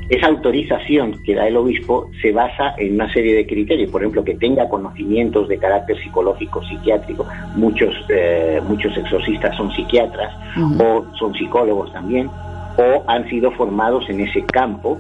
[0.10, 4.24] esa autorización que da el obispo se basa en una serie de criterios, por ejemplo,
[4.24, 7.28] que tenga conocimientos de carácter psicológico, psiquiátrico.
[7.56, 10.34] Muchos, eh, muchos exorcistas son psiquiatras
[10.80, 15.00] o son psicólogos también, o han sido formados en ese campo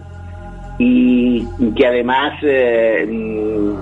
[0.81, 1.45] y
[1.75, 3.05] que además eh,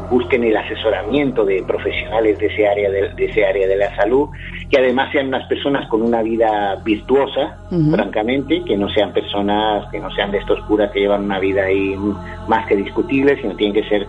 [0.10, 4.30] busquen el asesoramiento de profesionales de ese área de, ese área de la salud
[4.68, 7.60] que además sean unas personas con una vida virtuosa
[7.91, 11.65] francamente que no sean personas que no sean de estos curas que llevan una vida
[11.65, 11.95] ahí
[12.48, 14.07] más que discutible sino tienen que ser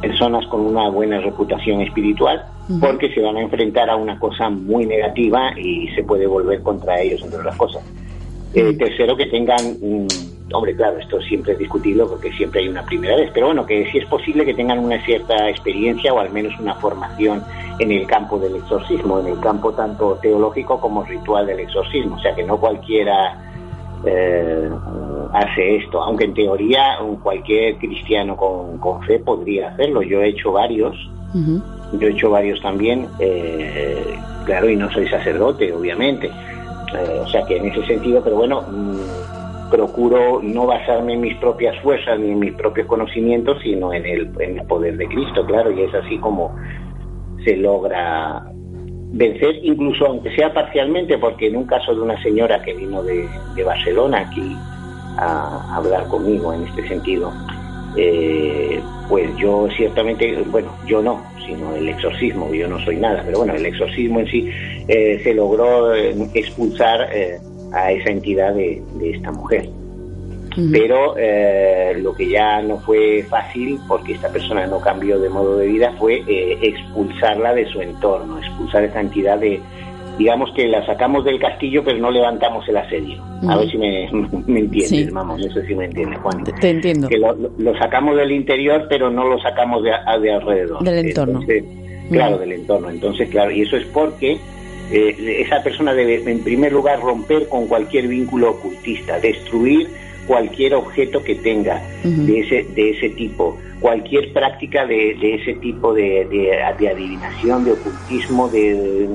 [0.00, 2.42] personas con una buena reputación espiritual
[2.80, 7.02] porque se van a enfrentar a una cosa muy negativa y se puede volver contra
[7.02, 7.84] ellos entre otras cosas
[8.54, 10.08] eh, tercero que tengan un
[10.52, 13.88] hombre, claro, esto siempre es discutible porque siempre hay una primera vez, pero bueno, que
[13.90, 17.42] si es posible que tengan una cierta experiencia o al menos una formación
[17.78, 22.18] en el campo del exorcismo, en el campo tanto teológico como ritual del exorcismo, o
[22.18, 23.38] sea que no cualquiera
[24.04, 24.68] eh,
[25.32, 30.02] hace esto, aunque en teoría cualquier cristiano con, fe podría hacerlo.
[30.02, 30.96] Yo he hecho varios,
[31.34, 36.30] yo he hecho varios también, eh, claro, y no soy sacerdote, obviamente.
[36.94, 41.36] Eh, o sea que en ese sentido, pero bueno, mm, procuro no basarme en mis
[41.36, 44.28] propias fuerzas ni en mis propios conocimientos, sino en el,
[44.66, 46.54] poder de Cristo, claro, y es así como
[47.44, 48.44] se logra
[49.12, 53.28] vencer, incluso aunque sea parcialmente, porque en un caso de una señora que vino de,
[53.64, 54.56] Barcelona aquí
[55.18, 57.32] a, hablar conmigo en este sentido,
[57.96, 63.38] eh, pues yo ciertamente, bueno, yo no, sino el exorcismo, yo no soy nada, pero
[63.38, 64.48] bueno, el exorcismo en sí
[64.88, 67.08] eh, se logró eh, expulsar
[67.72, 69.68] a esa entidad de, esta mujer.
[70.72, 75.56] Pero eh, lo que ya no fue fácil, porque esta persona no cambió de modo
[75.56, 79.60] de vida, fue eh, expulsarla de su entorno, expulsar esa entidad de,
[80.20, 83.24] digamos que la sacamos del castillo, pero no levantamos el asedio.
[83.48, 84.06] A ver si me,
[84.46, 86.44] me entiendes, vamos, no sé si me entiendes, Juan.
[86.44, 87.08] Te, entiendo.
[87.08, 90.84] Que lo, sacamos del interior, pero no lo sacamos de, de alrededor.
[90.84, 91.40] Del entorno.
[92.10, 92.90] claro, del entorno.
[92.90, 94.38] Entonces, claro, y eso es porque
[94.92, 99.88] eh, esa persona debe, en primer lugar, romper con cualquier vínculo ocultista, destruir
[100.30, 106.24] cualquier objeto que tenga de, ese, de ese tipo, cualquier práctica de, ese tipo de,
[106.30, 109.08] de, adivinación, de ocultismo, de,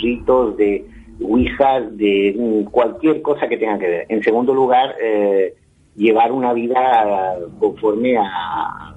[0.00, 0.84] ritos, de
[1.20, 4.06] ouijas, de mm, cualquier cosa que tenga que ver.
[4.10, 5.54] En segundo lugar, eh,
[5.96, 8.94] llevar una vida conforme a, a,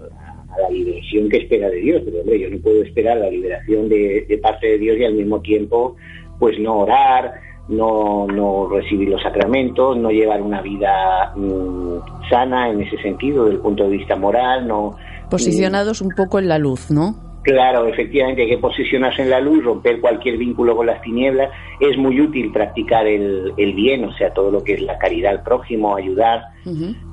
[0.61, 2.03] la liberación que espera de Dios.
[2.05, 5.15] Pero hombre, yo no puedo esperar la liberación de, de parte de Dios y al
[5.15, 5.95] mismo tiempo
[6.37, 7.33] pues no orar,
[7.67, 13.57] no, no recibir los sacramentos, no llevar una vida mm, sana en ese sentido, desde
[13.57, 14.95] el punto de vista moral, no...
[15.29, 17.15] Posicionados un poco en la luz, ¿no?
[17.43, 21.49] Claro, efectivamente hay que posicionarse en la luz, romper cualquier vínculo con las tinieblas.
[21.77, 25.43] Es muy útil practicar el, bien, o sea, todo lo que es la caridad al
[25.43, 26.41] prójimo, ayudar.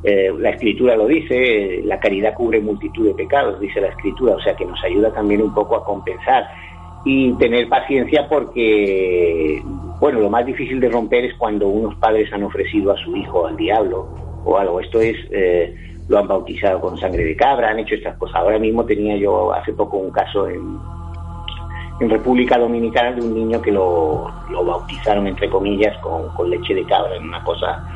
[0.05, 4.41] Eh, la escritura lo dice, la caridad cubre multitud de pecados, dice la escritura, o
[4.41, 6.47] sea que nos ayuda también un poco a compensar
[7.05, 9.63] y tener paciencia porque,
[10.01, 13.47] bueno, lo más difícil de romper es cuando unos padres han ofrecido a su hijo
[13.47, 14.09] al diablo
[14.45, 14.81] o algo.
[14.81, 15.17] Esto es...
[15.31, 15.75] Eh,
[16.11, 18.35] lo han bautizado con sangre de cabra, han hecho estas cosas.
[18.35, 20.77] Ahora mismo tenía yo hace poco un caso en,
[22.01, 26.75] en República Dominicana de un niño que lo, lo bautizaron, entre comillas, con, con, leche
[26.75, 27.87] de cabra, en una cosa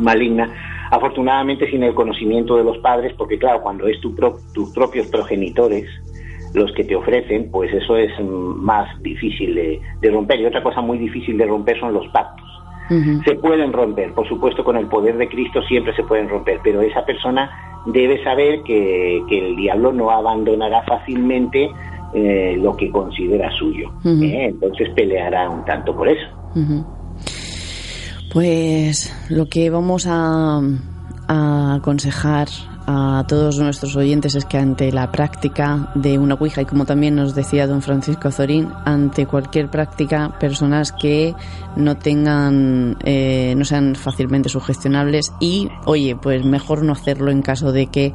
[0.00, 0.52] maligna.
[0.90, 4.14] Afortunadamente sin el conocimiento de los padres, porque claro, cuando es tu
[4.52, 5.88] tus propios progenitores
[6.54, 10.40] los que te ofrecen, pues eso es más difícil de, de romper.
[10.40, 12.54] Y otra cosa muy difícil de romper son los pactos
[12.88, 16.82] se pueden romper, por supuesto con el poder de Cristo siempre se pueden romper, pero
[16.82, 17.50] esa persona
[17.86, 21.70] debe saber que, el diablo no abandonará fácilmente
[22.14, 23.90] eh, lo que considera suyo.
[24.04, 24.48] ¿eh?
[24.50, 26.26] Entonces peleará un tanto por eso.
[28.32, 30.60] Pues lo que vamos a,
[31.28, 32.48] a aconsejar
[32.86, 37.14] a todos nuestros oyentes es que ante la práctica de una Ouija, y como también
[37.14, 41.34] nos decía don Francisco Zorín, ante cualquier práctica, personas que
[41.76, 47.72] no tengan, eh, no sean fácilmente sugestionables y, oye, pues mejor no hacerlo en caso
[47.72, 48.12] de que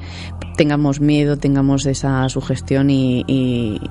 [0.56, 3.82] tengamos miedo, tengamos esa sugestión y, y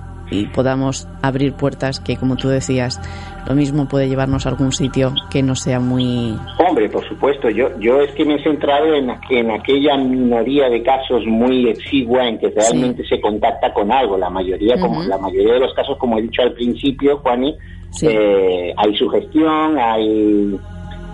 [0.54, 3.00] podamos abrir puertas que, como tú decías,
[3.48, 6.36] lo mismo puede llevarnos a algún sitio que no sea muy...
[6.58, 10.82] Hombre, por supuesto, yo, yo es que me he centrado en, en aquella minoría de
[10.82, 14.18] casos muy exigua en que realmente se contacta con algo.
[14.18, 17.56] La mayoría, como la mayoría de los casos, como he dicho al principio, Juani,
[18.02, 20.58] eh, hay sugestión, hay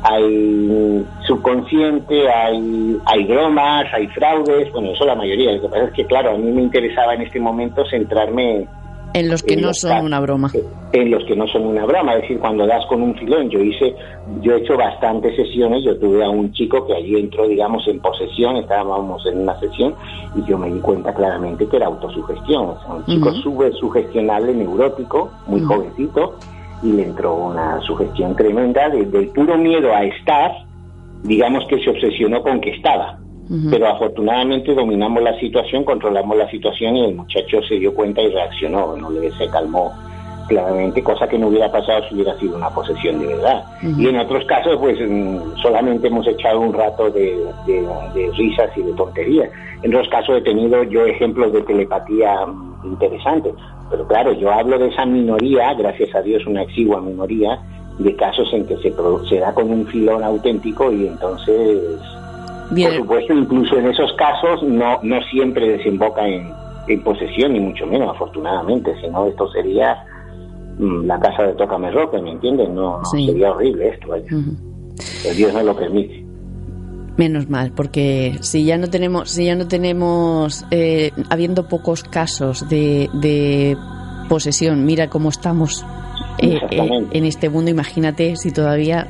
[0.07, 5.53] hay subconsciente, hay, hay bromas, hay fraudes, bueno, eso la mayoría.
[5.53, 8.66] Lo que pasa es que, claro, a mí me interesaba en este momento centrarme
[9.15, 10.51] en los que no son una broma.
[10.93, 13.61] En los que no son una broma, es decir, cuando das con un filón, yo
[13.61, 13.95] hice,
[14.43, 18.01] yo he hecho bastantes sesiones, yo tuve a un chico que allí entró, digamos, en
[18.01, 19.95] posesión, estábamos en una sesión,
[20.35, 24.53] y yo me di cuenta claramente que era autosugestión, o sea, un chico sube sugestionable,
[24.53, 26.35] neurótico, muy jovencito,
[26.82, 30.51] y le entró una sugestión tremenda de, del puro miedo a estar,
[31.23, 33.20] digamos que se obsesionó con que estaba
[33.71, 38.29] pero afortunadamente dominamos la situación, controlamos la situación y el muchacho se dio cuenta y
[38.29, 39.93] reaccionó, no le se calmó
[40.47, 43.65] claramente, cosa que no hubiera pasado si hubiera sido una posesión de verdad.
[43.83, 47.37] Y en otros casos, pues mm, solamente hemos echado un rato de,
[48.37, 49.51] risas y de tonterías.
[49.83, 53.55] En otros casos he tenido yo ejemplos de telepatía mm, interesantes.
[53.91, 57.59] Pero claro, yo hablo de esa minoría, gracias a Dios una exigua minoría,
[57.99, 58.93] de casos en que se,
[59.29, 62.01] se da con un filón auténtico y entonces
[62.69, 66.53] por supuesto, incluso en esos casos no, no siempre desemboca en,
[67.03, 70.05] posesión, ni mucho menos, afortunadamente, si no, esto sería
[70.78, 72.69] mm, la casa de Tócame Roca, ¿me entiendes?
[72.69, 74.27] No, sería horrible esto, vaya.
[75.35, 76.24] Dios no lo permite.
[77.16, 82.69] Menos mal, porque si ya no tenemos, si ya no tenemos, eh, habiendo pocos casos
[82.69, 83.77] de, de
[84.28, 85.86] posesión, mira cómo estamos
[86.39, 89.09] eh, eh, en este mundo, imagínate si todavía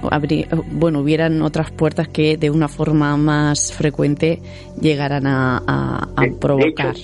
[0.71, 4.41] bueno, hubieran otras puertas que de una forma más frecuente
[4.81, 6.07] llegaran a,
[6.41, 6.95] provocar.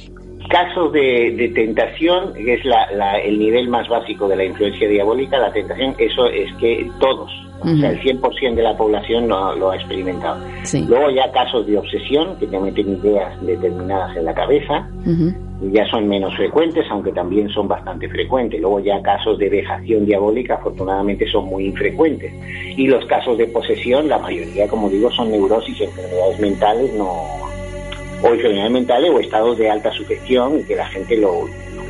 [0.50, 2.62] Casos de, tentación, que es
[3.24, 7.76] el nivel más básico de la influencia diabólica, la tentación, eso es que todos, o
[7.76, 10.44] sea, el 100% de la población lo, lo ha experimentado.
[10.88, 14.88] Luego ya casos de obsesión, que te meten ideas determinadas en la cabeza,
[15.72, 18.60] ya son menos frecuentes, aunque también son bastante frecuentes.
[18.60, 22.32] Luego ya casos de vejación diabólica afortunadamente son muy infrecuentes.
[22.76, 27.50] Y los casos de posesión, la mayoría, como digo, son neurosis, enfermedades mentales, no
[28.22, 31.46] o enfermedades mentales o estados de alta sugestión y que la gente lo,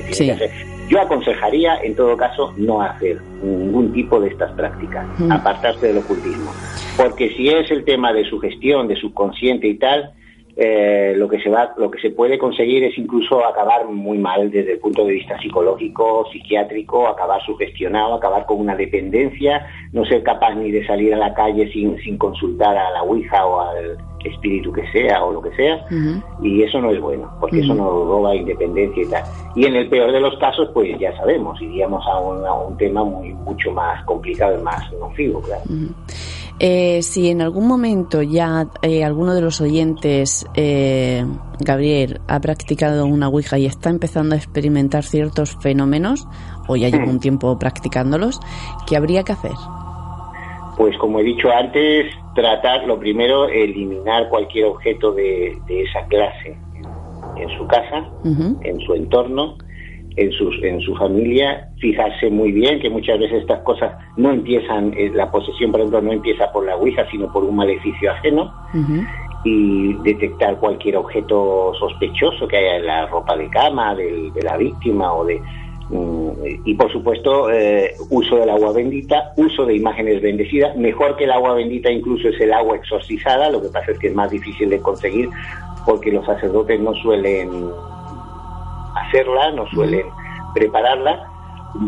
[0.06, 0.50] que tiene que hacer.
[0.88, 6.52] Yo aconsejaría, en todo caso, no hacer ningún tipo de estas prácticas, apartarse del ocultismo.
[6.96, 10.12] Porque si es el tema de sugestión, de subconsciente y tal,
[10.56, 14.50] eh, lo que se va, lo que se puede conseguir es incluso acabar muy mal
[14.50, 20.22] desde el punto de vista psicológico, psiquiátrico, acabar sugestionado, acabar con una dependencia, no ser
[20.22, 23.98] capaz ni de salir a la calle sin, sin consultar a la Ouija o al
[24.24, 25.84] espíritu que sea o lo que sea,
[26.42, 29.24] y eso no es bueno, porque eso nos roba independencia y tal.
[29.54, 32.76] Y en el peor de los casos, pues ya sabemos, iríamos a un, a un
[32.76, 35.62] tema muy mucho más complicado y más nocivo, claro.
[36.62, 41.24] Eh, si en algún momento ya eh, alguno de los oyentes, eh,
[41.58, 46.28] Gabriel, ha practicado una Ouija y está empezando a experimentar ciertos fenómenos,
[46.68, 48.40] o ya lleva un tiempo practicándolos,
[48.86, 49.52] ¿qué habría que hacer?
[50.76, 56.58] Pues como he dicho antes, tratar, lo primero, eliminar cualquier objeto de, esa clase
[57.36, 59.56] en, su casa, en su entorno,
[60.16, 64.92] en, sus, en su familia, fijarse muy bien que muchas veces estas cosas no empiezan,
[64.96, 68.52] eh, la posesión, por ejemplo, no empieza por la Ouija, sino por un maleficio ajeno,
[69.44, 75.14] y detectar cualquier objeto sospechoso que haya en la ropa de cama de la víctima
[75.14, 75.40] o de
[75.90, 76.30] Mm,
[76.64, 81.32] y por supuesto eh, uso del agua bendita, uso de imágenes bendecidas, mejor que el
[81.32, 84.70] agua bendita incluso es el agua exorcizada, lo que pasa es que es más difícil
[84.70, 85.28] de conseguir
[85.84, 87.50] porque los sacerdotes no suelen
[88.94, 90.06] hacerla, no suelen
[90.54, 91.26] prepararla,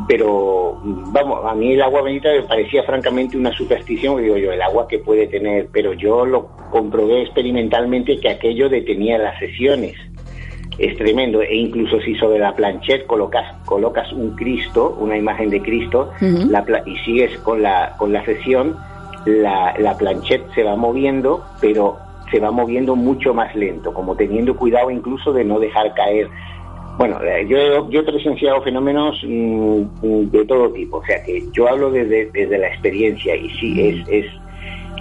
[0.07, 4.63] pero vamos, a mí el agua bendita me parecía francamente una superstición, digo yo, el
[4.63, 9.97] agua que puede tener, pero yo lo comprobé experimentalmente que aquello detenía las sesiones
[10.79, 11.43] es tremendo.
[11.43, 16.97] E incluso si sobre la planchette colocas, colocas un Cristo, una imagen de Cristo, y
[17.05, 18.77] sigues con la, con la sesión,
[19.25, 21.99] la, la planchette se va moviendo, pero
[22.31, 26.29] se va moviendo mucho más lento, como teniendo cuidado incluso de no dejar caer.
[26.99, 31.43] Bueno, eh, yo, yo he presenciado fenómenos mm, mm, de todo tipo, o sea que
[31.53, 34.27] yo hablo desde, desde la experiencia y sí, es, es,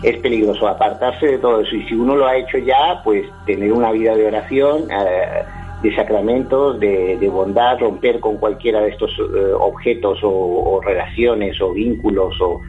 [0.03, 3.71] es peligroso apartarse de todo eso y si uno lo ha hecho ya, pues tener
[3.71, 4.87] una vida de oración.
[4.89, 5.43] Eh,
[5.81, 12.35] de sacramentos, de, bondad, romper con cualquiera de estos eh, objetos o, relaciones o vínculos
[12.39, 12.61] o,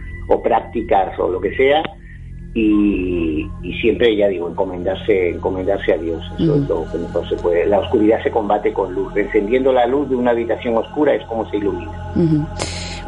[0.42, 1.82] prácticas o lo que sea.
[2.54, 3.48] Y,
[3.80, 6.22] siempre, ya digo, encomendarse, encomendarse a Dios.
[6.38, 7.66] Eso es lo que mejor se puede.
[7.66, 9.16] La oscuridad se combate con luz.
[9.16, 11.92] Encendiendo la luz de una habitación oscura es como se ilumina.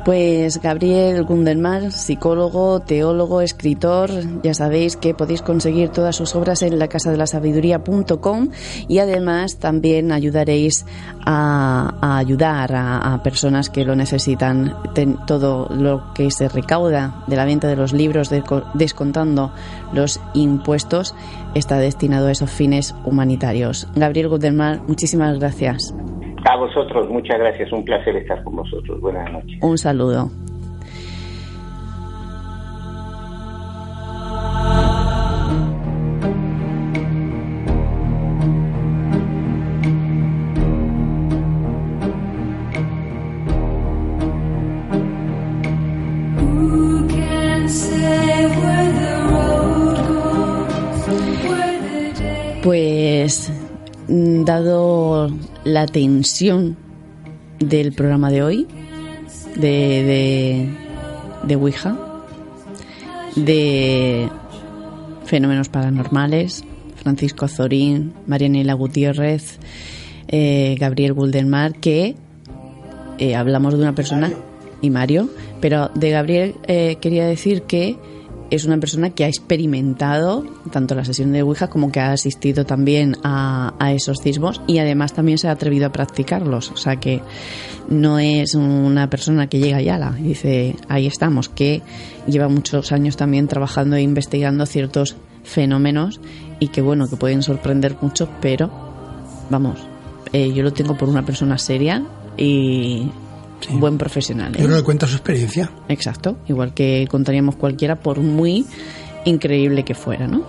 [0.05, 4.11] Pues Gabriel Gunderman, psicólogo, teólogo, escritor,
[4.43, 8.51] ya sabéis que podéis conseguir todas sus obras en la casa de la sabiduría.com
[8.87, 10.85] y además también ayudaréis
[11.25, 14.77] a, ayudar a, personas que lo necesitan.
[15.27, 18.31] todo lo que se recauda de la venta de los libros,
[18.75, 19.53] descontando
[19.95, 21.15] los impuestos,
[21.55, 23.89] está destinado a esos fines humanitarios.
[23.95, 25.95] Gabriel Gunderman, muchísimas gracias.
[26.45, 27.73] A vosotros, muchas gracias.
[27.73, 29.01] Un placer estar con vosotros.
[29.01, 29.59] Buenas noches.
[29.63, 30.31] Un saludo.
[55.65, 56.77] La tensión
[57.59, 58.67] del programa de hoy,
[59.57, 60.69] de, de,
[61.47, 61.97] de Ouija,
[63.37, 64.29] de
[65.25, 66.65] fenómenos paranormales,
[66.97, 69.59] Francisco Zorín, Marianela Gutiérrez,
[70.29, 72.17] eh, Gabriel Guldenmar, que
[73.19, 74.33] eh, hablamos de una persona,
[74.81, 75.31] y Mario,
[75.61, 77.97] pero de Gabriel eh, quería decir que
[78.51, 82.65] es una persona que ha experimentado tanto la sesión de Ouija como que ha asistido
[82.65, 86.71] también a, esos sismos y además también se ha atrevido a practicarlos.
[86.71, 87.21] O sea que
[87.89, 91.83] no es una persona que llega y ala y dice, ahí estamos, que
[92.27, 96.21] lleva muchos años también trabajando e investigando ciertos fenómenos
[96.61, 98.71] y que bueno, que pueden sorprender mucho, pero
[99.51, 99.79] vamos,
[100.33, 102.05] eh, yo lo tengo por una persona seria
[102.37, 103.11] y
[103.71, 104.53] buen profesional.
[104.53, 105.71] Yo creo que cuenta su experiencia.
[105.89, 108.67] Exacto, igual que contaríamos cualquiera por muy
[109.25, 110.45] increíble que fuera, ¿no?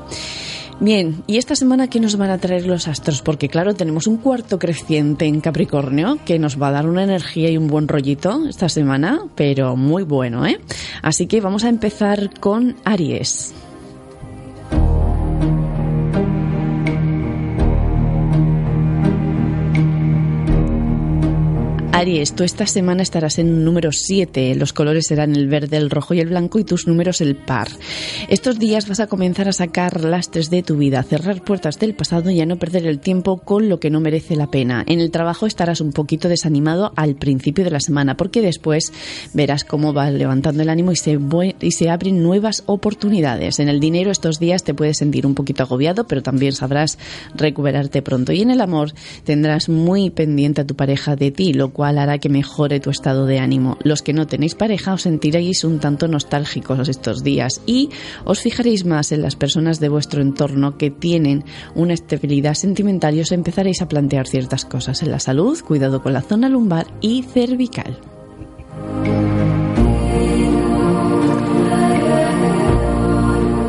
[0.79, 3.21] Bien, ¿y esta semana qué nos van a traer los astros?
[3.21, 7.49] Porque claro, tenemos un cuarto creciente en Capricornio que nos va a dar una energía
[7.49, 10.59] y un buen rollito esta semana, pero muy bueno, ¿eh?
[11.01, 13.53] Así que vamos a empezar con Aries.
[21.95, 24.53] Aries, tú esta semana estarás en número 7.
[24.55, 27.69] Los colores serán el verde, el rojo y el blanco y tus números el par.
[28.27, 32.31] Estos días vas a comenzar a sacar lastres de tu vida, cerrar puertas del pasado
[32.31, 34.83] y a no perder el tiempo con lo que no merece la pena.
[34.87, 38.91] En el trabajo estarás un poquito desanimado al principio de la semana porque después
[39.33, 41.17] verás cómo va levantando el ánimo y se,
[41.61, 43.59] y se abren nuevas oportunidades.
[43.59, 46.99] En el dinero estos días te puedes sentir un poquito agobiado, pero también sabrás
[47.35, 48.33] recuperarte pronto.
[48.33, 48.91] Y en el amor
[49.23, 53.25] tendrás muy pendiente a tu pareja de ti, lo cual hará que mejore tu estado
[53.25, 53.77] de ánimo.
[53.83, 57.89] Los que no tenéis pareja os sentiréis un tanto nostálgicos estos días y
[58.23, 61.43] os fijaréis más en las personas de vuestro entorno que tienen
[61.75, 66.13] una estabilidad sentimental y os empezaréis a plantear ciertas cosas en la salud, cuidado con
[66.13, 67.99] la zona lumbar y cervical.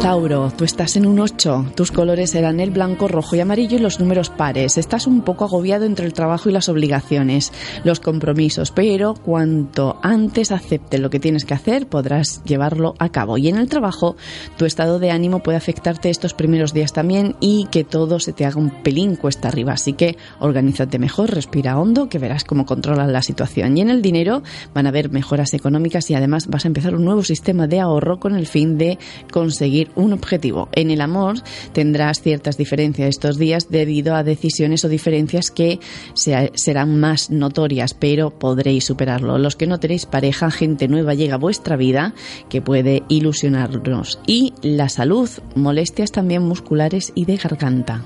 [0.06, 1.72] Tauro, tú estás en un 8.
[1.74, 4.78] Tus colores serán el blanco, rojo y amarillo y los números pares.
[4.78, 7.52] Estás un poco agobiado entre el trabajo y las obligaciones,
[7.82, 13.36] los compromisos, pero cuanto antes aceptes lo que tienes que hacer, podrás llevarlo a cabo.
[13.36, 14.14] Y en el trabajo,
[14.56, 18.46] tu estado de ánimo puede afectarte estos primeros días también y que todo se te
[18.46, 19.72] haga un pelín cuesta arriba.
[19.72, 23.76] Así que organízate mejor, respira hondo, que verás cómo controlas la situación.
[23.76, 27.04] Y en el dinero van a haber mejoras económicas y además vas a empezar un
[27.04, 29.00] nuevo sistema de ahorro con el fin de
[29.32, 30.68] conseguir un objetivo.
[30.72, 31.36] En el amor
[31.72, 35.80] tendrás ciertas diferencias estos días debido a decisiones o diferencias que
[36.14, 39.38] serán más notorias, pero podréis superarlo.
[39.38, 42.14] Los que no tenéis pareja, gente nueva llega a vuestra vida
[42.48, 44.20] que puede ilusionarnos.
[44.26, 48.02] Y la salud, molestias también musculares y de garganta.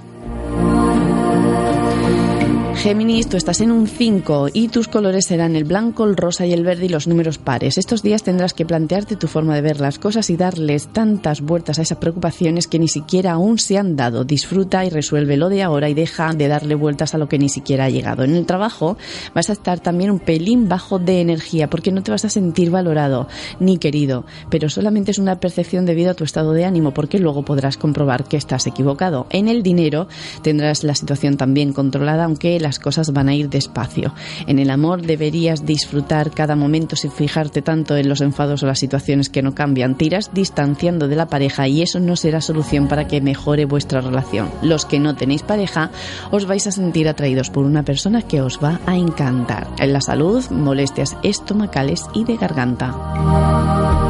[2.82, 6.54] Géminis, tú estás en un 5 y tus colores serán el blanco, el rosa y
[6.54, 7.76] el verde y los números pares.
[7.76, 11.78] Estos días tendrás que plantearte tu forma de ver las cosas y darles tantas vueltas
[11.78, 14.24] a esas preocupaciones que ni siquiera aún se han dado.
[14.24, 17.50] Disfruta y resuelve lo de ahora y deja de darle vueltas a lo que ni
[17.50, 18.24] siquiera ha llegado.
[18.24, 18.96] En el trabajo
[19.34, 22.70] vas a estar también un pelín bajo de energía porque no te vas a sentir
[22.70, 23.28] valorado
[23.58, 27.44] ni querido, pero solamente es una percepción debido a tu estado de ánimo porque luego
[27.44, 29.26] podrás comprobar que estás equivocado.
[29.28, 30.08] En el dinero
[30.40, 34.14] tendrás la situación también controlada, aunque la las cosas van a ir despacio.
[34.46, 38.78] En el amor deberías disfrutar cada momento sin fijarte tanto en los enfados o las
[38.78, 39.96] situaciones que no cambian.
[39.96, 44.52] Tiras distanciando de la pareja y eso no será solución para que mejore vuestra relación.
[44.62, 45.90] Los que no tenéis pareja
[46.30, 49.66] os vais a sentir atraídos por una persona que os va a encantar.
[49.80, 54.09] En la salud, molestias estomacales y de garganta.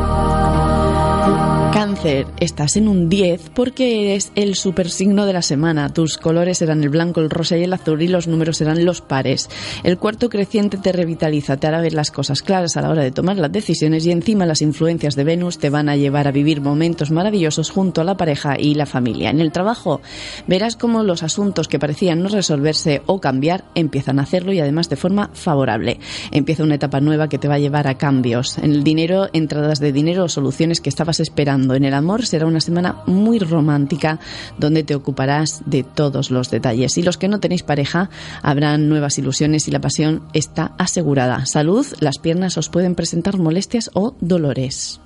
[2.00, 5.92] Cáncer, estás en un 10 porque eres el supersigno de la semana.
[5.92, 9.02] Tus colores serán el blanco, el rosa y el azul y los números serán los
[9.02, 9.50] pares.
[9.84, 13.10] El cuarto creciente te revitaliza, te hará ver las cosas claras a la hora de
[13.10, 16.62] tomar las decisiones y encima las influencias de Venus te van a llevar a vivir
[16.62, 19.28] momentos maravillosos junto a la pareja y la familia.
[19.28, 20.00] En el trabajo
[20.46, 24.88] verás cómo los asuntos que parecían no resolverse o cambiar empiezan a hacerlo y además
[24.88, 26.00] de forma favorable.
[26.30, 28.56] Empieza una etapa nueva que te va a llevar a cambios.
[28.56, 32.46] En el dinero, entradas de dinero o soluciones que estabas esperando en el amor será
[32.46, 34.18] una semana muy romántica
[34.58, 36.96] donde te ocuparás de todos los detalles.
[36.98, 38.10] Y los que no tenéis pareja,
[38.42, 41.46] habrán nuevas ilusiones y la pasión está asegurada.
[41.46, 45.00] Salud, las piernas os pueden presentar molestias o dolores.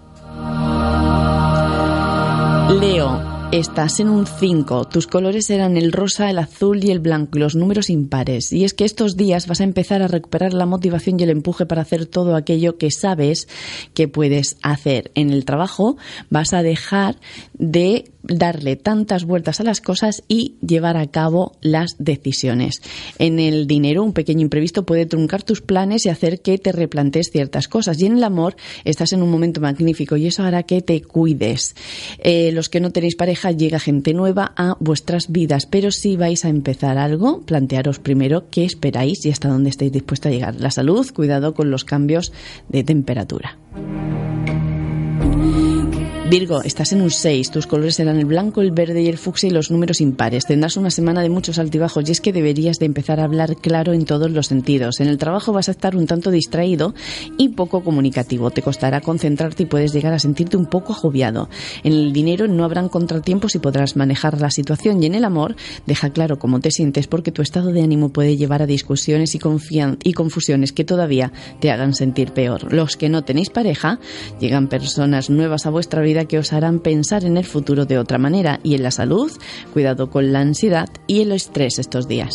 [2.80, 4.88] Leo, Estás en un 5.
[4.88, 8.52] Tus colores serán el rosa, el azul y el blanco y los números impares.
[8.52, 11.64] Y es que estos días vas a empezar a recuperar la motivación y el empuje
[11.64, 13.46] para hacer todo aquello que sabes
[13.94, 15.12] que puedes hacer.
[15.14, 15.96] En el trabajo
[16.30, 17.14] vas a dejar
[17.58, 22.82] de darle tantas vueltas a las cosas y llevar a cabo las decisiones.
[23.18, 27.30] En el dinero, un pequeño imprevisto puede truncar tus planes y hacer que te replantes
[27.30, 28.00] ciertas cosas.
[28.00, 31.74] Y en el amor, estás en un momento magnífico y eso hará que te cuides.
[32.18, 36.44] Eh, los que no tenéis pareja, llega gente nueva a vuestras vidas, pero si vais
[36.44, 40.60] a empezar algo, plantearos primero qué esperáis y hasta dónde estáis dispuestos a llegar.
[40.60, 42.32] La salud, cuidado con los cambios
[42.68, 43.58] de temperatura.
[46.30, 49.48] Virgo, estás en un 6, tus colores serán el blanco, el verde y el fucsia
[49.48, 50.46] y los números impares.
[50.46, 53.92] Tendrás una semana de muchos altibajos y es que deberías de empezar a hablar claro
[53.92, 55.00] en todos los sentidos.
[55.00, 56.94] En el trabajo vas a estar un tanto distraído
[57.36, 58.50] y poco comunicativo.
[58.50, 61.50] Te costará concentrarte y puedes llegar a sentirte un poco agobiado.
[61.82, 65.56] En el dinero no habrán contratiempos y podrás manejar la situación y en el amor
[65.86, 69.40] deja claro cómo te sientes porque tu estado de ánimo puede llevar a discusiones y,
[70.02, 72.72] y confusiones que todavía te hagan sentir peor.
[72.72, 74.00] Los que no tenéis pareja,
[74.40, 78.18] llegan personas nuevas a vuestra vida que os harán pensar en el futuro de otra
[78.18, 79.32] manera y en la salud,
[79.72, 82.34] cuidado con la ansiedad y el estrés estos días.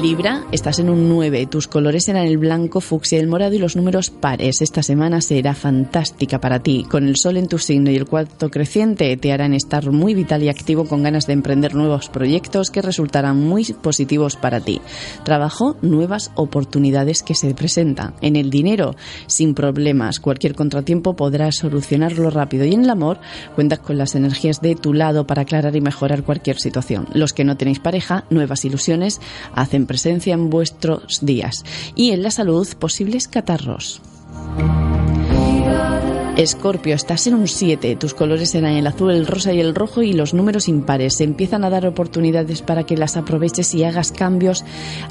[0.00, 1.46] Libra, estás en un 9.
[1.46, 4.62] Tus colores serán el blanco, fucsia, el morado y los números pares.
[4.62, 6.86] Esta semana será fantástica para ti.
[6.88, 10.42] Con el sol en tu signo y el cuarto creciente te harán estar muy vital
[10.42, 14.80] y activo con ganas de emprender nuevos proyectos que resultarán muy positivos para ti.
[15.24, 18.14] Trabajo, nuevas oportunidades que se presentan.
[18.22, 18.96] En el dinero,
[19.26, 20.20] sin problemas.
[20.20, 22.64] Cualquier contratiempo podrás solucionarlo rápido.
[22.64, 23.18] Y en el amor,
[23.54, 27.08] cuentas con las energías de tu lado para aclarar y mejorar cualquier situación.
[27.12, 29.20] Los que no tenéis pareja, nuevas ilusiones
[29.54, 31.64] hacen presencia en vuestros días.
[31.94, 34.00] Y en la salud, posibles catarros.
[36.36, 37.94] Escorpio, estás en un 7.
[37.96, 41.16] Tus colores serán el azul, el rosa y el rojo y los números impares.
[41.18, 44.64] Se empiezan a dar oportunidades para que las aproveches y hagas cambios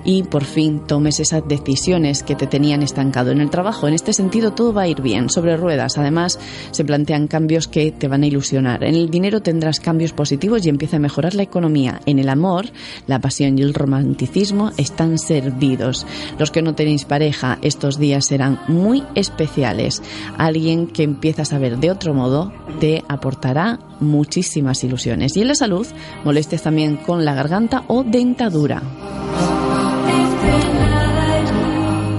[0.04, 3.88] y por fin tomes esas decisiones que te tenían estancado en el trabajo.
[3.88, 6.00] En este sentido, todo va a ir bien, sobre ruedas.
[6.00, 6.40] Además,
[6.72, 8.84] se plantean cambios que te van a ilusionar.
[8.84, 12.02] En el dinero tendrás cambios positivos y empieza a mejorar la economía.
[12.08, 12.66] En el amor,
[13.06, 16.08] la pasión y el romanticismo están servidos.
[16.40, 20.02] Los que no tenéis pareja, estos días serán muy especiales.
[20.38, 25.36] Alguien que empiezas a ver de otro modo te aportará muchísimas ilusiones.
[25.38, 25.88] Y en la salud,
[26.24, 28.82] molestias también con la garganta o dentadura.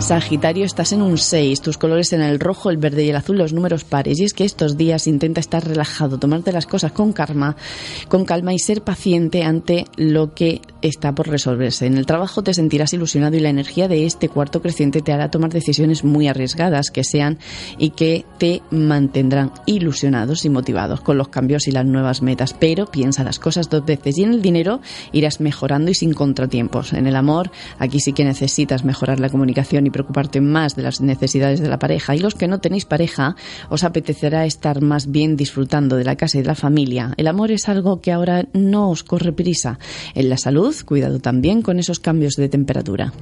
[0.02, 3.38] Sagitario, estás en un 6, tus colores en el rojo, el verde y el azul,
[3.38, 4.18] los números pares.
[4.18, 7.54] Y es que estos días intenta estar relajado, tomarte las cosas con calma,
[8.08, 11.86] con calma y ser paciente ante lo que está por resolverse.
[11.86, 15.30] En el trabajo te sentirás ilusionado y la energía de este cuarto creciente te hará
[15.30, 17.38] tomar decisiones muy arriesgadas que sean
[17.78, 22.54] y que te mantendrán ilusionados y motivados con los cambios y las nuevas metas.
[22.58, 24.80] Pero piensa las cosas dos veces y en el dinero
[25.12, 26.92] irás mejorando y sin contratiempos.
[26.92, 31.00] En el amor, aquí sí que necesitas mejorar la comunicación y preocuparte más de las
[31.00, 33.36] necesidades de la pareja y los que no tenéis pareja
[33.68, 37.14] os apetecerá estar más bien disfrutando de la casa y de la familia.
[37.16, 39.78] El amor es algo que ahora no os corre prisa.
[40.14, 43.12] En la salud, cuidado también con esos cambios de temperatura.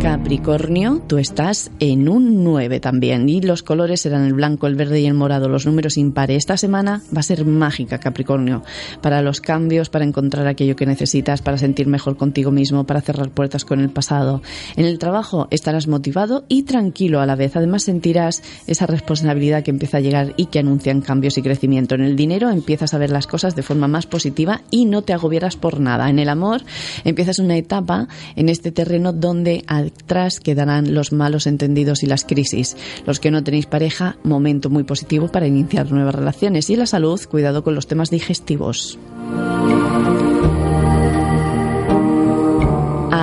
[0.00, 5.00] Capricornio, tú estás en un 9 también y los colores serán el blanco, el verde
[5.00, 6.38] y el morado, los números impares.
[6.38, 8.62] Esta semana va a ser mágica, Capricornio,
[9.02, 13.28] para los cambios, para encontrar aquello que necesitas, para sentir mejor contigo mismo, para cerrar
[13.28, 14.40] puertas con el pasado.
[14.76, 17.54] En el trabajo estarás motivado y tranquilo a la vez.
[17.56, 21.94] Además sentirás esa responsabilidad que empieza a llegar y que anuncian cambios y crecimiento.
[21.94, 25.12] En el dinero empiezas a ver las cosas de forma más positiva y no te
[25.12, 26.08] agobiarás por nada.
[26.08, 26.62] En el amor
[27.04, 29.62] empiezas una etapa en este terreno donde
[30.02, 32.76] atrás quedarán los malos entendidos y las crisis.
[33.06, 36.70] Los que no tenéis pareja, momento muy positivo para iniciar nuevas relaciones.
[36.70, 38.98] Y la salud, cuidado con los temas digestivos.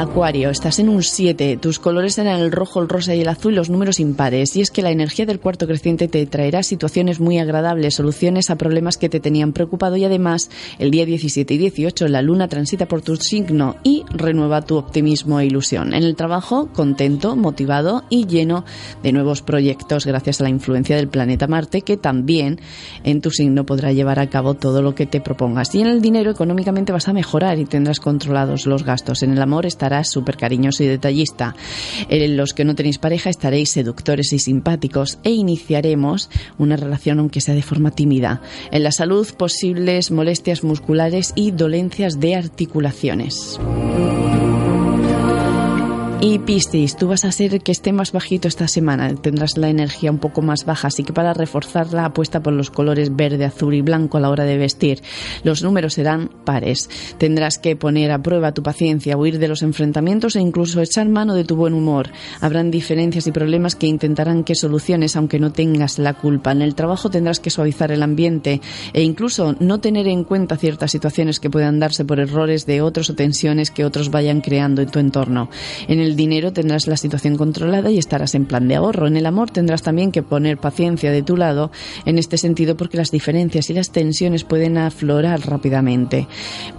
[0.07, 3.53] Acuario, estás en un 7, tus colores eran el rojo, el rosa y el azul,
[3.53, 4.55] los números impares.
[4.55, 8.55] Y es que la energía del cuarto creciente te traerá situaciones muy agradables, soluciones a
[8.55, 12.87] problemas que te tenían preocupado y además el día 17 y 18 la luna transita
[12.87, 15.93] por tu signo y renueva tu optimismo e ilusión.
[15.93, 18.63] En el trabajo, contento, motivado y lleno
[19.03, 22.61] de nuevos proyectos gracias a la influencia del planeta Marte que también
[23.03, 25.75] en tu signo podrá llevar a cabo todo lo que te propongas.
[25.75, 29.21] Y en el dinero económicamente vas a mejorar y tendrás controlados los gastos.
[29.21, 31.55] En el amor estarás súper cariñoso y detallista.
[32.09, 37.41] En los que no tenéis pareja estaréis seductores y simpáticos e iniciaremos una relación aunque
[37.41, 38.41] sea de forma tímida.
[38.71, 43.59] En la salud, posibles molestias musculares y dolencias de articulaciones.
[46.19, 50.09] Y Piscis, tú vas a ser que esté más bajito esta semana, tendrás la energía
[50.09, 53.81] un poco más baja, así que para reforzarla apuesta por los colores verde, azul y
[53.83, 55.03] blanco a la hora de vestir.
[55.43, 56.89] Los números serán pares.
[57.19, 61.35] Tendrás que poner a prueba tu paciencia, huir de los enfrentamientos e incluso echar mano
[61.35, 62.09] de tu buen humor.
[62.41, 66.51] Habrán diferencias y problemas que intentarán que soluciones aunque no tengas la culpa.
[66.51, 68.59] En el trabajo tendrás que suavizar el ambiente
[68.91, 73.11] e incluso no tener en cuenta ciertas situaciones que puedan darse por errores de otros
[73.11, 75.51] o tensiones que otros vayan creando en tu entorno.
[75.87, 79.07] En dinero tendrás la situación controlada y estarás en plan de ahorro.
[79.07, 81.71] En el amor tendrás también que poner paciencia de tu lado
[82.05, 86.27] en este sentido porque las diferencias y las tensiones pueden aflorar rápidamente.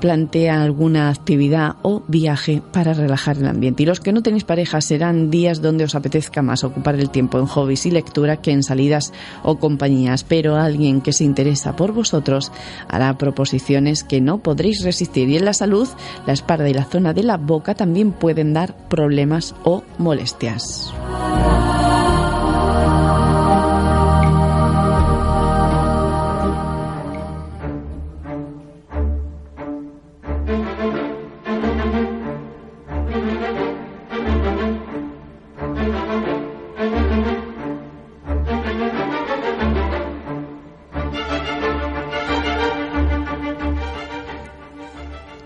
[0.01, 3.83] Plantea alguna actividad o viaje para relajar el ambiente.
[3.83, 7.39] Y los que no tenéis pareja serán días donde os apetezca más ocupar el tiempo
[7.39, 10.25] en hobbies y lectura que en salidas o compañías.
[10.25, 12.53] Pero alguien que se interesa por vosotros
[12.89, 15.29] hará proposiciones que no podréis resistir.
[15.29, 15.89] Y en la salud,
[16.27, 19.18] la espalda y la zona de la boca también pueden dar problemas
[19.65, 20.93] o molestias.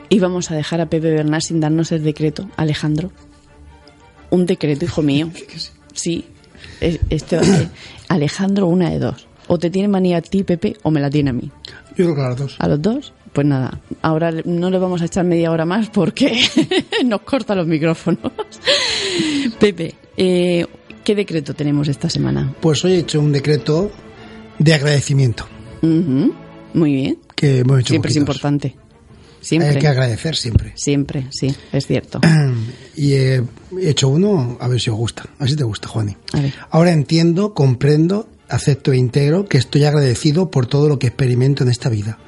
[0.08, 3.10] Y vamos a dejar a Pepe Bernal sin darnos el decreto, Alejandro.
[4.32, 5.30] Un decreto, hijo mío.
[5.94, 6.24] Sí.
[6.80, 7.68] Esto, eh,
[8.08, 9.26] Alejandro, una de dos.
[9.46, 11.50] O te tiene manía a ti, Pepe, o me la tiene a mí.
[11.98, 12.56] Yo creo que a los dos.
[12.58, 13.12] ¿A los dos?
[13.34, 16.44] Pues nada, ahora no le vamos a echar media hora más porque
[17.04, 18.32] nos corta los micrófonos.
[19.58, 20.66] Pepe, eh,
[21.04, 22.54] ¿qué decreto tenemos esta semana?
[22.60, 23.90] Pues hoy he hecho un decreto
[24.58, 25.46] de agradecimiento.
[25.82, 27.18] Muy bien.
[27.34, 28.76] Que hemos hecho Siempre es importante.
[29.42, 29.70] Siempre.
[29.70, 30.72] Hay que agradecer siempre.
[30.76, 32.20] Siempre, sí, es cierto.
[32.96, 33.42] y he
[33.80, 35.24] hecho uno, a ver si os gusta.
[35.38, 36.16] A ver si te gusta, Juani.
[36.70, 41.70] Ahora entiendo, comprendo, acepto e integro que estoy agradecido por todo lo que experimento en
[41.70, 42.18] esta vida.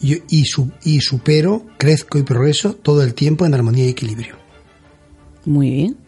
[0.00, 0.44] Y, y,
[0.84, 4.36] y supero, crezco y progreso todo el tiempo en armonía y equilibrio.
[5.46, 6.04] Muy bien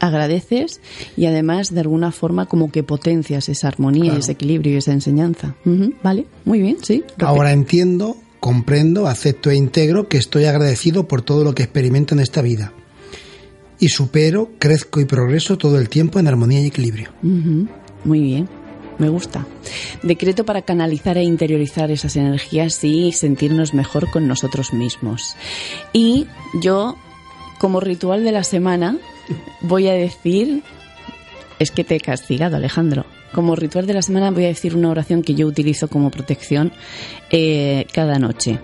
[0.00, 0.80] agradeces
[1.16, 5.54] y además de alguna forma como que potencias esa armonía, ese equilibrio y esa enseñanza.
[6.02, 7.04] vale, muy bien, sí.
[7.18, 12.20] Ahora entiendo, comprendo, acepto e integro que estoy agradecido por todo lo que experimento en
[12.20, 12.72] esta vida.
[13.80, 17.10] y supero, crezco y progreso todo el tiempo en armonía y equilibrio.
[18.04, 18.48] Muy bien.
[18.98, 19.46] Me gusta.
[20.02, 25.36] Decreto para canalizar e interiorizar esas energías y sentirnos mejor con nosotros mismos.
[25.92, 26.26] Y
[26.60, 26.96] yo,
[27.60, 28.98] como ritual de la semana,
[29.60, 30.62] voy a decir...
[31.60, 33.04] Es que te he castigado, Alejandro.
[33.32, 36.72] Como ritual de la semana voy a decir una oración que yo utilizo como protección
[37.30, 38.58] eh, cada noche.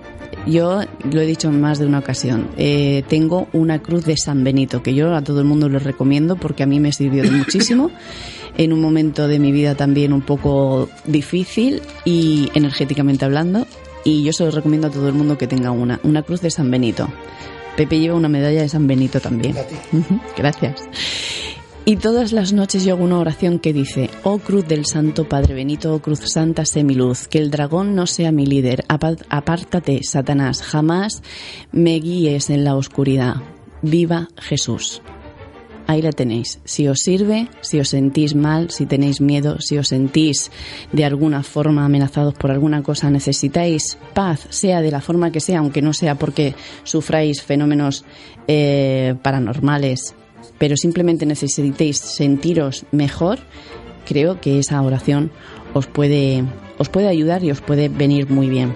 [0.46, 0.80] Yo
[1.10, 2.48] lo he dicho en más de una ocasión.
[2.56, 6.36] Eh, tengo una cruz de San Benito que yo a todo el mundo lo recomiendo
[6.36, 7.90] porque a mí me sirvió de muchísimo
[8.56, 13.66] en un momento de mi vida también un poco difícil y energéticamente hablando.
[14.04, 16.50] Y yo se lo recomiendo a todo el mundo que tenga una, una cruz de
[16.50, 17.08] San Benito.
[17.76, 19.56] Pepe lleva una medalla de San Benito también.
[20.36, 20.82] Gracias.
[21.86, 25.52] Y todas las noches yo hago una oración que dice, oh cruz del Santo Padre
[25.52, 30.00] Benito, oh cruz santa, sé mi luz, que el dragón no sea mi líder, apártate,
[30.02, 31.22] Satanás, jamás
[31.72, 33.34] me guíes en la oscuridad.
[33.82, 35.02] Viva Jesús.
[35.86, 36.58] Ahí la tenéis.
[36.64, 40.50] Si os sirve, si os sentís mal, si tenéis miedo, si os sentís
[40.90, 45.58] de alguna forma amenazados por alguna cosa, necesitáis paz, sea de la forma que sea,
[45.58, 48.06] aunque no sea porque sufráis fenómenos
[48.48, 50.14] eh, paranormales,
[50.58, 53.38] pero simplemente necesitéis sentiros mejor,
[54.06, 55.30] creo que esa oración
[55.72, 56.44] os puede,
[56.78, 58.74] os puede ayudar y os puede venir muy bien.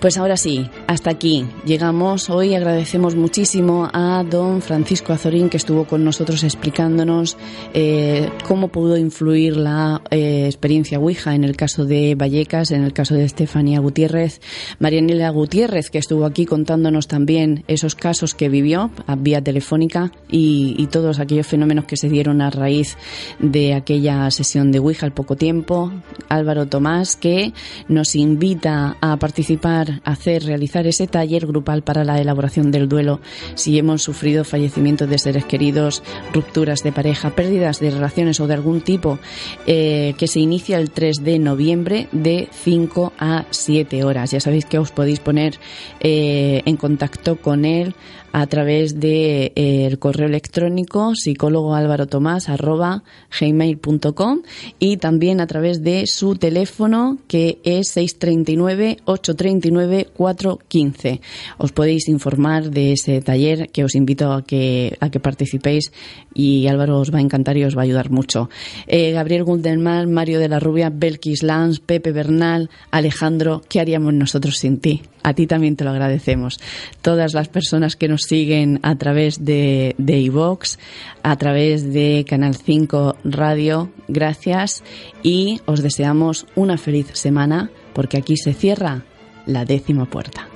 [0.00, 2.30] Pues ahora sí, hasta aquí llegamos.
[2.30, 7.36] Hoy agradecemos muchísimo a don Francisco Azorín que estuvo con nosotros explicándonos
[7.74, 12.92] eh, cómo pudo influir la eh, experiencia Ouija en el caso de Vallecas, en el
[12.92, 14.40] caso de Estefanía Gutiérrez,
[14.78, 20.76] Marianela Gutiérrez que estuvo aquí contándonos también esos casos que vivió a vía telefónica y,
[20.78, 22.96] y todos aquellos fenómenos que se dieron a raíz
[23.40, 25.90] de aquella sesión de Ouija al poco tiempo.
[26.28, 27.52] Álvaro Tomás que
[27.88, 33.20] nos invita a participar hacer, realizar ese taller grupal para la elaboración del duelo
[33.54, 36.02] si hemos sufrido fallecimientos de seres queridos,
[36.32, 39.18] rupturas de pareja, pérdidas de relaciones o de algún tipo,
[39.66, 44.30] eh, que se inicia el 3 de noviembre de 5 a 7 horas.
[44.30, 45.58] Ya sabéis que os podéis poner
[46.00, 47.94] eh, en contacto con él
[48.32, 53.02] a través de eh, correo electrónico psicólogo álvaro tomás arroba
[53.38, 54.42] gmail.com
[54.78, 61.20] y también a través de su teléfono que es 639 839 415.
[61.58, 65.92] Os podéis informar de ese taller que os invito a que, a que participéis
[66.34, 68.48] y Álvaro os va a encantar y os va a ayudar mucho.
[68.86, 74.58] Eh, Gabriel Gundelman, Mario de la Rubia, Belkis Lanz, Pepe Bernal, Alejandro, ¿qué haríamos nosotros
[74.58, 75.02] sin ti?
[75.22, 76.60] A ti también te lo agradecemos.
[77.02, 80.78] Todas las personas que nos siguen a través de iVox,
[81.22, 84.82] a través de Canal 5 Radio, gracias
[85.22, 89.04] y os deseamos una feliz semana porque aquí se cierra
[89.46, 90.48] la décima puerta.